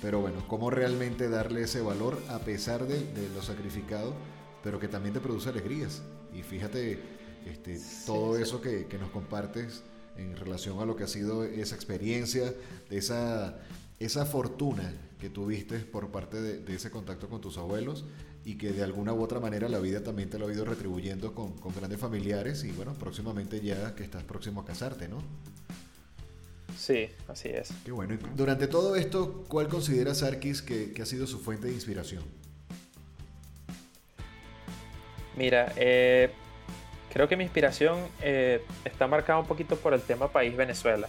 pero 0.00 0.20
bueno, 0.20 0.48
cómo 0.48 0.70
realmente 0.70 1.28
darle 1.28 1.64
ese 1.64 1.82
valor 1.82 2.22
a 2.30 2.38
pesar 2.38 2.86
de, 2.86 3.00
de, 3.00 3.28
lo 3.34 3.42
sacrificado, 3.42 4.14
pero 4.62 4.80
que 4.80 4.88
también 4.88 5.12
te 5.12 5.20
produce 5.20 5.50
alegrías. 5.50 6.02
Y 6.32 6.42
fíjate 6.42 6.98
este, 7.44 7.76
sí, 7.76 8.04
todo 8.06 8.36
sí. 8.36 8.42
eso 8.42 8.62
que, 8.62 8.86
que 8.86 8.96
nos 8.96 9.10
compartes 9.10 9.82
en 10.16 10.36
relación 10.36 10.78
a 10.80 10.84
lo 10.84 10.96
que 10.96 11.04
ha 11.04 11.08
sido 11.08 11.44
esa 11.44 11.74
experiencia, 11.74 12.52
esa, 12.90 13.58
esa 13.98 14.26
fortuna 14.26 14.92
que 15.20 15.30
tuviste 15.30 15.78
por 15.78 16.10
parte 16.10 16.40
de, 16.40 16.58
de 16.58 16.74
ese 16.74 16.90
contacto 16.90 17.28
con 17.28 17.40
tus 17.40 17.58
abuelos 17.58 18.04
y 18.44 18.56
que 18.56 18.72
de 18.72 18.82
alguna 18.82 19.12
u 19.12 19.22
otra 19.22 19.40
manera 19.40 19.68
la 19.68 19.78
vida 19.78 20.02
también 20.02 20.28
te 20.28 20.38
lo 20.38 20.48
ha 20.48 20.52
ido 20.52 20.64
retribuyendo 20.64 21.34
con, 21.34 21.52
con, 21.58 21.74
grandes 21.74 22.00
familiares 22.00 22.64
y 22.64 22.72
bueno, 22.72 22.94
próximamente 22.94 23.60
ya 23.60 23.94
que 23.94 24.02
estás 24.02 24.24
próximo 24.24 24.62
a 24.62 24.64
casarte, 24.64 25.08
¿no? 25.08 25.22
Sí, 26.76 27.08
así 27.28 27.48
es. 27.48 27.70
Qué 27.84 27.92
bueno. 27.92 28.18
Durante 28.34 28.66
todo 28.66 28.96
esto, 28.96 29.44
¿cuál 29.46 29.68
considera 29.68 30.14
Sarkis 30.14 30.62
que, 30.62 30.92
que, 30.92 31.02
ha 31.02 31.06
sido 31.06 31.26
su 31.26 31.38
fuente 31.38 31.68
de 31.68 31.74
inspiración? 31.74 32.24
Mira, 35.36 35.72
eh, 35.76 36.32
creo 37.12 37.28
que 37.28 37.36
mi 37.36 37.44
inspiración 37.44 37.98
eh, 38.22 38.64
está 38.84 39.06
marcada 39.06 39.38
un 39.38 39.46
poquito 39.46 39.76
por 39.76 39.94
el 39.94 40.02
tema 40.02 40.28
país 40.28 40.56
Venezuela. 40.56 41.08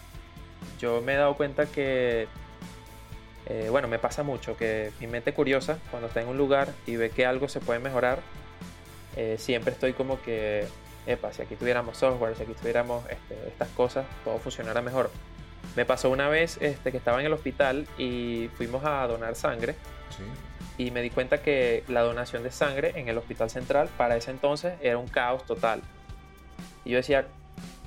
Yo 0.80 1.02
me 1.02 1.14
he 1.14 1.18
dado 1.18 1.36
cuenta 1.36 1.66
que 1.66 2.28
eh, 3.46 3.68
bueno, 3.70 3.88
me 3.88 4.00
pasa 4.00 4.24
mucho 4.24 4.56
que 4.56 4.92
mi 5.00 5.08
mente 5.08 5.34
curiosa, 5.34 5.78
cuando 5.92 6.08
está 6.08 6.22
en 6.22 6.28
un 6.28 6.38
lugar 6.38 6.70
y 6.86 6.96
ve 6.96 7.10
que 7.10 7.26
algo 7.26 7.50
se 7.50 7.60
puede 7.60 7.80
mejorar, 7.80 8.20
eh, 9.16 9.36
siempre 9.38 9.74
estoy 9.74 9.94
como 9.94 10.22
que, 10.22 10.66
epa, 11.06 11.34
si 11.34 11.42
aquí 11.42 11.56
tuviéramos 11.56 11.98
software, 11.98 12.36
si 12.36 12.44
aquí 12.44 12.54
tuviéramos 12.54 13.04
este, 13.10 13.36
estas 13.48 13.68
cosas, 13.70 14.06
todo 14.24 14.38
funcionara 14.40 14.82
mejor. 14.82 15.12
Me 15.76 15.86
pasó 15.86 16.10
una 16.10 16.30
vez 16.30 16.58
este, 16.62 16.92
que 16.92 16.98
estaba 16.98 17.20
en 17.20 17.26
el 17.26 17.34
hospital 17.34 17.88
y 17.98 18.50
fuimos 18.56 18.86
a 18.86 19.06
donar 19.08 19.36
sangre. 19.36 19.76
Sí. 20.10 20.24
Y 20.78 20.92
me 20.92 21.02
di 21.02 21.10
cuenta 21.10 21.42
que 21.42 21.84
la 21.88 22.02
donación 22.02 22.44
de 22.44 22.52
sangre 22.52 22.94
en 22.96 23.08
el 23.08 23.18
hospital 23.18 23.50
central 23.50 23.90
para 23.96 24.16
ese 24.16 24.32
entonces 24.32 24.74
era 24.82 24.98
un 24.98 25.08
caos 25.08 25.46
total. 25.46 25.82
Y 26.84 26.92
yo 26.92 26.98
decía, 26.98 27.28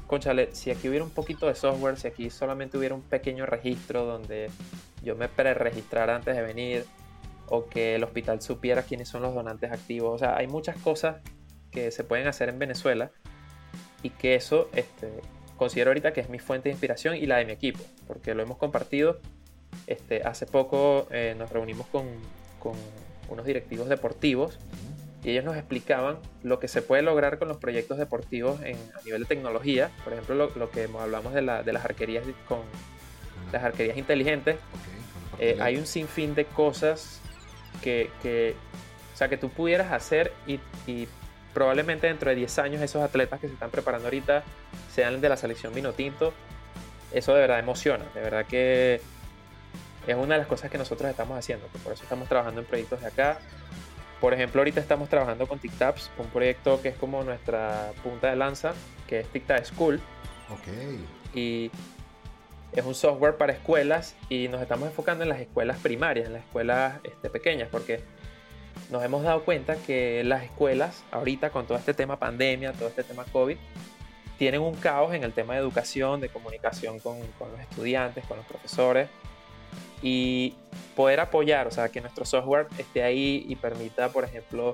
conchale, 0.07 0.55
si 0.55 0.71
aquí 0.71 0.89
hubiera 0.89 1.05
un 1.05 1.11
poquito 1.11 1.47
de 1.47 1.55
software, 1.55 1.97
si 1.97 2.07
aquí 2.07 2.31
solamente 2.31 2.79
hubiera 2.79 2.95
un 2.95 3.03
pequeño 3.03 3.45
registro 3.45 4.05
donde 4.05 4.51
yo 5.03 5.17
me 5.17 5.29
preregistrara 5.29 6.15
antes 6.15 6.37
de 6.37 6.43
venir 6.43 6.85
o 7.49 7.67
que 7.67 7.95
el 7.95 8.05
hospital 8.05 8.41
supiera 8.41 8.83
quiénes 8.83 9.09
son 9.09 9.23
los 9.23 9.35
donantes 9.35 9.73
activos. 9.73 10.15
O 10.15 10.19
sea, 10.19 10.37
hay 10.37 10.47
muchas 10.47 10.77
cosas 10.79 11.17
que 11.71 11.91
se 11.91 12.05
pueden 12.05 12.27
hacer 12.27 12.49
en 12.49 12.59
Venezuela 12.59 13.11
y 14.03 14.11
que 14.11 14.35
eso 14.35 14.69
este, 14.73 15.11
considero 15.57 15.91
ahorita 15.91 16.13
que 16.13 16.21
es 16.21 16.29
mi 16.29 16.39
fuente 16.39 16.69
de 16.69 16.73
inspiración 16.73 17.17
y 17.17 17.27
la 17.27 17.37
de 17.39 17.45
mi 17.45 17.53
equipo, 17.53 17.83
porque 18.07 18.35
lo 18.35 18.43
hemos 18.43 18.59
compartido. 18.59 19.21
Este, 19.87 20.23
hace 20.23 20.47
poco 20.47 21.07
eh, 21.11 21.35
nos 21.37 21.51
reunimos 21.51 21.87
con, 21.89 22.07
con, 22.59 22.75
unos 23.29 23.47
directivos 23.47 23.89
deportivos 23.89 24.59
y 25.25 25.31
ellos 25.31 25.45
nos 25.45 25.57
explicaban 25.57 26.19
lo 26.43 26.61
que 26.61 26.69
se 26.69 26.83
puede 26.83 27.03
lograr 27.03 27.39
con 27.39 27.49
los 27.49 27.57
proyectos 27.57 27.99
deportivos 27.99 28.61
en, 28.63 28.77
a 28.97 29.03
nivel 29.05 29.23
de 29.23 29.27
tecnología. 29.27 29.91
Por 30.05 30.13
ejemplo, 30.13 30.53
lo, 30.55 30.71
que 30.71 30.89
hablamos 31.01 31.35
de, 31.35 31.43
la, 31.43 31.63
de, 31.65 31.73
las 31.73 31.85
arquerías 31.85 32.25
con 32.47 32.61
las 33.53 33.65
arquerías 33.65 33.97
inteligentes. 33.97 34.57
Eh, 35.39 35.59
hay 35.61 35.77
un 35.77 35.87
sinfín 35.87 36.35
de 36.35 36.45
cosas 36.45 37.21
que, 37.83 38.11
que, 38.23 38.55
o 39.13 39.17
sea, 39.17 39.29
que 39.29 39.37
tú 39.37 39.51
pudieras 39.51 39.93
hacer 39.93 40.33
y, 40.47 40.61
y, 40.87 41.09
probablemente 41.53 42.07
dentro 42.07 42.29
de 42.29 42.37
10 42.37 42.59
años 42.59 42.83
esos 42.83 43.03
atletas 43.03 43.41
que 43.41 43.49
se 43.49 43.55
están 43.55 43.71
preparando 43.71 44.09
ahorita 44.09 44.45
sean 44.95 45.21
de 45.21 45.29
la 45.29 45.37
selección 45.37 45.75
Minotinto. 45.75 46.35
Eso 47.13 47.35
de 47.35 47.41
verdad 47.41 47.59
emociona, 47.59 48.05
de 48.15 48.21
verdad 48.21 48.47
que 48.47 49.01
es 50.07 50.17
una 50.17 50.35
de 50.35 50.39
las 50.39 50.47
cosas 50.47 50.71
que 50.71 50.79
nosotros 50.79 51.11
estamos 51.11 51.39
haciendo, 51.39 51.67
por 51.83 51.93
eso 51.93 52.03
estamos 52.03 52.29
trabajando 52.29 52.61
en 52.61 52.67
proyectos 52.67 53.01
de 53.01 53.09
acá. 53.09 53.39
Por 54.21 54.33
ejemplo, 54.33 54.61
ahorita 54.61 54.81
estamos 54.81 55.09
trabajando 55.09 55.47
con 55.47 55.59
TikTaps, 55.59 56.11
un 56.19 56.27
proyecto 56.29 56.81
que 56.81 56.89
es 56.89 56.97
como 56.97 57.23
nuestra 57.23 57.93
punta 58.03 58.31
de 58.31 58.37
lanza, 58.37 58.73
que 59.07 59.21
es 59.21 59.29
TikTap 59.29 59.65
School. 59.65 60.01
Ok. 60.51 61.35
Y 61.35 61.71
es 62.73 62.85
un 62.85 62.95
software 62.95 63.37
para 63.37 63.53
escuelas 63.53 64.17
y 64.31 64.49
nos 64.49 64.63
estamos 64.63 64.89
enfocando 64.89 65.23
en 65.25 65.29
las 65.29 65.41
escuelas 65.41 65.79
primarias, 65.79 66.27
en 66.27 66.33
las 66.33 66.45
escuelas 66.45 66.99
este, 67.05 67.29
pequeñas, 67.29 67.69
porque 67.71 68.01
nos 68.91 69.05
hemos 69.05 69.23
dado 69.23 69.45
cuenta 69.45 69.77
que 69.77 70.23
las 70.25 70.45
escuelas, 70.45 71.05
ahorita 71.11 71.51
con 71.51 71.67
todo 71.67 71.77
este 71.77 71.93
tema 71.93 72.19
pandemia, 72.19 72.73
todo 72.73 72.89
este 72.89 73.03
tema 73.03 73.25
COVID, 73.25 73.59
tienen 74.39 74.61
un 74.63 74.75
caos 74.75 75.15
en 75.15 75.25
el 75.25 75.33
tema 75.33 75.55
de 75.55 75.61
educación, 75.61 76.21
de 76.21 76.29
comunicación 76.29 77.01
con, 77.01 77.21
con 77.39 77.53
los 77.53 77.61
estudiantes, 77.61 78.25
con 78.25 78.39
los 78.39 78.47
profesores 78.47 79.09
y 80.09 80.55
poder 80.95 81.19
apoyar, 81.19 81.67
o 81.67 81.73
sea, 81.73 81.89
que 81.89 82.01
nuestro 82.01 82.25
software 82.25 82.69
esté 82.79 83.03
ahí 83.03 83.45
y 83.49 83.57
permita, 83.57 84.11
por 84.11 84.23
ejemplo, 84.23 84.73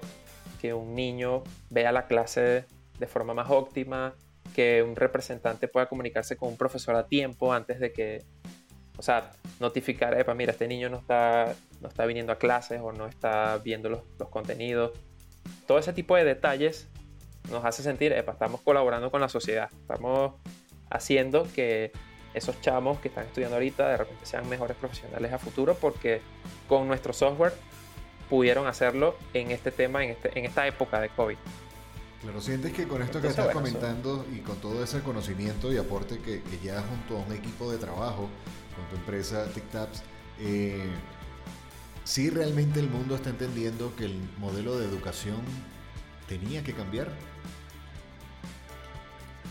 que 0.61 0.75
un 0.75 0.95
niño 0.95 1.43
vea 1.71 1.91
la 1.91 2.07
clase 2.07 2.67
de 2.99 3.07
forma 3.07 3.33
más 3.33 3.49
óptima, 3.49 4.15
que 4.55 4.83
un 4.83 4.95
representante 4.95 5.69
pueda 5.69 5.89
comunicarse 5.89 6.37
con 6.37 6.51
un 6.51 6.59
profesor 6.59 6.97
a 6.97 7.07
tiempo 7.07 7.55
antes 7.55 7.81
de 7.81 7.95
que, 7.95 8.23
o 8.99 9.03
sea, 9.03 9.31
notificar, 9.59 10.21
epa, 10.21 10.35
mira, 10.35 10.53
este 10.53 10.69
niño 10.69 10.91
no 10.91 10.99
está, 10.99 11.55
no 11.81 11.89
está 11.89 12.05
viniendo 12.05 12.33
a 12.33 12.37
clases 12.37 12.83
o 12.83 12.93
no 12.93 13.07
está 13.07 13.57
viendo 13.57 13.89
los, 13.89 14.03
los 14.19 14.29
contenidos. 14.29 14.93
Todo 15.67 15.79
ese 15.79 15.95
tipo 15.95 16.15
de 16.15 16.25
detalles 16.25 16.91
nos 17.51 17.65
hace 17.65 17.83
sentir, 17.83 18.13
epa, 18.13 18.33
estamos 18.33 18.61
colaborando 18.61 19.11
con 19.11 19.23
la 19.23 19.31
sociedad, 19.31 19.71
estamos 19.81 20.35
haciendo 20.91 21.49
que 21.55 21.91
esos 22.35 22.61
chamos 22.61 22.99
que 23.01 23.09
están 23.09 23.25
estudiando 23.27 23.57
ahorita 23.57 23.89
de 23.89 23.97
repente 23.99 24.27
sean 24.27 24.49
mejores 24.49 24.77
profesionales 24.77 25.33
a 25.33 25.39
futuro 25.39 25.75
porque 25.75 26.21
con 26.69 26.89
nuestro 26.89 27.13
software 27.13 27.53
pudieron 28.29 28.67
hacerlo 28.67 29.17
en 29.35 29.51
este 29.51 29.71
tema, 29.71 30.03
en, 30.05 30.11
este, 30.11 30.39
en 30.39 30.47
esta 30.47 30.67
época 30.67 31.01
de 31.01 31.11
COVID. 31.11 31.37
Claro, 32.23 32.41
sientes 32.41 32.73
que 32.73 32.87
con 32.87 33.03
esto 33.03 33.21
que 33.21 33.29
estás 33.29 33.53
comentando 33.53 34.25
y 34.33 34.39
con 34.39 34.57
todo 34.57 34.83
ese 34.83 35.01
conocimiento 35.01 35.73
y 35.73 35.77
aporte 35.77 36.19
que, 36.19 36.41
que, 36.43 36.59
ya 36.63 36.81
junto 36.81 37.17
a 37.17 37.27
un 37.27 37.33
equipo 37.33 37.71
de 37.71 37.79
trabajo, 37.79 38.29
con 38.77 38.89
tu 38.89 38.97
empresa 38.97 39.45
TikTaps, 39.53 40.03
eh, 40.41 40.89
sí 42.05 42.31
realmente 42.31 42.81
el 42.81 42.89
mundo 42.89 43.17
está 43.17 43.31
entendiendo 43.31 43.95
que 43.97 44.05
el 44.05 44.19
modelo 44.39 44.79
de 44.79 44.87
educación 44.87 45.41
tenía 46.29 46.63
que 46.63 46.73
cambiar. 46.73 47.09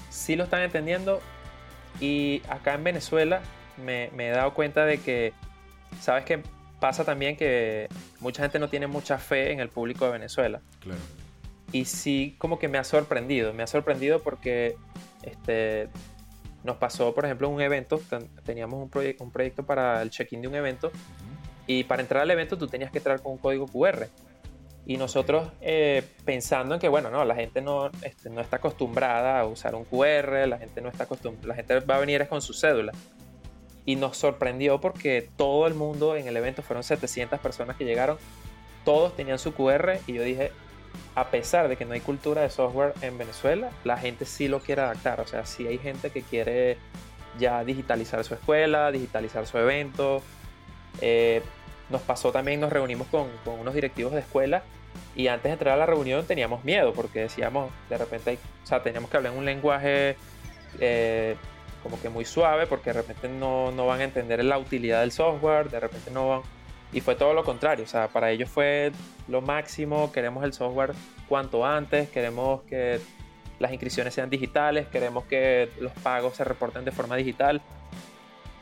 Sí 0.10 0.36
lo 0.36 0.46
están 0.46 0.62
entendiendo, 0.62 1.22
y 2.00 2.42
acá 2.50 2.74
en 2.74 2.84
Venezuela 2.84 3.42
me, 3.84 4.10
he 4.18 4.30
dado 4.30 4.54
cuenta 4.54 4.86
de 4.86 5.00
que, 5.00 5.34
¿sabes 6.00 6.26
qué? 6.26 6.42
Pasa 6.80 7.04
también 7.04 7.38
que 7.38 7.88
mucha 8.20 8.42
gente 8.44 8.58
no 8.58 8.70
tiene 8.70 8.88
mucha 8.88 9.18
fe 9.18 9.52
en 9.52 9.60
el 9.60 9.70
público 9.70 10.06
de 10.06 10.12
Venezuela. 10.12 10.62
Claro. 10.80 11.00
Y 11.72 11.86
sí, 11.86 12.36
como 12.38 12.60
que 12.60 12.68
me 12.68 12.78
ha 12.78 12.84
sorprendido. 12.84 13.54
Me 13.54 13.64
ha 13.64 13.68
sorprendido 13.68 14.22
porque 14.22 14.76
este, 15.22 15.90
nos 16.64 16.78
pasó, 16.78 17.14
por 17.14 17.26
ejemplo, 17.26 17.50
un 17.50 17.62
evento. 17.62 18.02
Teníamos 18.44 18.82
un, 18.82 18.90
proyecto 18.90 19.24
un 19.24 19.32
proyecto 19.32 19.64
para 19.64 20.02
el 20.02 20.10
check-in 20.10 20.42
de 20.42 20.48
un 20.48 20.56
evento. 20.56 20.92
Y 21.68 21.84
para 21.84 22.02
entrar 22.02 22.24
al 22.24 22.32
evento 22.32 22.58
tú 22.58 22.68
tenías 22.68 22.92
que 22.92 22.98
entrar 22.98 23.22
con 23.22 23.34
un 23.34 23.38
código 23.38 23.68
QR. 23.68 24.08
Y 24.86 24.98
nosotros 24.98 25.50
eh, 25.62 26.04
pensando 26.26 26.76
en 26.76 26.82
que, 26.82 26.90
bueno, 26.90 27.12
no, 27.12 27.24
la 27.24 27.36
gente 27.36 27.62
no, 27.62 27.92
este, 28.02 28.30
no 28.30 28.42
está 28.42 28.58
acostumbrada 28.58 29.40
a 29.40 29.46
usar 29.46 29.76
un 29.76 29.86
QR, 29.86 30.48
la 30.48 30.58
gente 30.58 30.82
no 30.82 30.90
está 30.90 31.04
acostumbrada, 31.04 31.48
la 31.48 31.56
gente 31.56 31.80
va 31.80 31.96
a 31.96 32.00
venir 32.00 32.28
con 32.28 32.42
su 32.42 32.54
cédula. 32.54 32.92
Y 33.86 33.96
nos 33.96 34.18
sorprendió 34.18 34.80
porque 34.80 35.30
todo 35.38 35.68
el 35.68 35.74
mundo 35.74 36.16
en 36.16 36.28
el 36.28 36.38
evento, 36.38 36.62
fueron 36.62 36.84
700 36.84 37.40
personas 37.40 37.78
que 37.78 37.86
llegaron, 37.86 38.18
todos 38.84 39.16
tenían 39.16 39.40
su 39.40 39.54
QR 39.54 40.00
y 40.08 40.14
yo 40.14 40.24
dije, 40.24 40.52
a 41.16 41.30
pesar 41.30 41.68
de 41.68 41.78
que 41.78 41.86
no 41.86 41.94
hay 41.94 42.02
cultura 42.02 42.42
de 42.42 42.50
software 42.50 42.94
en 43.02 43.18
Venezuela, 43.18 43.70
la 43.84 43.98
gente 43.98 44.26
sí 44.26 44.48
lo 44.48 44.60
quiere 44.60 44.82
adaptar. 44.82 45.20
O 45.22 45.28
sea, 45.28 45.46
sí 45.46 45.68
hay 45.68 45.78
gente 45.78 46.10
que 46.10 46.22
quiere 46.22 46.78
ya 47.40 47.64
digitalizar 47.64 48.24
su 48.24 48.34
escuela, 48.34 48.92
digitalizar 48.92 49.46
su 49.46 49.58
evento. 49.58 50.22
Eh, 51.02 51.42
nos 51.92 52.02
pasó 52.02 52.32
también, 52.32 52.60
nos 52.60 52.72
reunimos 52.72 53.08
con, 53.08 53.28
con, 53.44 53.60
unos 53.60 53.74
directivos 53.74 54.14
de 54.14 54.20
escuela 54.22 54.64
y 55.16 55.28
antes 55.28 55.44
de 55.44 55.52
entrar 55.52 55.76
a 55.76 55.78
la 55.78 55.86
reunión 55.86 56.26
teníamos 56.26 56.64
miedo 56.64 56.94
porque 56.94 57.22
decíamos, 57.22 57.72
de 57.90 57.98
repente, 57.98 58.38
o 58.64 58.66
sea, 58.66 58.82
teníamos 58.82 59.10
que 59.10 59.18
hablar 59.18 59.34
en 59.34 59.40
un 59.40 59.46
lenguaje 59.46 60.16
eh, 60.80 61.36
como 61.84 62.00
que 62.02 62.10
muy 62.10 62.26
suave 62.26 62.68
porque 62.68 62.92
de 62.92 63.02
repente 63.02 63.28
no, 63.28 63.72
no, 63.72 63.88
van 63.88 64.02
a 64.02 64.04
entender 64.04 64.44
la 64.44 64.58
utilidad 64.58 65.02
del 65.02 65.12
software, 65.12 65.70
de 65.70 65.80
repente 65.80 66.12
no 66.12 66.30
van... 66.30 66.42
Y 66.94 67.00
fue 67.00 67.16
todo 67.16 67.34
lo 67.34 67.46
contrario, 67.46 67.86
o 67.86 67.88
sea, 67.88 68.10
para 68.10 68.32
ellos 68.32 68.50
fue 68.50 68.92
lo 69.30 69.42
máximo, 69.42 70.12
queremos 70.12 70.44
el 70.44 70.52
software 70.52 70.92
cuanto 71.30 71.66
antes, 71.66 72.10
queremos 72.10 72.64
que 72.64 73.00
las 73.60 73.72
inscripciones 73.72 74.14
sean 74.14 74.30
digitales, 74.30 74.88
queremos 74.88 75.24
que 75.26 75.70
los 75.80 75.94
pagos 75.94 76.36
se 76.36 76.44
reporten 76.44 76.84
de 76.84 76.92
forma 76.92 77.16
digital. 77.16 77.62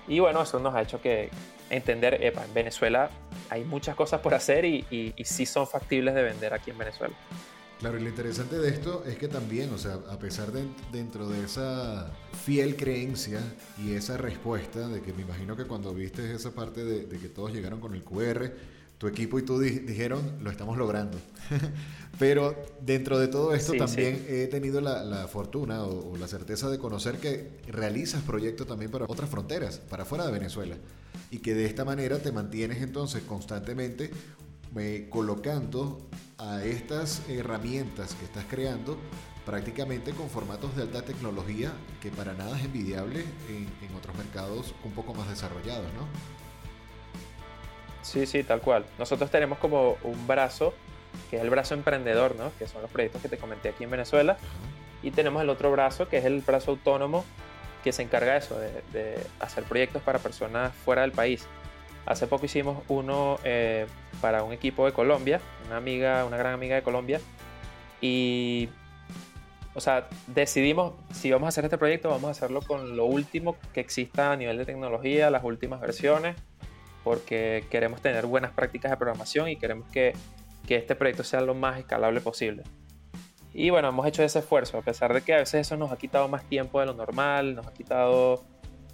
Y 0.08 0.20
bueno, 0.20 0.44
eso 0.44 0.60
nos 0.60 0.76
ha 0.76 0.82
hecho 0.82 1.02
que, 1.02 1.30
entender, 1.70 2.24
epa, 2.24 2.46
en 2.46 2.54
Venezuela 2.54 3.10
hay 3.50 3.64
muchas 3.64 3.96
cosas 3.96 4.22
por 4.22 4.34
hacer 4.34 4.66
y, 4.66 4.86
y, 4.90 5.24
sí 5.24 5.46
son 5.46 5.68
factibles 5.68 6.16
de 6.16 6.24
vender 6.24 6.54
aquí 6.54 6.72
en 6.72 6.78
Venezuela. 6.78 7.16
Claro, 7.80 7.98
y 7.98 8.02
lo 8.02 8.10
interesante 8.10 8.58
de 8.58 8.70
esto 8.70 9.04
es 9.06 9.18
que 9.18 9.28
también, 9.28 9.72
o 9.74 9.78
sea, 9.78 10.00
a 10.10 10.20
pesar 10.20 10.52
de 10.52 10.66
dentro 10.92 11.30
de 11.30 11.46
esa 11.46 12.12
fiel 12.44 12.76
creencia 12.76 13.40
y 13.78 13.94
esa 13.94 14.18
respuesta 14.18 14.88
de 14.88 15.02
que 15.02 15.14
me 15.14 15.22
imagino 15.22 15.56
que 15.56 15.66
cuando 15.66 15.94
viste 15.94 16.34
esa 16.34 16.52
parte 16.52 16.84
de, 16.84 17.06
de 17.06 17.20
que 17.20 17.30
todos 17.30 17.54
llegaron 17.54 17.80
con 17.80 17.94
el 17.96 18.04
QR, 18.04 18.52
tu 19.00 19.08
equipo 19.08 19.40
y 19.40 19.44
tú 19.44 19.58
dijeron, 19.60 20.40
lo 20.42 20.52
estamos 20.52 20.78
logrando. 20.78 21.18
Pero 22.20 22.54
dentro 22.82 23.18
de 23.18 23.30
todo 23.30 23.56
esto 23.56 23.74
también 23.74 24.26
he 24.28 24.48
tenido 24.48 24.82
la, 24.82 25.26
fortuna 25.30 25.84
o, 25.86 26.18
la 26.18 26.28
certeza 26.28 26.70
de 26.70 26.78
conocer 26.78 27.18
que 27.18 27.62
realizas 27.68 28.22
proyectos 28.24 28.68
también 28.68 28.92
para 28.92 29.06
otras 29.06 29.30
fronteras, 29.30 29.80
para 29.80 30.04
fuera 30.04 30.26
de 30.26 30.34
Venezuela. 30.34 30.76
Y 31.32 31.40
que 31.40 31.54
de 31.54 31.66
esta 31.66 31.86
manera 31.86 32.20
te 32.20 32.32
mantienes 32.32 32.82
entonces 32.82 33.24
constantemente 33.24 34.12
eh, 34.78 35.08
colocando 35.10 36.10
a 36.38 36.64
estas 36.64 37.22
herramientas 37.28 38.16
que 38.16 38.26
estás 38.26 38.46
creando 38.50 38.98
prácticamente 39.46 40.12
con 40.12 40.30
formatos 40.30 40.76
de 40.76 40.84
alta 40.84 41.02
tecnología 41.02 41.72
que 42.02 42.12
para 42.12 42.34
nada 42.34 42.58
es 42.58 42.66
envidiable 42.66 43.22
en, 43.50 43.68
en 43.88 43.96
otros 43.96 44.16
mercados 44.16 44.76
un 44.84 44.92
poco 44.92 45.14
más 45.14 45.28
desarrollados, 45.30 45.88
¿no? 45.94 46.08
Sí, 48.02 48.26
sí, 48.26 48.44
tal 48.44 48.62
cual. 48.62 48.86
Nosotros 48.98 49.30
tenemos 49.30 49.58
como 49.60 49.98
un 50.04 50.28
brazo, 50.28 50.74
que 51.30 51.38
es 51.38 51.42
el 51.42 51.50
brazo 51.50 51.74
emprendedor, 51.74 52.36
¿no? 52.36 52.52
Que 52.58 52.68
son 52.68 52.82
los 52.82 52.90
proyectos 52.90 53.22
que 53.22 53.30
te 53.30 53.38
comenté 53.38 53.70
aquí 53.70 53.84
en 53.84 53.92
Venezuela. 53.92 54.38
Y 55.04 55.12
tenemos 55.12 55.42
el 55.42 55.50
otro 55.50 55.72
brazo, 55.72 56.08
que 56.08 56.18
es 56.18 56.26
el 56.26 56.42
brazo 56.42 56.72
autónomo, 56.72 57.24
que 57.84 57.92
se 57.92 58.02
encarga 58.02 58.34
de 58.34 58.38
eso, 58.40 58.60
de, 58.60 59.18
hacer 59.40 59.64
proyectos 59.64 60.02
para 60.02 60.20
personas 60.20 60.74
fuera 60.74 61.02
del 61.02 61.12
país. 61.12 61.48
Hace 62.06 62.28
poco 62.28 62.46
hicimos 62.46 62.84
uno 62.88 63.40
eh, 63.44 63.86
para 64.22 64.44
un 64.44 64.54
equipo 64.54 64.86
de 64.86 64.94
Colombia, 64.94 65.40
una 65.68 65.78
amiga, 65.78 66.26
una 66.26 66.38
gran 66.38 66.54
amiga 66.54 66.76
de 66.76 66.82
Colombia. 66.82 67.22
Y, 68.02 68.70
o 69.76 69.82
sea, 69.82 70.08
decidimos, 70.28 70.94
si 71.14 71.32
vamos 71.32 71.48
a 71.48 71.50
hacer 71.50 71.66
este 71.66 71.78
proyecto, 71.78 72.10
vamos 72.10 72.30
a 72.30 72.32
hacerlo 72.32 72.62
con 72.62 72.96
lo 72.96 73.06
último 73.06 73.58
que 73.74 73.80
exista 73.80 74.32
a 74.32 74.36
nivel 74.36 74.58
de 74.58 74.66
tecnología, 74.66 75.30
las 75.30 75.44
últimas 75.44 75.80
versiones 75.80 76.36
porque 77.04 77.66
queremos 77.70 78.02
tener 78.02 78.26
buenas 78.26 78.52
prácticas 78.52 78.92
de 78.92 78.98
programación 78.98 79.50
y 79.50 79.56
queremos 79.56 79.90
que, 79.90 80.14
que 80.68 80.76
este 80.76 80.96
proyecto 80.96 81.24
sea 81.24 81.42
lo 81.42 81.56
más 81.56 81.80
escalable 81.80 82.22
posible. 82.22 82.64
Y 83.54 83.70
bueno, 83.72 83.90
hemos 83.90 84.06
hecho 84.06 84.24
ese 84.24 84.40
esfuerzo, 84.40 84.78
a 84.78 84.82
pesar 84.82 85.14
de 85.14 85.22
que 85.22 85.34
a 85.34 85.38
veces 85.38 85.62
eso 85.62 85.78
nos 85.78 85.92
ha 85.92 85.98
quitado 85.98 86.28
más 86.28 86.44
tiempo 86.46 86.80
de 86.80 86.86
lo 86.86 86.94
normal, 86.94 87.56
nos 87.56 87.68
ha 87.68 87.74
quitado, 87.74 88.44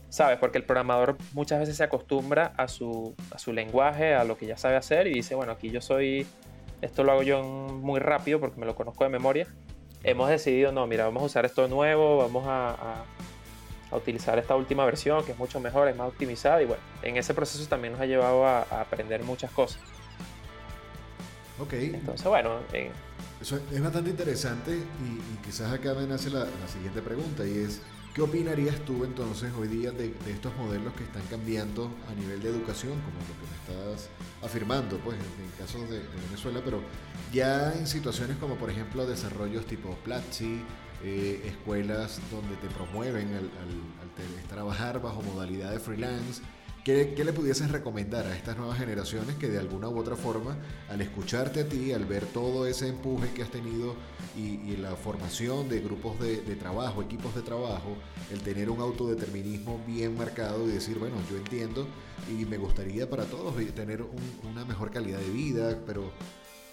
¿sabes? 0.10 0.38
Porque 0.40 0.58
el 0.58 0.64
programador 0.64 1.18
muchas 1.34 1.60
veces 1.60 1.78
se 1.78 1.84
acostumbra 1.84 2.54
a 2.58 2.68
su, 2.68 3.16
a 3.32 3.38
su 3.38 3.52
lenguaje, 3.52 4.16
a 4.16 4.24
lo 4.24 4.38
que 4.38 4.46
ya 4.46 4.58
sabe 4.58 4.78
hacer 4.78 5.08
y 5.08 5.14
dice, 5.14 5.36
bueno, 5.36 5.52
aquí 5.52 5.70
yo 5.72 5.82
soy, 5.82 6.26
esto 6.82 7.04
lo 7.04 7.12
hago 7.12 7.24
yo 7.24 7.44
muy 7.44 8.00
rápido 8.00 8.40
porque 8.40 8.60
me 8.60 8.66
lo 8.66 8.76
conozco 8.76 9.04
de 9.04 9.10
memoria. 9.10 9.48
Hemos 10.04 10.30
decidido, 10.30 10.72
no, 10.72 10.88
mira, 10.88 11.06
vamos 11.06 11.24
a 11.24 11.26
usar 11.26 11.46
esto 11.46 11.68
nuevo, 11.68 12.18
vamos 12.18 12.46
a 12.48 13.06
a 13.92 13.98
utilizar 13.98 14.38
esta 14.40 14.56
última 14.56 14.86
versión 14.86 15.24
que 15.26 15.32
es 15.34 15.38
mucho 15.38 15.60
mejor, 15.60 15.88
es 15.88 15.96
más 15.96 16.08
optimizada 16.08 16.62
y 16.62 16.66
bueno, 16.66 16.82
en 17.02 17.18
ese 17.18 17.34
proceso 17.34 17.68
también 17.68 17.94
nos 17.94 18.02
ha 18.02 18.06
llevado 18.06 18.46
a, 18.46 18.62
aprender 18.62 19.24
muchas 19.24 19.52
cosas. 19.52 19.80
Ok. 21.60 21.74
Entonces, 21.74 22.28
bueno, 22.28 22.60
Eso 23.42 23.60
es 23.72 23.82
bastante 23.82 24.10
interesante 24.10 24.76
y, 24.76 25.46
quizás 25.46 25.72
acá 25.72 25.94
me 25.94 26.08
nace 26.08 26.30
la, 26.30 26.48
siguiente 26.72 27.02
pregunta 27.02 27.46
y 27.46 27.60
es, 27.60 27.82
¿qué 28.14 28.22
opinarías 28.22 28.80
tú 28.86 29.04
entonces 29.04 29.52
hoy 29.60 29.68
día 29.68 29.92
de, 29.92 30.14
estos 30.28 30.56
modelos 30.56 30.94
que 30.94 31.04
están 31.04 31.22
cambiando 31.30 31.92
a 32.10 32.16
nivel 32.16 32.42
de 32.42 32.50
educación, 32.50 32.94
como 32.94 33.18
lo 33.20 33.36
que 33.36 33.80
me 33.82 33.92
estás 33.92 34.10
afirmando, 34.42 34.98
pues 35.00 35.18
en, 35.18 35.46
el 35.46 35.58
caso 35.58 35.80
de, 35.92 36.02
Venezuela, 36.28 36.62
pero 36.64 36.82
ya 37.34 37.74
en 37.74 37.88
situaciones 37.88 38.38
como 38.38 38.56
por 38.56 38.70
ejemplo 38.70 39.06
desarrollos 39.06 39.66
tipo 39.66 39.96
Platzi, 40.04 40.62
eh, 41.04 41.42
escuelas 41.46 42.20
donde 42.32 42.56
te 42.56 42.68
promueven 42.68 43.28
al, 43.36 43.50
trabajar 44.50 45.02
bajo 45.02 45.22
modalidad 45.22 45.72
de 45.72 45.80
freelance, 45.80 46.42
¿Qué, 46.86 47.16
le 47.26 47.34
pudieses 47.34 47.72
recomendar 47.72 48.28
a 48.28 48.36
estas 48.38 48.58
nuevas 48.58 48.78
generaciones 48.78 49.38
que 49.38 49.48
de 49.48 49.58
alguna 49.58 49.90
u 49.90 49.98
otra 49.98 50.16
forma, 50.16 50.56
al 50.88 51.02
escucharte 51.02 51.62
a 51.62 51.68
ti, 51.68 51.92
al 51.94 52.06
ver 52.06 52.28
todo 52.28 52.68
ese 52.68 52.90
empuje 52.90 53.34
que 53.34 53.42
has 53.42 53.50
tenido 53.50 53.96
y, 54.38 54.76
la 54.76 54.96
formación 54.96 55.68
de 55.68 55.80
grupos 55.80 56.20
de, 56.20 56.38
trabajo, 56.56 57.02
equipos 57.02 57.34
de 57.34 57.42
trabajo, 57.42 57.98
el 58.32 58.40
tener 58.42 58.70
un 58.70 58.82
autodeterminismo 58.82 59.84
bien 59.88 60.16
marcado 60.16 60.68
y 60.68 60.74
decir, 60.74 61.00
bueno, 61.00 61.16
yo 61.28 61.38
entiendo 61.38 61.88
y 62.30 62.46
me 62.46 62.60
gustaría 62.60 63.10
para 63.10 63.26
todos 63.26 63.56
tener 63.74 64.06
una 64.44 64.64
mejor 64.64 64.92
calidad 64.92 65.18
de 65.18 65.30
vida, 65.32 65.82
pero 65.88 66.12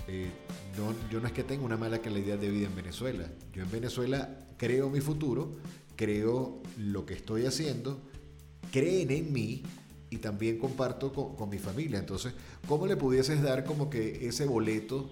eh, 0.09 0.29
no, 0.77 0.95
yo 1.11 1.21
no 1.21 1.27
es 1.27 1.33
que 1.33 1.43
tenga 1.43 1.65
una 1.65 1.79
mala 1.79 2.01
calidad 2.01 2.37
de 2.37 2.51
vida 2.51 2.67
en 2.67 2.77
Venezuela. 2.77 3.31
Yo 3.55 3.63
en 3.63 3.71
Venezuela 3.71 4.29
creo 4.59 4.91
mi 4.91 5.01
futuro, 5.01 5.53
creo 5.97 6.63
lo 6.77 7.07
que 7.07 7.15
estoy 7.15 7.47
haciendo, 7.47 8.03
creen 8.71 9.11
en 9.11 9.33
mí 9.33 9.63
y 10.13 10.19
también 10.19 10.59
comparto 10.59 11.11
con, 11.11 11.49
mi 11.49 11.59
familia. 11.59 11.99
Entonces, 11.99 12.35
¿cómo 12.69 12.87
le 12.87 12.97
pudieses 12.97 13.41
dar 13.41 13.65
como 13.65 13.89
que 13.89 14.29
ese 14.29 14.45
boleto 14.45 15.09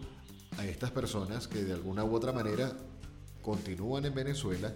a 0.58 0.66
estas 0.66 0.90
personas 0.90 1.48
que 1.48 1.64
de 1.64 1.72
alguna 1.72 2.04
u 2.04 2.14
otra 2.14 2.32
manera 2.32 2.76
continúan 3.40 4.04
en 4.04 4.14
Venezuela 4.14 4.74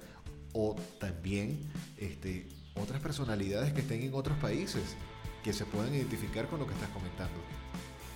o 0.55 0.77
también 0.99 1.61
este, 1.99 2.49
otras 2.75 3.03
personalidades 3.03 3.75
que 3.75 3.83
estén 3.83 4.03
en 4.03 4.15
otros 4.15 4.39
países 4.39 4.97
que 5.43 5.53
se 5.53 5.67
puedan 5.67 5.95
identificar 5.95 6.49
con 6.49 6.59
lo 6.59 6.67
que 6.67 6.73
estás 6.73 6.89
comentando? 6.89 7.39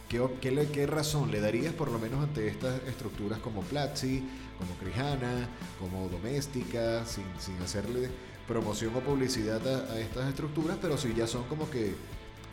¿Qué, 0.09 0.67
qué, 0.73 0.87
razón 0.87 1.31
le 1.31 1.43
darías 1.43 1.75
por 1.75 1.91
lo 1.91 1.99
menos 1.99 2.25
ante 2.25 2.49
estas 2.49 2.81
estructuras 2.85 3.39
como 3.41 3.61
Platzi, 3.61 4.27
como 4.57 4.73
Crijana, 4.79 5.47
como 5.79 6.09
Doméstica, 6.09 7.05
sin, 7.05 7.27
sin 7.39 7.61
hacerle 7.61 8.09
promoción 8.49 8.97
o 8.97 9.01
publicidad 9.01 9.61
a, 9.67 10.01
estas 10.01 10.29
estructuras, 10.29 10.79
pero 10.81 10.97
sí 10.97 11.15
ya 11.15 11.27
son 11.27 11.45
como 11.45 11.71
que 11.71 11.95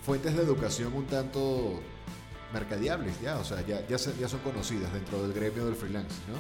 fuentes 0.04 0.36
de 0.36 0.44
educación 0.44 0.94
un 0.94 1.08
tanto 1.08 1.82
mercadiables, 2.54 3.20
ya, 3.22 3.40
o 3.40 3.44
sea, 3.44 3.62
ya, 3.62 3.80
ya, 3.88 3.98
ya 3.98 4.28
son 4.28 4.40
conocidas 4.42 4.94
dentro 4.94 5.24
del 5.24 5.34
gremio 5.34 5.66
del 5.66 5.76
freelance, 5.76 6.22
¿no? 6.28 6.38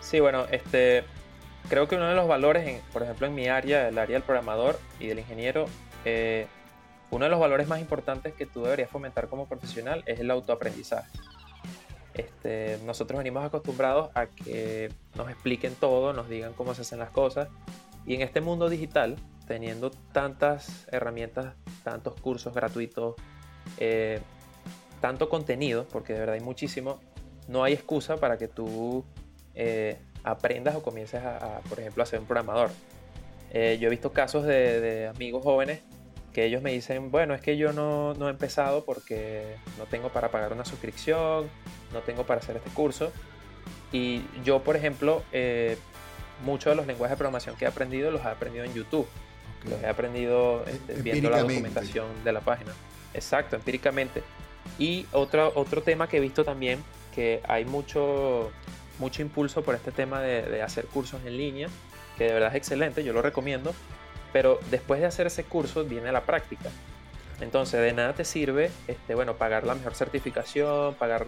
Sí, 0.00 0.20
bueno, 0.20 0.46
este, 0.50 1.04
creo 1.68 1.88
que 1.88 1.96
uno 1.96 2.08
de 2.08 2.14
los 2.14 2.28
valores, 2.28 2.82
por 2.92 3.02
ejemplo, 3.02 3.26
en 3.26 3.34
mi 3.34 3.48
área, 3.48 3.88
el 3.88 3.98
área 3.98 4.14
del 4.14 4.22
programador 4.22 4.78
y 5.00 5.06
del 5.06 5.20
ingeniero, 5.20 5.66
eh, 6.04 6.46
uno 7.10 7.24
de 7.24 7.30
los 7.30 7.40
valores 7.40 7.68
más 7.68 7.80
importantes 7.80 8.34
que 8.34 8.44
tú 8.44 8.64
deberías 8.64 8.90
fomentar 8.90 9.28
como 9.28 9.46
profesional 9.46 10.02
es 10.06 10.20
el 10.20 10.30
autoaprendizaje. 10.30 11.08
Este, 12.14 12.78
nosotros 12.84 13.18
venimos 13.18 13.44
acostumbrados 13.44 14.10
a 14.14 14.26
que 14.26 14.90
nos 15.16 15.28
expliquen 15.28 15.74
todo, 15.74 16.12
nos 16.12 16.28
digan 16.28 16.52
cómo 16.52 16.74
se 16.74 16.82
hacen 16.82 16.98
las 16.98 17.10
cosas. 17.10 17.48
Y 18.06 18.14
en 18.14 18.22
este 18.22 18.40
mundo 18.40 18.68
digital, 18.68 19.16
teniendo 19.46 19.90
tantas 20.12 20.86
herramientas, 20.90 21.54
tantos 21.82 22.14
cursos 22.20 22.54
gratuitos, 22.54 23.16
eh, 23.78 24.20
tanto 25.00 25.28
contenido, 25.28 25.86
porque 25.90 26.12
de 26.12 26.20
verdad 26.20 26.34
hay 26.36 26.40
muchísimo, 26.40 27.00
no 27.48 27.64
hay 27.64 27.72
excusa 27.72 28.16
para 28.16 28.38
que 28.38 28.48
tú 28.48 29.04
eh, 29.54 29.98
aprendas 30.22 30.74
o 30.76 30.82
comiences 30.82 31.22
a, 31.22 31.60
por 31.68 31.80
ejemplo, 31.80 32.02
a 32.02 32.06
ser 32.06 32.20
un 32.20 32.26
programador. 32.26 32.70
Eh, 33.52 33.78
yo 33.80 33.88
he 33.88 33.90
visto 33.90 34.12
casos 34.12 34.44
de, 34.44 35.06
amigos 35.14 35.42
jóvenes 35.42 35.82
que 36.32 36.44
ellos 36.44 36.62
me 36.62 36.72
dicen, 36.72 37.12
bueno, 37.12 37.34
es 37.34 37.40
que 37.40 37.56
yo 37.56 37.72
no, 37.72 38.14
no, 38.14 38.26
he 38.26 38.30
empezado 38.30 38.84
porque 38.84 39.56
no 39.78 39.84
tengo 39.84 40.08
para 40.08 40.30
pagar 40.30 40.52
una 40.52 40.64
suscripción, 40.64 41.48
no 41.94 42.00
tengo 42.00 42.24
para 42.24 42.40
hacer 42.40 42.56
este 42.56 42.70
curso. 42.70 43.12
Y 43.92 44.22
yo, 44.44 44.62
por 44.62 44.76
ejemplo, 44.76 45.22
eh, 45.32 45.78
muchos 46.44 46.72
de 46.72 46.76
los 46.76 46.86
lenguajes 46.86 47.12
de 47.12 47.16
programación 47.16 47.56
que 47.56 47.64
he 47.64 47.68
aprendido 47.68 48.10
los 48.10 48.22
he 48.24 48.28
aprendido 48.28 48.64
en 48.64 48.74
YouTube. 48.74 49.06
Los 49.68 49.82
he 49.82 49.86
aprendido 49.86 50.64
este, 50.66 50.94
viendo 51.00 51.30
la 51.30 51.38
documentación 51.38 52.06
de 52.22 52.32
la 52.32 52.40
página. 52.40 52.72
Exacto, 53.14 53.56
empíricamente. 53.56 54.22
Y 54.78 55.06
otro, 55.12 55.52
otro 55.54 55.82
tema 55.82 56.08
que 56.08 56.18
he 56.18 56.20
visto 56.20 56.44
también, 56.44 56.82
que 57.14 57.40
hay 57.48 57.64
mucho, 57.64 58.50
mucho 58.98 59.22
impulso 59.22 59.62
por 59.62 59.74
este 59.74 59.92
tema 59.92 60.20
de, 60.20 60.42
de 60.42 60.62
hacer 60.62 60.86
cursos 60.86 61.20
en 61.24 61.36
línea, 61.38 61.68
que 62.18 62.24
de 62.24 62.32
verdad 62.34 62.50
es 62.50 62.56
excelente, 62.56 63.04
yo 63.04 63.12
lo 63.12 63.22
recomiendo, 63.22 63.72
pero 64.32 64.58
después 64.70 65.00
de 65.00 65.06
hacer 65.06 65.28
ese 65.28 65.44
curso 65.44 65.84
viene 65.84 66.10
la 66.12 66.22
práctica. 66.22 66.68
Entonces, 67.40 67.80
de 67.80 67.92
nada 67.92 68.12
te 68.14 68.24
sirve, 68.24 68.70
este, 68.86 69.14
bueno, 69.14 69.34
pagar 69.34 69.64
la 69.64 69.74
mejor 69.74 69.94
certificación, 69.94 70.94
pagar, 70.94 71.26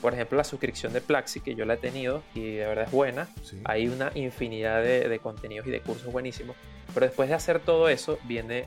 por 0.00 0.14
ejemplo, 0.14 0.36
la 0.36 0.44
suscripción 0.44 0.92
de 0.92 1.00
Plaxi, 1.00 1.40
que 1.40 1.54
yo 1.54 1.64
la 1.64 1.74
he 1.74 1.76
tenido 1.78 2.22
y 2.34 2.56
de 2.56 2.66
verdad 2.66 2.84
es 2.84 2.90
buena. 2.90 3.28
Hay 3.64 3.88
una 3.88 4.10
infinidad 4.14 4.82
de, 4.82 5.18
contenidos 5.22 5.66
y 5.66 5.70
de 5.70 5.80
cursos 5.80 6.12
buenísimos. 6.12 6.56
Pero 6.92 7.06
después 7.06 7.28
de 7.28 7.34
hacer 7.34 7.60
todo 7.60 7.88
eso, 7.88 8.18
viene 8.24 8.66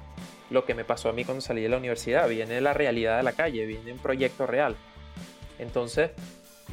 lo 0.49 0.65
que 0.65 0.74
me 0.74 0.84
pasó 0.84 1.09
a 1.09 1.13
mí 1.13 1.26
cuando 1.26 1.41
salí 1.41 1.61
de 1.61 1.70
la 1.70 1.78
universidad, 1.78 2.28
viene 2.28 2.59
la 2.61 2.74
realidad 2.74 3.18
de 3.18 3.24
la 3.24 3.34
calle, 3.34 3.65
viene 3.65 3.93
un 3.93 3.99
proyecto 3.99 4.47
real. 4.47 4.76
Entonces, 5.59 6.11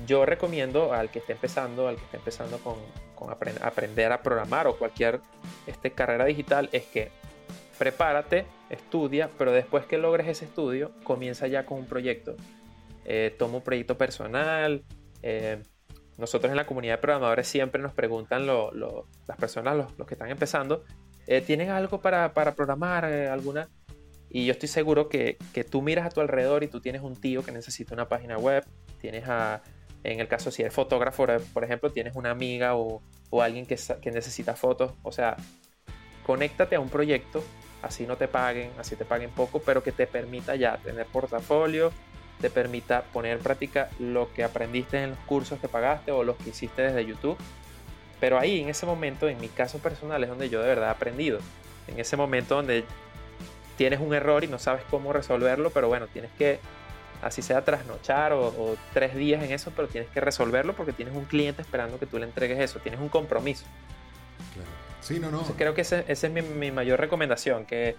yo 0.06 0.26
recomiendo 0.26 0.92
al 0.92 1.10
que 1.10 1.20
esté 1.20 1.32
empezando, 1.32 1.88
al 1.88 1.96
que 1.96 2.04
esté 2.04 2.16
empezando 2.16 2.58
con, 2.58 2.76
aprender 3.62 4.12
a 4.12 4.22
programar 4.22 4.66
o 4.66 4.76
cualquier 4.76 5.20
este, 5.66 5.92
carrera 5.92 6.24
digital, 6.26 6.68
es 6.72 6.84
que 6.84 7.10
prepárate, 7.78 8.46
estudia, 8.70 9.30
pero 9.38 9.52
después 9.52 9.86
que 9.86 9.98
logres 9.98 10.28
ese 10.28 10.44
estudio, 10.44 10.92
comienza 11.04 11.46
ya 11.46 11.64
con 11.64 11.78
un 11.78 11.86
proyecto. 11.86 12.36
Eh, 13.04 13.34
toma 13.38 13.56
un 13.56 13.62
proyecto 13.62 13.96
personal. 13.96 14.84
Eh, 15.22 15.62
nosotros 16.16 16.50
en 16.50 16.56
la 16.56 16.66
comunidad 16.66 16.94
de 16.94 16.98
programadores 16.98 17.48
siempre 17.48 17.82
nos 17.82 17.92
preguntan 17.92 18.46
las 18.46 19.36
personas, 19.38 19.76
los, 19.76 20.06
que 20.06 20.14
están 20.14 20.30
empezando, 20.30 20.84
eh, 21.26 21.40
¿tienen 21.40 21.70
algo 21.70 22.00
para, 22.00 22.32
programar? 22.32 23.04
¿Alguna? 23.04 23.68
Y 24.30 24.46
yo 24.46 24.52
estoy 24.52 24.68
seguro 24.68 25.08
que, 25.08 25.38
que, 25.52 25.64
tú 25.64 25.82
miras 25.82 26.06
a 26.06 26.10
tu 26.10 26.20
alrededor 26.20 26.62
y 26.62 26.68
tú 26.68 26.80
tienes 26.80 27.02
un 27.02 27.16
tío 27.16 27.44
que 27.44 27.52
necesita 27.52 27.94
una 27.94 28.08
página 28.08 28.36
web, 28.36 28.64
tienes 29.00 29.28
a, 29.28 29.62
en 30.04 30.20
el 30.20 30.28
caso 30.28 30.50
si 30.50 30.62
eres 30.62 30.74
fotógrafo, 30.74 31.26
por 31.52 31.64
ejemplo, 31.64 31.90
tienes 31.90 32.14
una 32.14 32.30
amiga 32.30 32.76
o, 32.76 33.02
alguien 33.40 33.66
que, 33.66 33.76
necesita 34.12 34.54
fotos. 34.54 34.92
O 35.02 35.10
sea, 35.10 35.36
conéctate 36.24 36.76
a 36.76 36.80
un 36.80 36.90
proyecto, 36.90 37.42
así 37.82 38.06
no 38.06 38.16
te 38.16 38.28
paguen, 38.28 38.70
así 38.78 38.96
te 38.96 39.04
paguen 39.04 39.30
poco, 39.30 39.60
pero 39.60 39.82
que 39.82 39.92
te 39.92 40.06
permita 40.06 40.54
ya 40.56 40.76
tener 40.76 41.06
portafolio, 41.06 41.90
te 42.44 42.50
permita 42.50 43.04
poner 43.04 43.38
en 43.38 43.42
práctica 43.42 43.88
lo 43.98 44.30
que 44.34 44.44
aprendiste 44.44 45.02
en 45.02 45.10
los 45.12 45.18
cursos 45.20 45.58
que 45.60 45.66
pagaste 45.66 46.12
o 46.12 46.24
los 46.24 46.36
que 46.36 46.50
hiciste 46.50 46.82
desde 46.82 47.06
YouTube. 47.06 47.38
Pero 48.20 48.38
ahí, 48.38 48.60
en 48.60 48.68
ese 48.68 48.84
momento, 48.84 49.30
en 49.30 49.40
mi 49.40 49.48
caso 49.48 49.78
personal, 49.78 50.22
es 50.22 50.28
donde 50.28 50.50
yo 50.50 50.60
de 50.60 50.68
verdad 50.68 50.88
he 50.88 50.90
aprendido. 50.90 51.38
En 51.86 51.98
ese 51.98 52.18
momento 52.18 52.56
donde 52.56 52.84
tienes 53.78 53.98
un 53.98 54.12
error 54.12 54.44
y 54.44 54.46
no 54.46 54.58
sabes 54.58 54.82
cómo 54.90 55.14
resolverlo, 55.14 55.70
pero 55.70 55.88
bueno, 55.88 56.06
tienes 56.06 56.30
que 56.32 56.60
así 57.22 57.40
sea 57.40 57.64
trasnochar 57.64 58.34
o, 58.34 58.76
tres 58.92 59.14
días 59.14 59.42
en 59.42 59.50
eso, 59.50 59.72
pero 59.74 59.88
tienes 59.88 60.10
que 60.10 60.20
resolverlo 60.20 60.74
porque 60.74 60.92
tienes 60.92 61.16
un 61.16 61.24
cliente 61.24 61.62
esperando 61.62 61.98
que 61.98 62.04
tú 62.04 62.18
le 62.18 62.26
entregues 62.26 62.60
eso, 62.60 62.78
tienes 62.78 63.00
un 63.00 63.08
compromiso. 63.08 63.64
Claro. 64.52 64.68
Sí, 65.00 65.18
no, 65.18 65.30
no. 65.30 65.44
creo 65.56 65.72
que 65.72 65.80
esa 65.80 66.00
es 66.00 66.30
mi, 66.30 66.70
mayor 66.72 67.00
recomendación, 67.00 67.64
que 67.64 67.96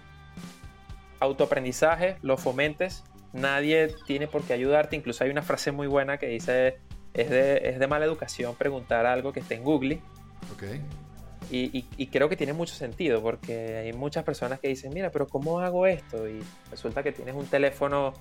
autoaprendizaje, 1.18 2.18
lo 2.22 2.36
fomentes, 2.36 3.02
nadie 3.36 3.94
tiene 4.06 4.26
por 4.26 4.42
qué 4.42 4.52
ayudarte, 4.52 4.96
incluso 4.96 5.24
hay 5.24 5.30
una 5.30 5.42
frase 5.42 5.72
muy 5.72 5.86
buena 5.86 6.18
que 6.18 6.26
dice, 6.26 6.78
es 7.14 7.30
de, 7.30 7.68
es 7.68 7.78
de 7.78 7.86
mala 7.86 8.04
educación 8.04 8.54
preguntar 8.56 9.06
algo 9.06 9.32
que 9.32 9.40
esté 9.40 9.54
en 9.54 9.64
Google. 9.64 10.00
Okay. 10.54 10.80
Y, 11.50 11.86
y, 11.96 12.06
creo 12.08 12.28
que 12.28 12.36
tiene 12.36 12.52
mucho 12.52 12.74
sentido 12.74 13.22
porque 13.22 13.76
hay 13.76 13.92
muchas 13.92 14.24
personas 14.24 14.58
que 14.58 14.66
dicen, 14.66 14.92
mira, 14.92 15.10
pero 15.10 15.28
¿cómo 15.28 15.60
hago 15.60 15.86
esto? 15.86 16.28
Y 16.28 16.42
resulta 16.72 17.04
que 17.04 17.12
tienes 17.12 17.36
un 17.36 17.46
teléfono 17.46 18.14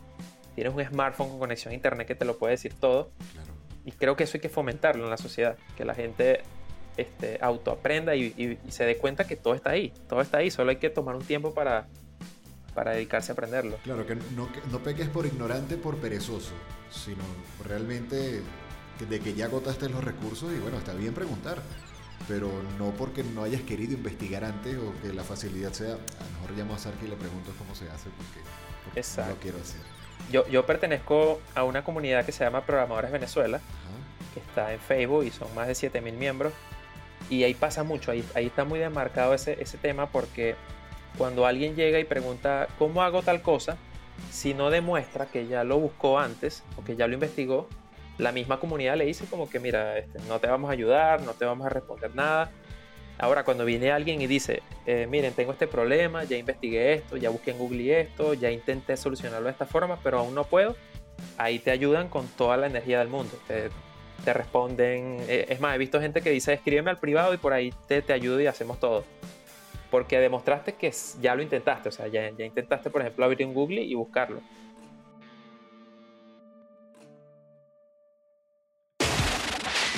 tienes 0.56 0.74
un 0.74 0.84
smartphone 0.84 1.30
con 1.30 1.40
conexión 1.40 1.74
a 1.74 1.76
internet 1.76 2.08
que 2.08 2.16
te 2.16 2.26
lo 2.26 2.38
puede 2.38 2.52
decir 2.52 2.74
todo. 2.74 3.12
Y 3.84 3.92
creo 3.92 4.16
que 4.16 4.24
eso 4.24 4.38
hay 4.38 4.42
que 4.42 4.50
fomentarlo 4.50 5.04
en 5.04 5.10
la 5.10 5.18
sociedad, 5.18 5.58
que 5.78 5.86
la 5.86 5.94
gente 5.94 6.42
este, 6.98 7.38
autoaprenda 7.42 8.16
y, 8.16 8.58
se 8.70 8.86
dé 8.86 8.98
cuenta 8.98 9.28
que 9.28 9.36
todo 9.36 9.54
está 9.54 9.72
ahí, 9.72 9.94
todo 10.08 10.22
está 10.22 10.40
ahí, 10.40 10.50
solo 10.50 10.72
hay 10.72 10.78
que 10.78 10.90
tomar 10.90 11.16
un 11.16 11.24
tiempo 11.24 11.54
para, 11.54 11.88
para 12.76 12.92
dedicarse 12.92 13.32
a 13.32 13.34
aprenderlo. 13.34 13.78
Claro, 13.84 14.06
que 14.06 14.16
no, 14.16 14.48
no 14.72 14.80
peques 14.84 15.10
por 15.10 15.26
ignorante, 15.26 15.78
por 15.78 15.98
perezoso, 15.98 16.54
sino 16.92 17.24
realmente 17.68 18.42
de 19.10 19.20
que 19.20 19.34
ya 19.34 19.46
agotaste 19.46 19.90
los 19.90 20.04
recursos 20.04 20.54
y 20.54 20.60
bueno, 20.60 20.78
está 20.78 20.94
bien 20.94 21.14
preguntar, 21.14 21.62
pero 22.28 22.52
no 22.78 22.92
porque 22.92 23.24
no 23.24 23.44
hayas 23.44 23.62
querido 23.62 23.94
investigar 23.94 24.44
antes 24.44 24.78
o 24.78 24.94
que 25.02 25.14
la 25.14 25.24
facilidad 25.24 25.74
sea, 25.74 25.94
a 25.94 25.98
lo 25.98 26.42
mejor 26.42 26.58
llamo 26.58 26.76
a 26.76 26.78
Sarki 26.78 27.06
y 27.06 27.10
le 27.10 27.16
pregunto 27.16 27.52
cómo 27.58 27.74
se 27.74 27.90
hace 27.90 28.10
porque, 28.12 29.22
no 29.22 29.30
lo 29.30 29.40
quiero 29.40 29.58
hacer 29.58 29.96
yo, 30.32 30.48
yo 30.48 30.66
pertenezco 30.66 31.42
a 31.54 31.64
una 31.64 31.84
comunidad 31.84 32.26
que 32.26 32.32
se 32.32 32.44
llama 32.44 32.66
Programadores 32.66 33.12
Venezuela. 33.12 33.60
que 34.34 34.40
está 34.40 34.74
en 34.74 34.80
Facebook 34.80 35.24
y 35.24 35.32
son 35.32 35.54
más 35.56 35.68
de 35.68 35.74
7.000 35.74 36.14
miembros. 36.14 36.54
Y 37.30 37.44
ahí 37.44 37.54
pasa 37.54 37.84
mucho, 37.84 38.12
ahí, 38.12 38.24
ahí 38.36 38.48
está 38.48 38.66
muy 38.66 38.80
demarcado 38.80 39.34
ese, 39.34 39.62
ese 39.62 39.78
tema 39.78 40.08
porque 40.08 40.56
cuando 41.18 41.46
alguien 41.46 41.76
llega 41.76 42.00
y 42.00 42.04
pregunta 42.04 42.68
cómo 42.78 43.02
hago 43.02 43.22
tal 43.22 43.42
cosa, 43.42 43.78
si 44.32 44.54
no 44.54 44.70
demuestra 44.70 45.26
que 45.26 45.48
ya 45.48 45.64
lo 45.64 45.80
buscó 45.80 46.20
antes 46.20 46.64
o 46.78 46.84
que 46.84 46.96
ya 46.96 47.08
lo 47.08 47.14
investigó, 47.14 47.68
la 48.18 48.32
misma 48.32 48.60
comunidad 48.60 48.96
le 48.96 49.06
dice 49.06 49.26
como 49.26 49.50
que 49.50 49.60
mira, 49.60 49.98
este, 49.98 50.20
no 50.28 50.40
te 50.40 50.48
vamos 50.48 50.70
a 50.70 50.74
ayudar, 50.74 51.22
no 51.22 51.34
te 51.34 51.46
vamos 51.46 51.66
a 51.66 51.70
responder 51.70 52.16
nada. 52.16 52.52
Ahora 53.18 53.44
cuando 53.46 53.64
viene 53.64 53.92
alguien 53.92 54.22
y 54.22 54.28
dice, 54.28 54.62
eh, 54.86 55.08
miren, 55.10 55.34
tengo 55.34 55.54
este 55.54 55.68
problema, 55.68 56.26
ya 56.26 56.38
investigué 56.38 56.94
esto, 56.94 57.16
ya 57.18 57.30
busqué 57.30 57.52
en 57.52 57.58
Google 57.58 58.02
esto, 58.02 58.34
ya 58.34 58.52
intenté 58.52 58.98
solucionarlo 58.98 59.46
de 59.46 59.52
esta 59.52 59.66
forma, 59.66 60.00
pero 60.04 60.20
aún 60.20 60.36
no 60.36 60.44
puedo, 60.44 60.76
ahí 61.38 61.60
te 61.60 61.72
ayudan 61.72 62.10
con 62.10 62.28
toda 62.28 62.58
la 62.58 62.68
energía 62.68 63.00
del 63.00 63.08
mundo. 63.08 63.38
Te, 63.48 63.70
te 64.26 64.34
responden, 64.34 65.18
eh, 65.30 65.46
es 65.50 65.62
más, 65.62 65.76
he 65.76 65.78
visto 65.78 66.02
gente 66.02 66.22
que 66.22 66.30
dice, 66.30 66.54
escríbeme 66.54 66.90
al 66.90 67.00
privado 67.00 67.34
y 67.34 67.38
por 67.38 67.54
ahí 67.54 67.74
te, 67.88 68.02
te 68.02 68.12
ayudo 68.12 68.42
y 68.42 68.48
hacemos 68.48 68.80
todo 68.80 69.06
porque 69.96 70.20
demostraste 70.20 70.74
que 70.74 70.94
ya 71.22 71.36
lo 71.36 71.42
intentaste, 71.42 71.88
o 71.88 71.92
sea, 71.94 72.10
ya, 72.10 72.30
ya 72.38 72.44
intentaste, 72.44 72.90
por 72.90 73.00
ejemplo, 73.00 73.24
abrir 73.24 73.48
un 73.48 73.54
Google 73.54 73.82
y 73.82 73.96
buscarlo. 73.96 74.42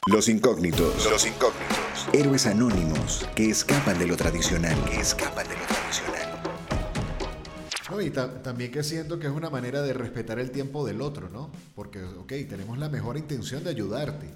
Los 0.05 0.29
incógnitos. 0.29 1.09
Los 1.09 1.25
incógnitos. 1.25 2.09
Héroes 2.13 2.45
anónimos 2.45 3.27
que 3.33 3.49
escapan 3.49 3.97
de 3.97 4.05
lo 4.05 4.15
tradicional. 4.15 4.75
Que 4.87 4.99
escapan 4.99 5.47
de 5.47 5.55
lo 5.55 5.65
tradicional. 5.65 6.41
No, 7.89 7.99
y 7.99 8.11
también 8.11 8.71
que 8.71 8.83
siento 8.83 9.17
que 9.17 9.25
es 9.25 9.33
una 9.33 9.49
manera 9.49 9.81
de 9.81 9.93
respetar 9.93 10.37
el 10.37 10.51
tiempo 10.51 10.85
del 10.85 11.01
otro, 11.01 11.27
¿no? 11.29 11.51
Porque, 11.73 12.03
ok, 12.03 12.33
tenemos 12.47 12.77
la 12.77 12.89
mejor 12.89 13.17
intención 13.17 13.63
de 13.63 13.71
ayudarte. 13.71 14.27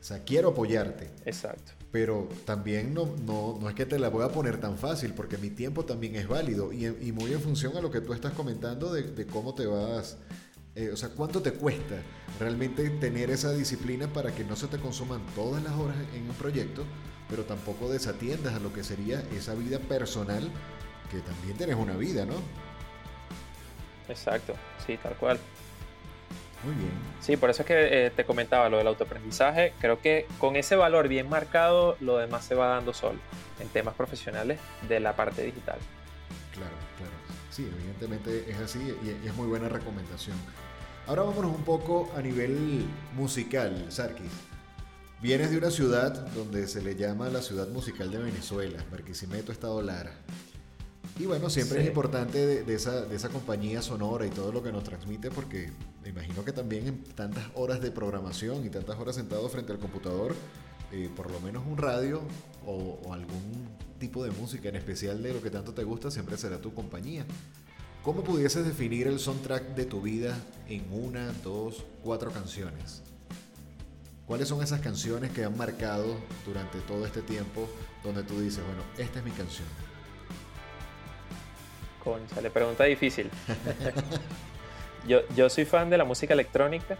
O 0.00 0.02
sea, 0.02 0.24
quiero 0.24 0.48
apoyarte. 0.48 1.10
Exacto 1.26 1.81
pero 1.92 2.26
también 2.46 2.94
no, 2.94 3.06
no, 3.26 3.58
no, 3.60 3.68
es 3.68 3.74
que 3.74 3.84
te 3.84 3.98
la 3.98 4.08
voy 4.08 4.24
a 4.24 4.28
poner 4.28 4.58
tan 4.58 4.78
fácil, 4.78 5.12
porque 5.12 5.36
mi 5.36 5.50
tiempo 5.50 5.84
también 5.84 6.16
es 6.16 6.26
válido 6.26 6.72
y, 6.72 6.86
y 6.86 7.12
muy 7.12 7.32
en 7.32 7.40
función 7.40 7.76
a 7.76 7.82
lo 7.82 7.90
que 7.90 8.00
tú 8.00 8.14
estás 8.14 8.32
comentando 8.32 8.92
de, 8.92 9.02
de 9.02 9.26
cómo 9.26 9.54
te 9.54 9.66
vas, 9.66 10.16
eh, 10.74 10.90
o 10.90 10.96
sea, 10.96 11.10
cuánto 11.10 11.42
te 11.42 11.52
cuesta 11.52 11.96
realmente 12.40 12.88
tener 12.88 13.30
esa 13.30 13.52
disciplina 13.52 14.10
para 14.10 14.34
que 14.34 14.42
no 14.42 14.56
se 14.56 14.68
te 14.68 14.78
consuman 14.78 15.20
todas 15.34 15.62
las 15.62 15.74
horas 15.74 15.96
en 16.14 16.22
un 16.22 16.34
proyecto, 16.34 16.84
pero 17.28 17.44
tampoco 17.44 17.90
desatiendas 17.90 18.54
a 18.54 18.58
lo 18.58 18.72
que 18.72 18.82
sería 18.82 19.22
esa 19.36 19.54
vida 19.54 19.78
personal, 19.78 20.50
que 21.10 21.18
también 21.20 21.58
tienes 21.58 21.76
una 21.76 21.94
vida, 21.94 22.24
¿no? 22.24 22.36
Exacto, 24.08 24.54
sí, 24.86 24.96
tal 24.96 25.14
cual. 25.16 25.38
Muy 26.64 26.74
bien. 26.74 26.92
Sí, 27.20 27.36
por 27.36 27.50
eso 27.50 27.62
es 27.62 27.66
que 27.66 28.06
eh, 28.06 28.10
te 28.10 28.24
comentaba 28.24 28.68
lo 28.68 28.78
del 28.78 28.86
autoaprendizaje. 28.86 29.74
Creo 29.80 30.00
que 30.00 30.26
con 30.38 30.56
ese 30.56 30.76
valor 30.76 31.08
bien 31.08 31.28
marcado, 31.28 31.96
lo 32.00 32.18
demás 32.18 32.44
se 32.44 32.54
va 32.54 32.68
dando 32.68 32.94
solo 32.94 33.18
en 33.60 33.68
temas 33.68 33.94
profesionales 33.94 34.58
de 34.88 35.00
la 35.00 35.14
parte 35.14 35.42
digital. 35.42 35.78
Claro, 36.52 36.74
claro. 36.96 37.12
Sí, 37.50 37.68
evidentemente 37.70 38.50
es 38.50 38.58
así 38.58 38.96
y 39.02 39.26
es 39.26 39.34
muy 39.34 39.46
buena 39.46 39.68
recomendación. 39.68 40.36
Ahora 41.06 41.22
vámonos 41.22 41.54
un 41.54 41.64
poco 41.64 42.12
a 42.16 42.22
nivel 42.22 42.86
musical, 43.14 43.86
Sarkis. 43.88 44.30
Vienes 45.20 45.50
de 45.50 45.58
una 45.58 45.70
ciudad 45.70 46.12
donde 46.28 46.66
se 46.66 46.82
le 46.82 46.96
llama 46.96 47.28
la 47.28 47.42
ciudad 47.42 47.68
musical 47.68 48.10
de 48.10 48.18
Venezuela, 48.18 48.84
Barquisimeto, 48.90 49.52
Estado 49.52 49.82
Lara. 49.82 50.12
Y 51.18 51.26
bueno, 51.26 51.50
siempre 51.50 51.82
es 51.82 51.86
importante 51.86 52.64
de, 52.64 52.74
esa, 52.74 53.02
de 53.02 53.14
esa 53.14 53.28
compañía 53.28 53.82
sonora 53.82 54.26
y 54.26 54.30
todo 54.30 54.50
lo 54.50 54.62
que 54.62 54.72
nos 54.72 54.82
transmite 54.82 55.30
porque 55.30 55.70
me 56.02 56.08
imagino 56.08 56.44
que 56.44 56.52
también 56.52 56.86
en 56.86 57.04
tantas 57.04 57.44
horas 57.54 57.80
de 57.80 57.90
programación 57.90 58.64
y 58.64 58.70
tantas 58.70 58.98
horas 58.98 59.16
sentado 59.16 59.46
frente 59.50 59.72
al 59.72 59.78
computador, 59.78 60.34
eh, 60.90 61.10
por 61.14 61.30
lo 61.30 61.38
menos 61.40 61.64
un 61.66 61.76
radio 61.76 62.22
o, 62.66 63.12
algún 63.12 63.68
tipo 63.98 64.24
de 64.24 64.30
música 64.30 64.70
en 64.70 64.76
especial 64.76 65.22
de 65.22 65.34
lo 65.34 65.42
que 65.42 65.50
tanto 65.50 65.74
te 65.74 65.84
gusta 65.84 66.10
siempre 66.10 66.36
será 66.38 66.58
tu 66.58 66.72
compañía. 66.72 67.26
¿Cómo 68.02 68.24
pudieses 68.24 68.64
definir 68.66 69.06
el 69.06 69.20
soundtrack 69.20 69.76
de 69.76 69.84
tu 69.84 70.00
vida 70.00 70.36
en 70.66 70.84
una, 70.90 71.30
dos, 71.44 71.84
cuatro 72.02 72.32
canciones? 72.32 73.02
¿Cuáles 74.26 74.48
son 74.48 74.62
esas 74.62 74.80
canciones 74.80 75.30
que 75.30 75.44
han 75.44 75.56
marcado 75.56 76.16
durante 76.46 76.78
todo 76.80 77.04
este 77.06 77.20
tiempo 77.20 77.68
donde 78.02 78.22
tú 78.22 78.40
dices, 78.40 78.64
bueno, 78.64 78.82
esta 78.98 79.18
es 79.18 79.24
mi 79.24 79.30
canción? 79.30 79.68
Concha, 82.02 82.40
le 82.40 82.50
pregunta 82.50 82.84
difícil. 82.84 83.30
yo, 85.06 85.20
yo 85.36 85.48
soy 85.48 85.64
fan 85.64 85.90
de 85.90 85.98
la 85.98 86.04
música 86.04 86.34
electrónica 86.34 86.96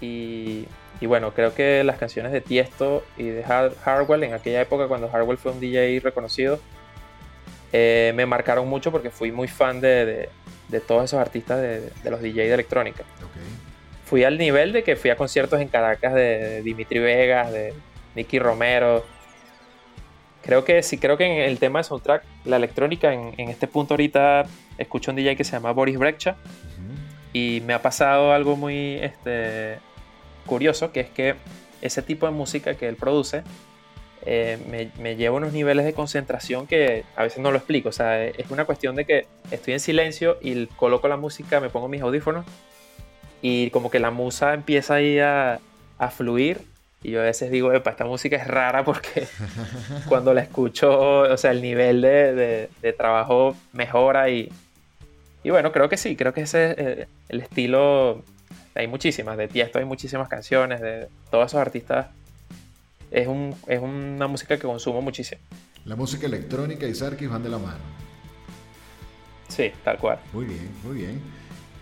y, 0.00 0.66
y, 1.00 1.06
bueno, 1.06 1.32
creo 1.34 1.54
que 1.54 1.84
las 1.84 1.98
canciones 1.98 2.32
de 2.32 2.40
Tiesto 2.40 3.04
y 3.16 3.24
de 3.24 3.44
Hardwell 3.44 4.24
en 4.24 4.34
aquella 4.34 4.60
época 4.60 4.88
cuando 4.88 5.08
Hardwell 5.08 5.38
fue 5.38 5.52
un 5.52 5.60
DJ 5.60 6.00
reconocido, 6.00 6.60
eh, 7.72 8.12
me 8.14 8.26
marcaron 8.26 8.68
mucho 8.68 8.90
porque 8.90 9.10
fui 9.10 9.30
muy 9.30 9.48
fan 9.48 9.80
de, 9.80 10.28
de, 10.68 10.80
todos 10.80 11.04
esos 11.04 11.20
artistas 11.20 11.60
de, 11.60 11.90
de 12.02 12.10
los 12.10 12.20
DJs 12.20 12.34
de 12.34 12.54
electrónica. 12.54 13.04
Fui 14.04 14.24
al 14.24 14.38
nivel 14.38 14.72
de 14.72 14.82
que 14.82 14.96
fui 14.96 15.10
a 15.10 15.16
conciertos 15.16 15.60
en 15.60 15.68
Caracas 15.68 16.14
de 16.14 16.62
Dimitri 16.62 16.98
Vegas, 16.98 17.52
de 17.52 17.74
Nicky 18.14 18.38
Romero, 18.38 19.04
creo 20.48 20.64
que 20.64 20.82
sí, 20.82 20.96
creo 20.96 21.18
que 21.18 21.26
en 21.26 21.42
el 21.42 21.58
tema 21.58 21.80
de 21.80 21.84
soundtrack, 21.84 22.24
la 22.46 22.56
electrónica, 22.56 23.12
en, 23.12 23.50
este 23.50 23.66
punto 23.66 23.92
ahorita 23.92 24.46
escucho 24.78 25.10
un 25.10 25.18
DJ 25.18 25.36
que 25.36 25.44
se 25.44 25.52
llama 25.52 25.72
Boris 25.72 25.98
Brecha 25.98 26.36
y 27.34 27.62
me 27.66 27.74
ha 27.74 27.82
pasado 27.82 28.32
algo 28.32 28.56
muy 28.56 28.94
este, 28.94 29.76
curioso, 30.46 30.90
que 30.90 31.00
es 31.00 31.10
que 31.10 31.34
ese 31.82 32.00
tipo 32.00 32.24
de 32.24 32.32
música 32.32 32.76
que 32.78 32.88
él 32.88 32.96
produce 32.96 33.42
eh, 34.24 34.90
me, 34.98 35.16
lleva 35.16 35.34
a 35.34 35.36
unos 35.36 35.52
niveles 35.52 35.84
de 35.84 35.92
concentración 35.92 36.66
que 36.66 37.04
a 37.14 37.24
veces 37.24 37.40
no 37.40 37.50
lo 37.50 37.58
explico. 37.58 37.90
O 37.90 37.92
sea, 37.92 38.24
es 38.24 38.50
una 38.50 38.64
cuestión 38.64 38.96
de 38.96 39.04
que 39.04 39.26
estoy 39.50 39.74
en 39.74 39.80
silencio 39.80 40.38
y 40.40 40.64
coloco 40.64 41.08
la 41.08 41.18
música, 41.18 41.60
me 41.60 41.68
pongo 41.68 41.88
mis 41.88 42.00
audífonos 42.00 42.46
y 43.42 43.68
como 43.68 43.90
que 43.90 44.00
la 44.00 44.10
musa 44.10 44.54
empieza 44.54 44.94
ahí 44.94 45.18
a, 45.18 45.60
a 45.98 46.08
fluir 46.08 46.62
y 47.02 47.12
yo 47.12 47.20
a 47.20 47.24
veces 47.24 47.50
digo, 47.50 47.72
epa, 47.72 47.90
esta 47.90 48.04
música 48.04 48.36
es 48.36 48.46
rara 48.46 48.84
porque 48.84 49.26
cuando 50.08 50.34
la 50.34 50.42
escucho, 50.42 51.20
o 51.20 51.36
sea, 51.36 51.52
el 51.52 51.62
nivel 51.62 52.00
de, 52.00 52.68
de, 52.82 52.92
trabajo 52.92 53.56
mejora 53.72 54.30
y, 54.30 54.50
y, 55.44 55.50
bueno, 55.50 55.70
creo 55.70 55.88
que 55.88 55.96
sí, 55.96 56.16
creo 56.16 56.32
que 56.32 56.42
ese 56.42 56.72
es 56.72 56.78
eh, 56.78 57.08
el 57.28 57.40
estilo. 57.40 58.24
Hay 58.74 58.86
muchísimas, 58.86 59.36
de 59.36 59.48
Tiesto 59.48 59.78
hay 59.78 59.84
muchísimas 59.84 60.28
canciones, 60.28 60.80
de 60.80 61.08
todos 61.30 61.46
esos 61.46 61.60
artistas. 61.60 62.08
Es, 63.10 63.26
un, 63.26 63.54
es 63.66 63.80
una 63.80 64.26
música 64.26 64.56
que 64.56 64.62
consumo 64.62 65.00
muchísimo. 65.00 65.40
La 65.84 65.96
música 65.96 66.26
electrónica 66.26 66.86
y 66.86 66.94
Sarkis 66.94 67.28
van 67.28 67.42
de 67.42 67.48
la 67.48 67.58
mano. 67.58 67.78
Sí, 69.48 69.72
tal 69.82 69.98
cual. 69.98 70.18
Muy 70.32 70.44
bien, 70.44 70.68
muy 70.84 70.96
bien. 70.96 71.20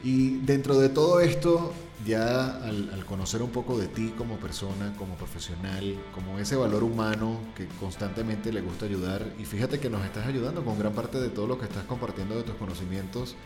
Y 0.05 0.39
dentro 0.39 0.79
de 0.79 0.89
todo 0.89 1.21
esto, 1.21 1.75
ya 2.05 2.57
al, 2.63 3.05
conocer 3.07 3.43
un 3.43 3.51
poco 3.51 3.79
de 3.79 3.89
ti 3.89 4.13
como 4.17 4.37
persona, 4.37 4.93
como 4.99 5.15
profesional, 5.15 5.97
como 6.13 6.39
ese 6.39 6.57
valor 6.57 6.85
humano 6.85 7.41
que 7.57 7.67
constantemente 7.81 8.53
le 8.53 8.61
gusta 8.61 8.87
ayudar, 8.87 9.25
y 9.39 9.45
fíjate 9.45 9.81
que 9.81 9.89
nos 9.89 10.05
estás 10.05 10.27
ayudando 10.27 10.65
con 10.65 10.79
gran 10.79 10.93
parte 10.93 11.19
de 11.21 11.29
todo 11.29 11.47
lo 11.47 11.59
que 11.59 11.65
estás 11.65 11.85
compartiendo 11.85 12.37
de 12.37 12.43
tus 12.43 12.57
conocimientos 12.57 13.37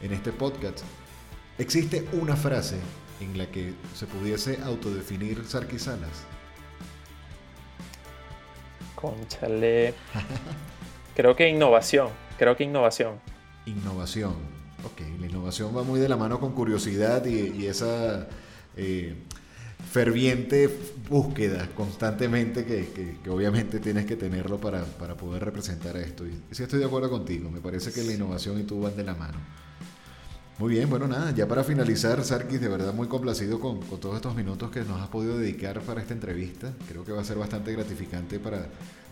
en 0.00 0.12
este 0.12 0.32
podcast. 0.32 0.80
¿Existe 1.58 2.08
una 2.12 2.36
frase 2.36 2.78
en 3.20 3.36
la 3.36 3.46
que 3.50 3.74
se 3.94 4.06
pudiese 4.06 4.60
autodefinir 4.62 5.44
Sarkis 5.44 5.82
Salas? 5.82 6.24
Conchale. 8.94 9.94
creo 11.14 11.36
que 11.36 11.48
innovación, 11.48 12.08
creo 12.38 12.56
que 12.56 12.64
innovación. 12.64 13.20
Innovación. 13.66 14.57
Ok, 14.84 15.00
la 15.20 15.26
innovación 15.26 15.76
va 15.76 15.82
muy 15.82 15.98
de 15.98 16.08
la 16.08 16.16
mano 16.16 16.38
con 16.38 16.52
curiosidad 16.52 17.24
y, 17.26 17.66
esa 17.66 18.28
eh, 18.76 19.16
ferviente 19.90 20.68
búsqueda 21.08 21.68
constantemente 21.74 22.64
que, 22.64 23.18
obviamente 23.28 23.80
tienes 23.80 24.06
que 24.06 24.16
tenerlo 24.16 24.60
para, 24.60 24.84
poder 24.84 25.44
representar 25.44 25.96
esto. 25.96 26.24
Y 26.26 26.40
sí 26.52 26.62
estoy 26.62 26.78
de 26.78 26.84
acuerdo 26.84 27.10
contigo, 27.10 27.50
me 27.50 27.60
parece 27.60 27.92
que 27.92 28.04
la 28.04 28.12
innovación 28.12 28.60
y 28.60 28.62
tú 28.62 28.80
van 28.80 28.96
de 28.96 29.04
la 29.04 29.14
mano. 29.14 29.38
Muy 30.58 30.70
bien, 30.74 30.90
bueno, 30.90 31.06
nada, 31.06 31.32
ya 31.32 31.46
para 31.46 31.62
finalizar, 31.62 32.24
Sarkis, 32.24 32.60
de 32.60 32.68
verdad 32.68 32.92
muy 32.92 33.06
complacido 33.06 33.60
con, 33.60 33.80
con, 33.82 34.00
todos 34.00 34.16
estos 34.16 34.34
minutos 34.34 34.70
que 34.72 34.80
nos 34.80 35.00
has 35.00 35.08
podido 35.08 35.38
dedicar 35.38 35.80
para 35.82 36.00
esta 36.00 36.14
entrevista. 36.14 36.72
Creo 36.88 37.04
que 37.04 37.12
va 37.12 37.20
a 37.20 37.24
ser 37.24 37.38
bastante 37.38 37.72
gratificante 37.72 38.40
para 38.40 38.66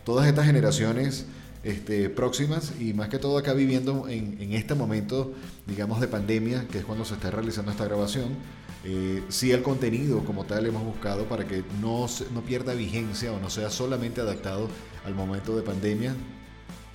todas 0.04 0.26
estas 0.26 0.46
generaciones 0.46 1.26
este, 1.66 2.08
próximas 2.10 2.72
y 2.78 2.94
más 2.94 3.08
que 3.08 3.18
todo 3.18 3.38
acá 3.38 3.52
viviendo 3.52 4.08
en, 4.08 4.52
este 4.52 4.76
momento, 4.76 5.34
digamos, 5.66 6.00
de 6.00 6.08
pandemia, 6.08 6.66
que 6.68 6.78
es 6.78 6.84
cuando 6.84 7.04
se 7.04 7.14
está 7.14 7.30
realizando 7.30 7.70
esta 7.70 7.84
grabación. 7.84 8.36
Eh, 8.84 9.24
sí 9.28 9.50
el 9.50 9.62
contenido 9.62 10.24
como 10.24 10.44
tal 10.44 10.64
hemos 10.66 10.84
buscado 10.84 11.24
para 11.24 11.46
que 11.46 11.64
no, 11.80 12.06
no 12.32 12.40
pierda 12.42 12.72
vigencia 12.74 13.32
o 13.32 13.40
no 13.40 13.50
sea 13.50 13.68
solamente 13.68 14.20
adaptado 14.20 14.68
al 15.04 15.14
momento 15.14 15.56
de 15.56 15.62
pandemia, 15.62 16.14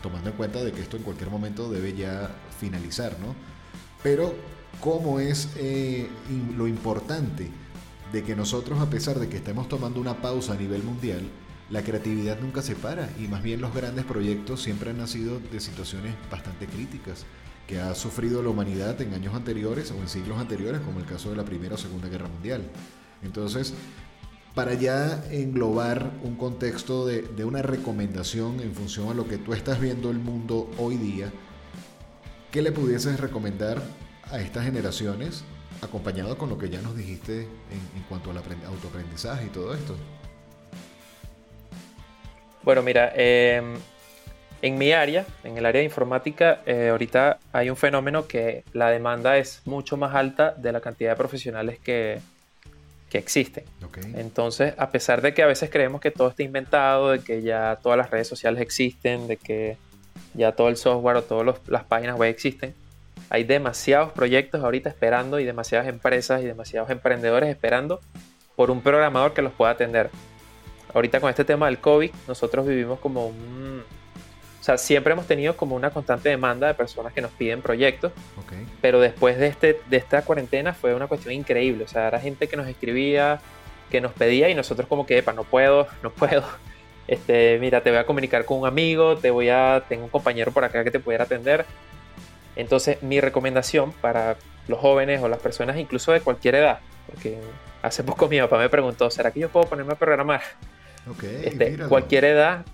tomando 0.02 0.30
en 0.30 0.36
cuenta 0.38 0.64
de 0.64 0.72
que 0.72 0.82
esto 0.82 0.96
en 0.96 1.04
cualquier 1.04 1.30
momento 1.30 1.70
debe 1.70 1.94
ya 1.94 2.34
finalizar, 2.60 3.18
¿no? 3.20 3.36
Pero 4.04 4.34
cómo 4.80 5.20
es 5.20 5.50
eh, 5.58 6.08
lo 6.56 6.68
importante 6.68 7.50
de 8.14 8.24
que 8.24 8.36
nosotros, 8.36 8.80
a 8.80 8.90
pesar 8.90 9.20
de 9.20 9.28
que 9.28 9.38
estemos 9.38 9.68
tomando 9.68 10.00
una 10.00 10.22
pausa 10.22 10.54
a 10.54 10.58
nivel 10.58 10.84
mundial, 10.84 11.22
la 11.70 11.84
creatividad 11.84 12.40
nunca 12.40 12.62
se 12.62 12.76
para 12.76 13.10
y 13.20 13.28
más 13.28 13.44
bien 13.44 13.62
los 13.62 13.74
grandes 13.74 14.06
proyectos 14.06 14.62
siempre 14.62 14.90
han 14.92 14.98
nacido 14.98 15.40
de 15.40 15.60
situaciones 15.60 16.16
bastante 16.30 16.68
críticas 16.68 17.26
que 17.72 17.80
ha 17.80 17.96
sufrido 17.96 18.44
la 18.44 18.50
humanidad 18.50 19.00
en 19.00 19.14
años 19.14 19.34
anteriores 19.34 19.92
o 19.92 19.96
en 19.96 20.10
siglos 20.10 20.38
anteriores, 20.38 20.82
como 20.82 21.00
el 21.00 21.06
caso 21.06 21.30
de 21.30 21.38
la 21.38 21.46
Primera 21.46 21.76
o 21.76 21.78
Segunda 21.78 22.10
Guerra 22.10 22.28
Mundial. 22.28 22.64
Entonces, 23.24 23.74
para 24.54 24.74
ya 24.74 25.24
englobar 25.32 26.12
un 26.22 26.36
contexto 26.36 27.08
de, 27.08 27.46
una 27.46 27.62
recomendación 27.62 28.60
en 28.60 28.74
función 28.74 29.08
a 29.08 29.14
lo 29.14 29.26
que 29.26 29.38
tú 29.38 29.54
estás 29.54 29.80
viendo 29.80 30.12
el 30.12 30.20
mundo 30.20 30.70
hoy 30.78 30.98
día, 30.98 31.32
¿qué 32.52 32.62
le 32.62 32.74
pudieses 32.74 33.18
recomendar 33.22 33.82
a 34.30 34.42
estas 34.42 34.66
generaciones, 34.66 35.46
acompañado 35.82 36.38
con 36.38 36.50
lo 36.50 36.58
que 36.58 36.70
ya 36.70 36.82
nos 36.82 36.98
dijiste 36.98 37.44
en, 37.44 38.04
cuanto 38.10 38.32
al 38.32 38.38
autoaprendizaje 38.38 39.46
y 39.46 39.50
todo 39.50 39.74
esto? 39.74 39.96
Bueno, 42.64 42.84
mira, 42.84 43.14
eh, 43.16 43.64
en 44.62 44.78
mi 44.78 44.92
área, 44.92 45.26
en 45.44 45.58
el 45.58 45.66
área 45.66 45.80
de 45.80 45.86
informática, 45.86 46.62
eh, 46.66 46.90
ahorita 46.90 47.40
hay 47.52 47.70
un 47.70 47.76
fenómeno 47.76 48.28
que 48.28 48.64
la 48.74 48.90
demanda 48.90 49.38
es 49.38 49.62
mucho 49.66 49.98
más 49.98 50.14
alta 50.14 50.52
de 50.52 50.72
la 50.72 50.82
cantidad 50.82 51.12
de 51.12 51.16
profesionales 51.16 51.80
que, 51.80 52.20
que 53.10 53.18
existen. 53.18 53.64
Entonces, 54.16 54.74
a 54.78 54.90
pesar 54.90 55.22
de 55.22 55.34
que 55.34 55.42
a 55.42 55.48
veces 55.48 55.70
creemos 55.70 56.00
que 56.00 56.12
todo 56.12 56.30
está 56.30 56.44
inventado, 56.44 57.10
de 57.12 57.20
que 57.20 57.42
ya 57.42 57.80
todas 57.82 57.98
las 57.98 58.12
redes 58.12 58.28
sociales 58.28 58.62
existen, 58.62 59.28
de 59.28 59.38
que 59.38 59.78
ya 60.34 60.52
todo 60.54 60.70
el 60.70 60.78
software 60.78 61.18
o 61.18 61.24
todas 61.24 61.60
las 61.68 61.84
páginas 61.84 62.18
web 62.18 62.30
existen, 62.30 62.76
hay 63.30 63.44
demasiados 63.44 64.12
proyectos 64.12 64.64
ahorita 64.64 64.90
esperando 64.90 65.40
y 65.40 65.46
demasiadas 65.46 65.88
empresas 65.88 66.42
y 66.42 66.46
demasiados 66.46 66.90
emprendedores 66.90 67.50
esperando 67.50 68.00
por 68.56 68.70
un 68.70 68.82
programador 68.82 69.34
que 69.34 69.42
los 69.42 69.54
pueda 69.54 69.72
atender. 69.72 70.10
Ahorita 70.94 71.20
con 71.20 71.30
este 71.30 71.46
tema 71.46 71.66
del 71.68 71.80
COVID, 71.80 72.12
nosotros 72.28 72.68
vivimos 72.68 73.00
como 73.00 73.28
un 73.28 73.84
o 74.62 74.64
sea, 74.64 74.78
siempre 74.78 75.14
hemos 75.14 75.26
tenido 75.26 75.58
como 75.58 75.76
una 75.76 75.90
constante 75.90 76.30
demanda 76.30 76.68
de 76.68 76.76
personas 76.76 77.14
que 77.14 77.22
nos 77.22 77.32
piden 77.32 77.64
proyectos, 77.64 78.12
pero 78.80 79.00
después 79.00 79.40
de, 79.40 79.48
este, 79.48 79.82
de 79.90 79.98
esta 79.98 80.22
cuarentena 80.22 80.76
fue 80.76 80.94
una 80.94 81.08
cuestión 81.08 81.34
increíble. 81.34 81.84
O 81.84 81.88
sea, 81.88 82.08
era 82.08 82.20
gente 82.20 82.48
que 82.48 82.56
nos 82.56 82.68
escribía, 82.68 83.42
que 83.90 84.02
nos 84.02 84.14
pedía 84.14 84.50
y 84.50 84.54
nosotros 84.54 84.88
como 84.88 85.08
que, 85.08 85.18
epa, 85.18 85.34
no 85.34 85.46
puedo, 85.46 85.88
no 86.04 86.12
puedo. 86.12 86.44
Este, 87.08 87.58
mira, 87.60 87.82
te 87.82 87.90
voy 87.90 88.00
a 88.00 88.06
comunicar 88.06 88.46
con 88.46 88.60
un 88.60 88.68
amigo, 88.68 89.18
te 89.18 89.32
voy 89.32 89.50
a, 89.50 89.84
tengo 89.90 90.06
un 90.06 90.10
compañero 90.10 90.54
por 90.54 90.64
acá 90.64 90.82
que 90.86 90.92
te 90.92 91.00
pudiera 91.00 91.26
atender. 91.26 91.66
Entonces, 92.56 93.04
mi 93.04 93.20
recomendación 93.20 93.92
para 93.92 94.38
los 94.68 94.80
jóvenes 94.80 95.22
o 95.22 95.28
las 95.28 95.40
personas 95.40 95.76
incluso 95.78 96.14
de 96.14 96.22
cualquier 96.22 96.56
edad, 96.56 96.80
porque 97.08 97.38
hace 97.82 98.04
poco 98.04 98.30
mi 98.30 98.40
papá 98.40 98.60
me 98.60 98.70
preguntó, 98.70 99.10
¿será 99.10 99.32
que 99.32 99.42
yo 99.42 99.50
puedo 99.50 99.66
ponerme 99.66 99.92
a 99.92 99.96
programar? 99.96 100.42
Okay, 101.10 101.42
este, 101.48 101.78
cualquier 101.90 102.24
edad, 102.24 102.66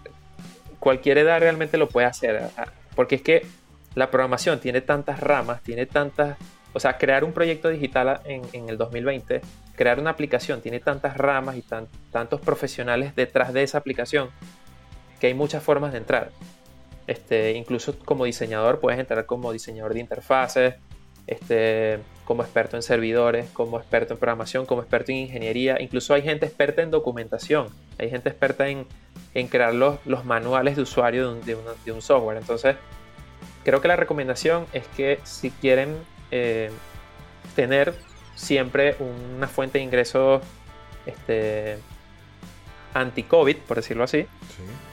cualquier 0.79 1.17
edad 1.19 1.39
realmente 1.39 1.77
lo 1.77 1.87
puede 1.89 2.07
hacer. 2.07 2.49
Porque 2.95 3.15
es 3.15 3.21
que 3.21 3.45
la 3.95 4.11
programación 4.11 4.59
tiene 4.59 4.81
tantas 4.81 5.19
ramas, 5.19 5.61
tiene 5.63 5.85
tantas... 5.85 6.37
O 6.73 6.79
sea, 6.79 6.97
crear 6.97 7.23
un 7.23 7.33
proyecto 7.33 7.69
digital 7.69 8.21
en, 8.25 8.69
el 8.69 8.77
2020, 8.77 9.41
crear 9.75 9.99
una 9.99 10.11
aplicación, 10.11 10.61
tiene 10.61 10.79
tantas 10.79 11.17
ramas 11.17 11.55
y 11.55 11.63
tantos 12.11 12.41
profesionales 12.41 13.15
detrás 13.15 13.51
de 13.53 13.63
esa 13.63 13.79
aplicación 13.79 14.29
que 15.19 15.27
hay 15.27 15.33
muchas 15.33 15.63
formas 15.63 15.91
de 15.93 15.99
entrar. 15.99 16.29
Este, 17.07 17.53
incluso 17.53 17.97
como 17.99 18.25
diseñador 18.25 18.79
puedes 18.79 18.99
entrar 18.99 19.25
como 19.25 19.51
diseñador 19.53 19.93
de 19.93 20.01
interfaces, 20.01 20.75
este, 21.25 21.99
como 22.27 22.43
experto 22.43 22.75
en 22.75 22.83
servidores, 22.83 23.49
como 23.51 23.79
experto 23.79 24.13
en 24.13 24.19
programación, 24.19 24.65
como 24.65 24.81
experto 24.81 25.13
en 25.13 25.19
ingeniería. 25.19 25.77
Incluso 25.79 26.13
hay 26.13 26.23
gente 26.23 26.45
experta 26.45 26.81
en 26.81 26.91
documentación, 26.91 27.69
hay 27.97 28.09
gente 28.09 28.27
experta 28.27 28.67
en, 28.67 28.85
en 29.33 29.47
crear 29.47 29.73
los, 29.73 30.05
los, 30.05 30.25
manuales 30.25 30.75
de 30.75 30.81
usuario 30.81 31.35
de 31.35 31.55
un, 31.55 31.63
de, 31.85 31.91
un, 31.93 32.01
software. 32.01 32.37
Entonces, 32.37 32.75
creo 33.63 33.79
que 33.79 33.87
la 33.87 33.95
recomendación 33.95 34.65
es 34.73 34.85
que 34.89 35.21
si 35.23 35.51
quieren 35.51 35.95
eh, 36.29 36.69
tener 37.55 37.93
siempre 38.35 38.97
una 38.99 39.47
fuente 39.47 39.77
de 39.77 39.85
ingresos 39.85 40.41
este, 41.05 41.77
anti-COVID, 42.93 43.55
por 43.59 43.77
decirlo 43.77 44.03
así, 44.03 44.27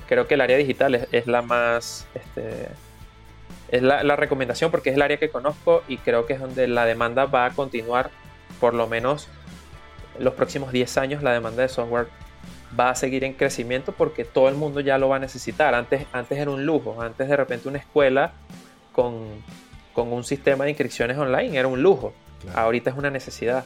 creo 0.07 0.29
que 0.29 0.35
el 0.35 0.41
área 0.41 0.57
digital 0.57 0.95
es, 0.95 1.09
es 1.11 1.27
la 1.27 1.43
más... 1.43 2.07
Este, 2.15 2.69
es 3.75 3.83
la, 3.83 4.17
recomendación 4.17 4.71
porque 4.71 4.91
es 4.91 4.97
el 4.97 5.03
área 5.03 5.17
que 5.17 5.31
conozco 5.31 5.83
y 5.89 5.97
creo 5.97 6.27
que 6.27 6.35
es 6.35 6.41
donde 6.41 6.69
la 6.69 6.85
demanda 6.85 7.27
va 7.27 7.47
a 7.47 7.51
continuar 7.51 8.11
por 8.61 8.73
lo 8.73 8.87
menos 8.87 9.29
los 10.17 10.35
próximos 10.35 10.71
10 10.71 10.97
años 10.99 11.23
la 11.25 11.33
demanda 11.33 11.63
de 11.63 11.69
software 11.69 12.07
va 12.79 12.91
a 12.91 12.95
seguir 12.95 13.25
en 13.25 13.33
crecimiento 13.33 13.91
porque 13.91 14.25
todo 14.25 14.49
el 14.49 14.55
mundo 14.55 14.79
ya 14.79 14.97
lo 14.97 15.09
va 15.09 15.17
a 15.17 15.19
necesitar. 15.19 15.75
Antes, 15.75 16.07
antes 16.13 16.39
era 16.39 16.51
un 16.51 16.65
lujo, 16.65 17.03
antes 17.03 17.29
de 17.29 17.37
repente 17.37 17.69
una 17.69 17.79
escuela 17.79 18.33
con, 18.93 19.43
un 19.97 20.25
sistema 20.25 20.65
de 20.65 20.71
inscripciones 20.71 21.19
online 21.19 21.59
era 21.59 21.67
un 21.67 21.83
lujo, 21.83 22.13
ahorita 22.55 22.91
es 22.91 22.97
una 22.97 23.11
necesidad. 23.11 23.65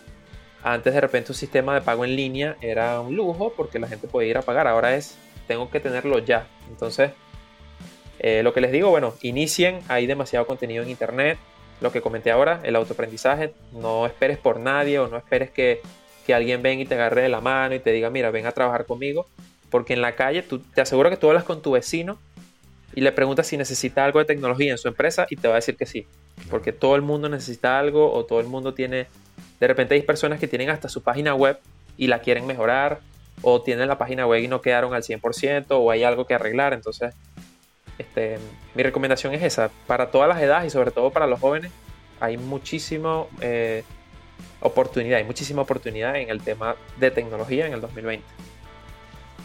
Antes 0.62 0.94
de 0.94 1.00
repente 1.02 1.32
un 1.32 1.36
sistema 1.36 1.74
de 1.74 1.82
pago 1.82 2.06
en 2.06 2.16
línea 2.16 2.56
era 2.62 3.00
un 3.00 3.14
lujo 3.14 3.52
porque 3.54 3.78
la 3.78 3.88
gente 3.88 4.08
podía 4.08 4.30
ir 4.30 4.38
a 4.38 4.42
pagar, 4.42 4.66
ahora 4.66 4.94
es 4.94 5.18
tengo 5.46 5.70
que 5.70 5.80
tenerlo 5.80 6.18
ya. 6.18 6.46
Entonces, 6.68 7.12
eh, 8.18 8.42
lo 8.42 8.52
que 8.52 8.60
les 8.60 8.72
digo, 8.72 8.90
bueno, 8.90 9.14
inicien, 9.22 9.80
hay 9.88 10.06
demasiado 10.06 10.46
contenido 10.46 10.82
en 10.82 10.90
internet. 10.90 11.38
Lo 11.80 11.92
que 11.92 12.00
comenté 12.00 12.30
ahora, 12.30 12.60
el 12.64 12.74
autoaprendizaje, 12.74 13.52
no 13.72 14.06
esperes 14.06 14.38
por 14.38 14.58
nadie 14.58 14.98
o 14.98 15.06
no 15.06 15.16
esperes 15.16 15.50
que, 15.50 15.80
que 16.26 16.34
alguien 16.34 16.60
venga 16.60 16.82
y 16.82 16.86
te 16.86 16.94
agarre 16.94 17.22
de 17.22 17.28
la 17.28 17.40
mano 17.40 17.74
y 17.74 17.78
te 17.78 17.92
diga, 17.92 18.10
mira, 18.10 18.30
ven 18.30 18.46
a 18.46 18.52
trabajar 18.52 18.84
conmigo. 18.84 19.26
Porque 19.70 19.92
en 19.92 20.00
la 20.00 20.16
calle, 20.16 20.42
tú, 20.42 20.58
te 20.58 20.80
aseguro 20.80 21.10
que 21.10 21.16
tú 21.16 21.28
hablas 21.28 21.44
con 21.44 21.62
tu 21.62 21.72
vecino 21.72 22.18
y 22.94 23.00
le 23.00 23.12
preguntas 23.12 23.46
si 23.46 23.56
necesita 23.56 24.04
algo 24.04 24.18
de 24.18 24.24
tecnología 24.24 24.72
en 24.72 24.78
su 24.78 24.88
empresa 24.88 25.26
y 25.30 25.36
te 25.36 25.46
va 25.46 25.54
a 25.54 25.56
decir 25.56 25.76
que 25.76 25.86
sí. 25.86 26.06
Porque 26.50 26.72
todo 26.72 26.96
el 26.96 27.02
mundo 27.02 27.28
necesita 27.28 27.78
algo 27.78 28.12
o 28.12 28.24
todo 28.24 28.40
el 28.40 28.46
mundo 28.46 28.74
tiene... 28.74 29.06
De 29.60 29.66
repente 29.68 29.94
hay 29.94 30.02
personas 30.02 30.40
que 30.40 30.48
tienen 30.48 30.70
hasta 30.70 30.88
su 30.88 31.02
página 31.02 31.34
web 31.34 31.58
y 31.96 32.06
la 32.06 32.20
quieren 32.20 32.46
mejorar 32.46 33.00
o 33.42 33.62
tienen 33.62 33.86
la 33.86 33.98
página 33.98 34.26
web 34.26 34.42
y 34.42 34.48
no 34.48 34.60
quedaron 34.60 34.94
al 34.94 35.02
100% 35.02 35.66
o 35.70 35.90
hay 35.90 36.02
algo 36.02 36.26
que 36.26 36.34
arreglar. 36.34 36.72
Entonces 36.72 37.14
este, 37.98 38.38
mi 38.74 38.82
recomendación 38.82 39.34
es 39.34 39.42
esa, 39.42 39.70
para 39.86 40.10
todas 40.10 40.28
las 40.28 40.40
edades 40.40 40.68
y 40.68 40.70
sobre 40.70 40.90
todo 40.90 41.10
para 41.10 41.26
los 41.26 41.40
jóvenes, 41.40 41.72
hay 42.20 42.36
muchísima 42.36 43.24
eh, 43.40 43.84
oportunidad, 44.60 45.18
hay 45.18 45.24
muchísima 45.24 45.62
oportunidad 45.62 46.16
en 46.16 46.30
el 46.30 46.40
tema 46.40 46.76
de 46.98 47.10
tecnología 47.10 47.66
en 47.66 47.74
el 47.74 47.80
2020. 47.80 48.24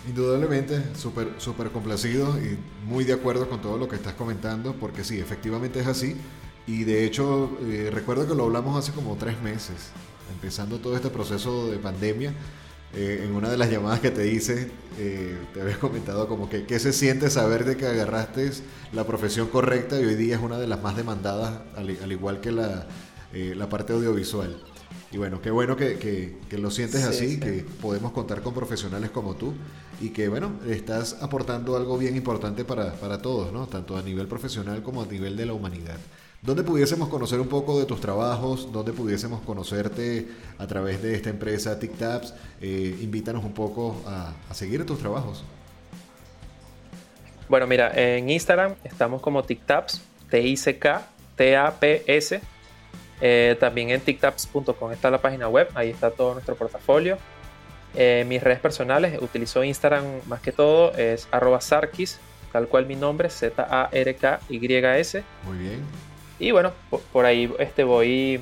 Indudablemente, 0.08 0.95
súper 0.95 1.30
super 1.38 1.70
complacido 1.70 2.38
y 2.38 2.60
muy 2.86 3.06
de 3.06 3.14
acuerdo 3.14 3.47
con 3.49 3.62
todo 3.62 3.78
lo 3.78 3.88
que 3.88 3.95
estás 3.95 4.14
comentando, 4.14 4.74
porque 4.74 5.04
sí, 5.04 5.20
efectivamente 5.20 5.80
es 5.80 5.88
así. 5.88 6.18
Y 6.68 6.84
de 6.84 7.06
hecho, 7.06 7.58
eh, 7.62 7.89
recuerdo 7.91 8.28
que 8.28 8.36
lo 8.36 8.43
hablamos 8.43 8.78
hace 8.78 8.91
como 8.91 9.16
tres 9.16 9.41
meses, 9.41 9.91
empezando 10.34 10.80
todo 10.80 10.95
este 10.95 11.10
proceso 11.10 11.72
de 11.72 11.78
pandemia. 11.78 12.34
Eh, 12.96 13.24
en 13.26 13.36
una 13.36 13.50
de 13.50 13.58
las 13.58 13.72
llamadas 13.72 14.02
que 14.02 14.12
te 14.12 14.28
hice, 14.28 14.70
eh, 15.00 15.36
te 15.52 15.62
habías 15.62 15.80
comentado 15.80 16.28
como 16.28 16.48
que 16.48 16.66
qué 16.66 16.78
se 16.78 16.94
siente 16.94 17.32
saber 17.32 17.66
de 17.66 17.76
que 17.76 17.88
agarraste 17.88 18.52
la 18.91 19.04
profesión 19.08 19.48
correcta 19.48 20.00
y 20.00 20.06
hoy 20.06 20.14
día 20.14 20.36
es 20.36 20.41
una 20.41 20.60
de 20.60 20.68
las 20.68 20.84
más 20.84 20.96
demandadas, 20.96 21.62
al, 21.76 22.12
igual 22.12 22.39
que 22.39 22.52
la, 22.52 22.86
eh, 23.34 23.56
la, 23.58 23.68
parte 23.68 23.94
audiovisual. 23.94 24.62
Y 25.12 25.18
bueno, 25.18 25.41
qué 25.41 25.50
bueno 25.50 25.76
que, 25.76 25.98
que, 26.48 26.58
lo 26.60 26.70
sientes 26.70 27.04
así, 27.04 27.39
que 27.39 27.66
podemos 27.82 28.12
contar 28.12 28.44
con 28.44 28.54
profesionales 28.54 29.10
como 29.10 29.36
tú 29.36 29.54
y 30.00 30.10
que 30.10 30.28
bueno, 30.28 30.60
estás 30.68 31.18
aportando 31.22 31.76
algo 31.76 31.98
bien 31.98 32.16
importante 32.16 32.64
para, 32.64 32.94
para 32.94 33.20
todos, 33.20 33.52
¿no? 33.52 33.66
tanto 33.66 33.98
a 33.98 34.04
nivel 34.04 34.28
profesional 34.28 34.84
como 34.84 35.02
a 35.02 35.08
nivel 35.08 35.36
de 35.36 35.48
la 35.48 35.54
humanidad. 35.54 35.98
¿Dónde 36.44 36.64
pudiésemos 36.64 37.08
conocer 37.08 37.39
un 37.39 37.48
poco 37.48 37.80
de 37.80 37.86
tus 37.86 38.02
trabajos? 38.02 38.70
¿Dónde 38.74 38.91
pudiésemos 38.91 39.39
conocerte 39.44 40.28
a 40.58 40.68
través 40.68 41.02
de 41.02 41.16
esta 41.16 41.30
empresa 41.30 41.80
TicTaps? 41.80 42.34
Eh, 42.60 42.98
invítanos 43.02 43.46
un 43.46 43.54
poco 43.54 43.96
a, 44.06 44.34
seguir 44.54 44.86
tus 44.86 45.00
trabajos. 45.00 45.46
Bueno, 47.48 47.66
mira, 47.66 47.94
en 47.96 48.30
Instagram 48.30 48.76
estamos 48.84 49.22
como 49.22 49.44
TicTaps, 49.44 50.02
T-I-C-K, 50.30 51.08
T-A-P-S. 51.38 52.41
Eh, 53.22 53.56
también 53.58 53.91
en 53.91 54.02
tictaps.com 54.02 54.91
está 54.91 55.10
la 55.10 55.22
página 55.22 55.48
web, 55.48 55.70
ahí 55.76 55.91
está 55.91 56.12
todo 56.12 56.34
nuestro 56.34 56.56
portafolio. 56.56 57.18
Eh, 57.96 58.26
mis 58.28 58.44
redes 58.44 58.60
personales, 58.60 59.18
utilizo 59.22 59.64
Instagram 59.64 60.04
más 60.28 60.41
que 60.41 60.52
todo, 60.52 60.91
es 60.98 61.26
arroba 61.32 61.62
sarkis, 61.62 62.20
tal 62.52 62.68
cual 62.68 62.86
mi 62.86 62.98
nombre, 62.98 63.30
Z-A-R-K-Y-S. 63.30 65.24
Muy 65.46 65.58
bien. 65.58 65.80
Y 66.44 66.52
bueno, 66.52 66.74
por, 67.14 67.26
ahí 67.26 67.50
este, 67.58 67.86
voy, 67.86 68.41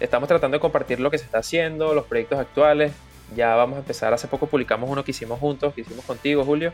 estamos 0.00 0.26
tratando 0.26 0.56
de 0.56 0.60
compartir 0.60 1.00
lo 1.00 1.10
que 1.10 1.18
se 1.18 1.26
está 1.26 1.40
haciendo, 1.40 1.92
los 1.92 2.06
proyectos 2.06 2.38
actuales. 2.38 2.92
Ya 3.34 3.54
vamos 3.56 3.76
a 3.76 3.80
empezar, 3.80 4.14
hace 4.14 4.26
poco 4.26 4.46
publicamos 4.46 4.88
uno 4.88 5.04
que 5.04 5.10
hicimos 5.10 5.38
juntos, 5.38 5.74
que 5.74 5.82
hicimos 5.82 6.02
contigo, 6.06 6.46
Julio. 6.46 6.72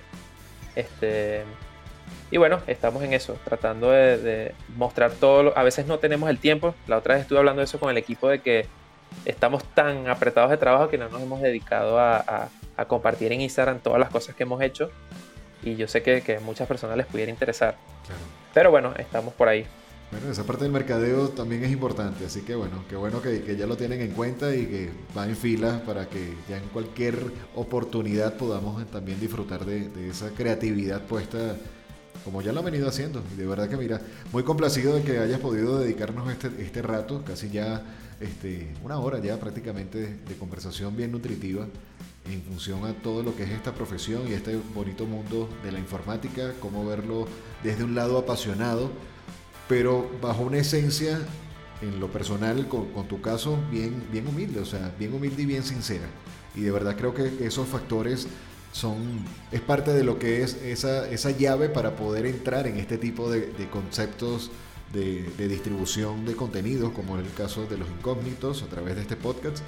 Este, 0.77 1.43
y 2.31 2.37
bueno, 2.37 2.61
estamos 2.69 3.03
en 3.03 3.13
eso, 3.13 3.37
tratando 3.45 3.91
de, 3.91 4.55
mostrar 4.77 5.11
todo. 5.11 5.53
a 5.59 5.65
veces 5.65 5.87
no 5.87 5.99
tenemos 5.99 6.31
el 6.31 6.39
tiempo. 6.39 6.77
La 6.87 6.99
otra 6.99 7.15
vez 7.15 7.23
estuve 7.23 7.41
hablando 7.41 7.59
de 7.59 7.65
eso 7.65 7.81
con 7.81 7.91
el 7.91 7.99
equipo 7.99 8.29
de 8.29 8.39
que 8.39 8.69
estamos 9.25 9.65
tan 9.65 10.09
apretados 10.09 10.49
de 10.49 10.59
trabajo 10.59 10.89
que 10.89 10.97
no 10.97 11.09
nos 11.09 11.23
hemos 11.23 11.41
dedicado 11.41 11.99
a, 11.99 12.51
compartir 12.87 13.33
en 13.33 13.41
Instagram 13.41 13.81
todas 13.81 13.99
las 13.99 14.11
cosas 14.11 14.37
que 14.37 14.45
hemos 14.45 14.63
hecho. 14.63 14.93
Y 15.65 15.75
yo 15.75 15.89
sé 15.89 16.05
que, 16.05 16.23
que 16.23 16.37
a 16.37 16.41
muchas 16.41 16.69
personas 16.69 16.97
les 16.97 17.07
pudiera 17.07 17.33
interesar. 17.33 17.75
Pero 18.55 18.71
bueno, 18.71 18.95
estamos 18.97 19.35
por 19.35 19.49
ahí. 19.49 19.67
Bueno, 20.13 20.31
esa 20.31 20.45
parte 20.45 20.65
del 20.65 20.73
mercadeo 20.73 21.31
también 21.31 21.65
es 21.65 21.73
importante, 21.73 22.27
así 22.27 22.43
que 22.43 22.55
bueno, 22.55 22.85
qué 22.87 22.97
bueno 22.97 23.23
que, 23.23 23.57
ya 23.57 23.67
lo 23.67 23.79
tienen 23.79 24.03
en 24.03 24.11
cuenta 24.11 24.55
y 24.55 24.67
que 24.67 24.91
van 25.15 25.31
en 25.31 25.37
fila 25.37 25.83
para 25.87 26.07
que 26.07 26.35
ya 26.51 26.59
en 26.59 26.69
cualquier 26.69 27.33
oportunidad 27.55 28.37
podamos 28.37 28.87
también 28.91 29.19
disfrutar 29.19 29.65
de, 29.65 30.11
esa 30.11 30.29
creatividad 30.33 31.01
puesta 31.07 31.57
como 32.27 32.43
ya 32.43 32.53
lo 32.53 32.59
han 32.59 32.67
venido 32.67 32.89
haciendo. 32.89 33.23
Y 33.33 33.39
de 33.39 33.47
verdad 33.47 33.71
que 33.71 33.79
mira, 33.79 34.03
muy 34.33 34.43
complacido 34.43 34.95
de 34.97 35.03
que 35.03 35.19
hayas 35.19 35.41
podido 35.41 35.79
dedicarnos 35.79 36.31
este, 36.31 36.51
este 36.59 36.83
rato, 36.83 37.25
casi 37.27 37.49
ya 37.49 37.83
este, 38.21 38.69
una 38.85 38.99
hora 38.99 39.19
ya 39.19 39.41
prácticamente 39.41 39.99
de 39.99 40.35
conversación 40.39 40.95
bien 40.95 41.11
nutritiva 41.11 41.67
en 42.31 42.43
función 42.43 42.85
a 42.85 42.93
todo 42.93 43.23
lo 43.23 43.35
que 43.35 43.45
es 43.45 43.51
esta 43.51 43.73
profesión 43.73 44.29
y 44.29 44.35
este 44.35 44.61
bonito 44.75 45.07
mundo 45.07 45.49
de 45.65 45.73
la 45.73 45.79
informática, 45.79 46.53
cómo 46.61 46.85
verlo 46.85 47.27
desde 47.65 47.83
un 47.83 47.95
lado 47.95 48.19
apasionado 48.19 48.91
pero 49.69 50.11
bajo 50.21 50.43
una 50.43 50.59
esencia, 50.59 51.21
en 51.83 52.01
lo 52.01 52.09
personal, 52.09 52.69
con, 52.69 53.09
tu 53.09 53.21
caso, 53.21 53.59
bien, 53.71 54.05
bien 54.11 54.27
humilde, 54.27 54.61
o 54.61 54.65
sea, 54.65 54.93
bien 54.99 55.13
humilde 55.13 55.43
y 55.43 55.47
bien 55.47 55.65
sincera. 55.65 56.07
Y 56.55 56.61
de 56.61 56.71
verdad 56.71 56.97
creo 56.97 57.15
que 57.15 57.45
esos 57.45 57.67
factores 57.67 58.29
son, 58.73 59.25
es 59.51 59.61
parte 59.61 59.93
de 59.93 60.05
lo 60.05 60.19
que 60.19 60.43
es 60.43 60.55
esa, 60.63 61.09
esa 61.11 61.31
llave 61.31 61.69
para 61.69 61.97
poder 61.97 62.27
entrar 62.27 62.67
en 62.67 62.79
este 62.79 62.99
tipo 62.99 63.31
de, 63.31 63.53
conceptos 63.71 64.51
de, 64.93 65.49
distribución 65.49 66.25
de 66.25 66.35
contenidos, 66.35 66.93
como 66.93 67.19
en 67.19 67.25
el 67.25 67.33
caso 67.35 67.67
de 67.67 67.77
los 67.77 67.89
incógnitos 67.89 68.63
a 68.63 68.67
través 68.67 68.97
de 68.97 69.03
este 69.03 69.17
podcast. 69.17 69.59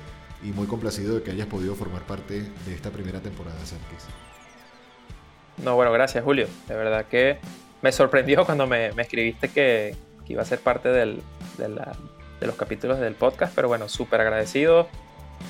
Y 0.42 0.48
muy 0.48 0.66
complacido 0.66 1.14
de 1.14 1.22
que 1.22 1.30
hayas 1.30 1.46
podido 1.46 1.74
formar 1.74 2.02
parte 2.02 2.42
de 2.66 2.74
esta 2.74 2.90
primera 2.90 3.20
temporada, 3.20 3.58
Sánchez. 3.64 4.04
No, 5.62 5.74
bueno, 5.74 5.90
gracias 5.90 6.22
Julio. 6.22 6.48
De 6.68 6.74
verdad 6.74 7.06
que 7.06 7.38
me 7.84 7.92
sorprendió 7.92 8.46
cuando 8.46 8.66
me, 8.66 8.86
escribiste 8.96 9.50
que, 9.50 9.94
iba 10.26 10.40
a 10.40 10.46
ser 10.46 10.58
parte 10.58 10.88
de, 10.88 11.18
los 12.40 12.56
capítulos 12.56 12.98
del 12.98 13.14
podcast, 13.14 13.54
pero 13.54 13.68
bueno, 13.68 13.90
súper 13.90 14.22
agradecido. 14.22 14.88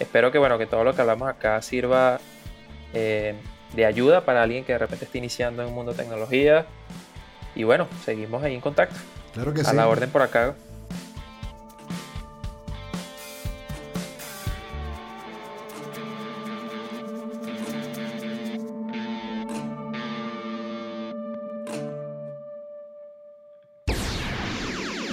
Espero 0.00 0.32
que, 0.32 0.38
bueno, 0.38 0.58
que 0.58 0.66
todo 0.66 0.82
lo 0.82 0.96
que 0.96 1.00
hablamos 1.00 1.28
acá 1.28 1.62
sirva 1.62 2.18
eh, 2.92 3.36
de 3.76 3.86
ayuda 3.86 4.24
para 4.24 4.42
alguien 4.42 4.64
que 4.64 4.72
de 4.72 4.78
repente 4.78 5.04
esté 5.04 5.18
iniciando 5.18 5.62
en 5.62 5.68
un 5.68 5.76
mundo 5.76 5.92
de 5.92 5.98
tecnología. 5.98 6.66
Y 7.54 7.62
bueno, 7.62 7.86
seguimos 8.04 8.42
ahí 8.42 8.56
en 8.56 8.60
contacto. 8.60 8.96
Claro 9.32 9.54
que 9.54 9.62
sí. 9.62 9.70
A 9.70 9.72
la 9.72 9.86
orden 9.86 10.10
por 10.10 10.22
acá. 10.22 10.56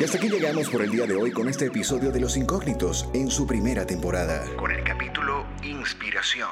Y 0.01 0.03
hasta 0.03 0.17
aquí 0.17 0.29
llegamos 0.29 0.67
por 0.67 0.81
el 0.81 0.89
día 0.89 1.05
de 1.05 1.13
hoy 1.15 1.31
con 1.31 1.47
este 1.47 1.67
episodio 1.67 2.11
de 2.11 2.19
Los 2.19 2.35
Incógnitos 2.35 3.07
en 3.13 3.29
su 3.29 3.45
primera 3.45 3.85
temporada. 3.85 4.43
Con 4.57 4.71
el 4.71 4.83
capítulo 4.83 5.45
Inspiración. 5.61 6.49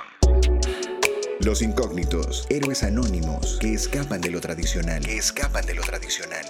Los 1.40 1.64
Incógnitos, 1.64 2.46
héroes 2.52 2.84
anónimos 2.84 3.58
que 3.60 3.74
escapan 3.74 4.22
de 4.22 4.30
lo 4.30 4.40
tradicional. 4.40 5.04
Que 5.04 5.18
escapan 5.18 5.66
de 5.66 5.74
lo 5.74 5.82
tradicional. 5.82 6.46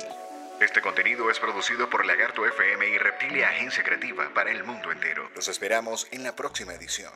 Este 0.60 0.82
contenido 0.82 1.32
es 1.32 1.40
producido 1.40 1.90
por 1.90 2.06
Lagarto 2.06 2.46
FM 2.46 2.90
y 2.90 2.98
Reptilia 2.98 3.48
Agencia 3.48 3.82
Creativa 3.82 4.34
para 4.36 4.52
el 4.52 4.66
mundo 4.66 4.92
entero. 4.92 5.30
Los 5.38 5.48
esperamos 5.48 6.06
en 6.12 6.24
la 6.24 6.36
próxima 6.36 6.74
edición. 6.74 7.14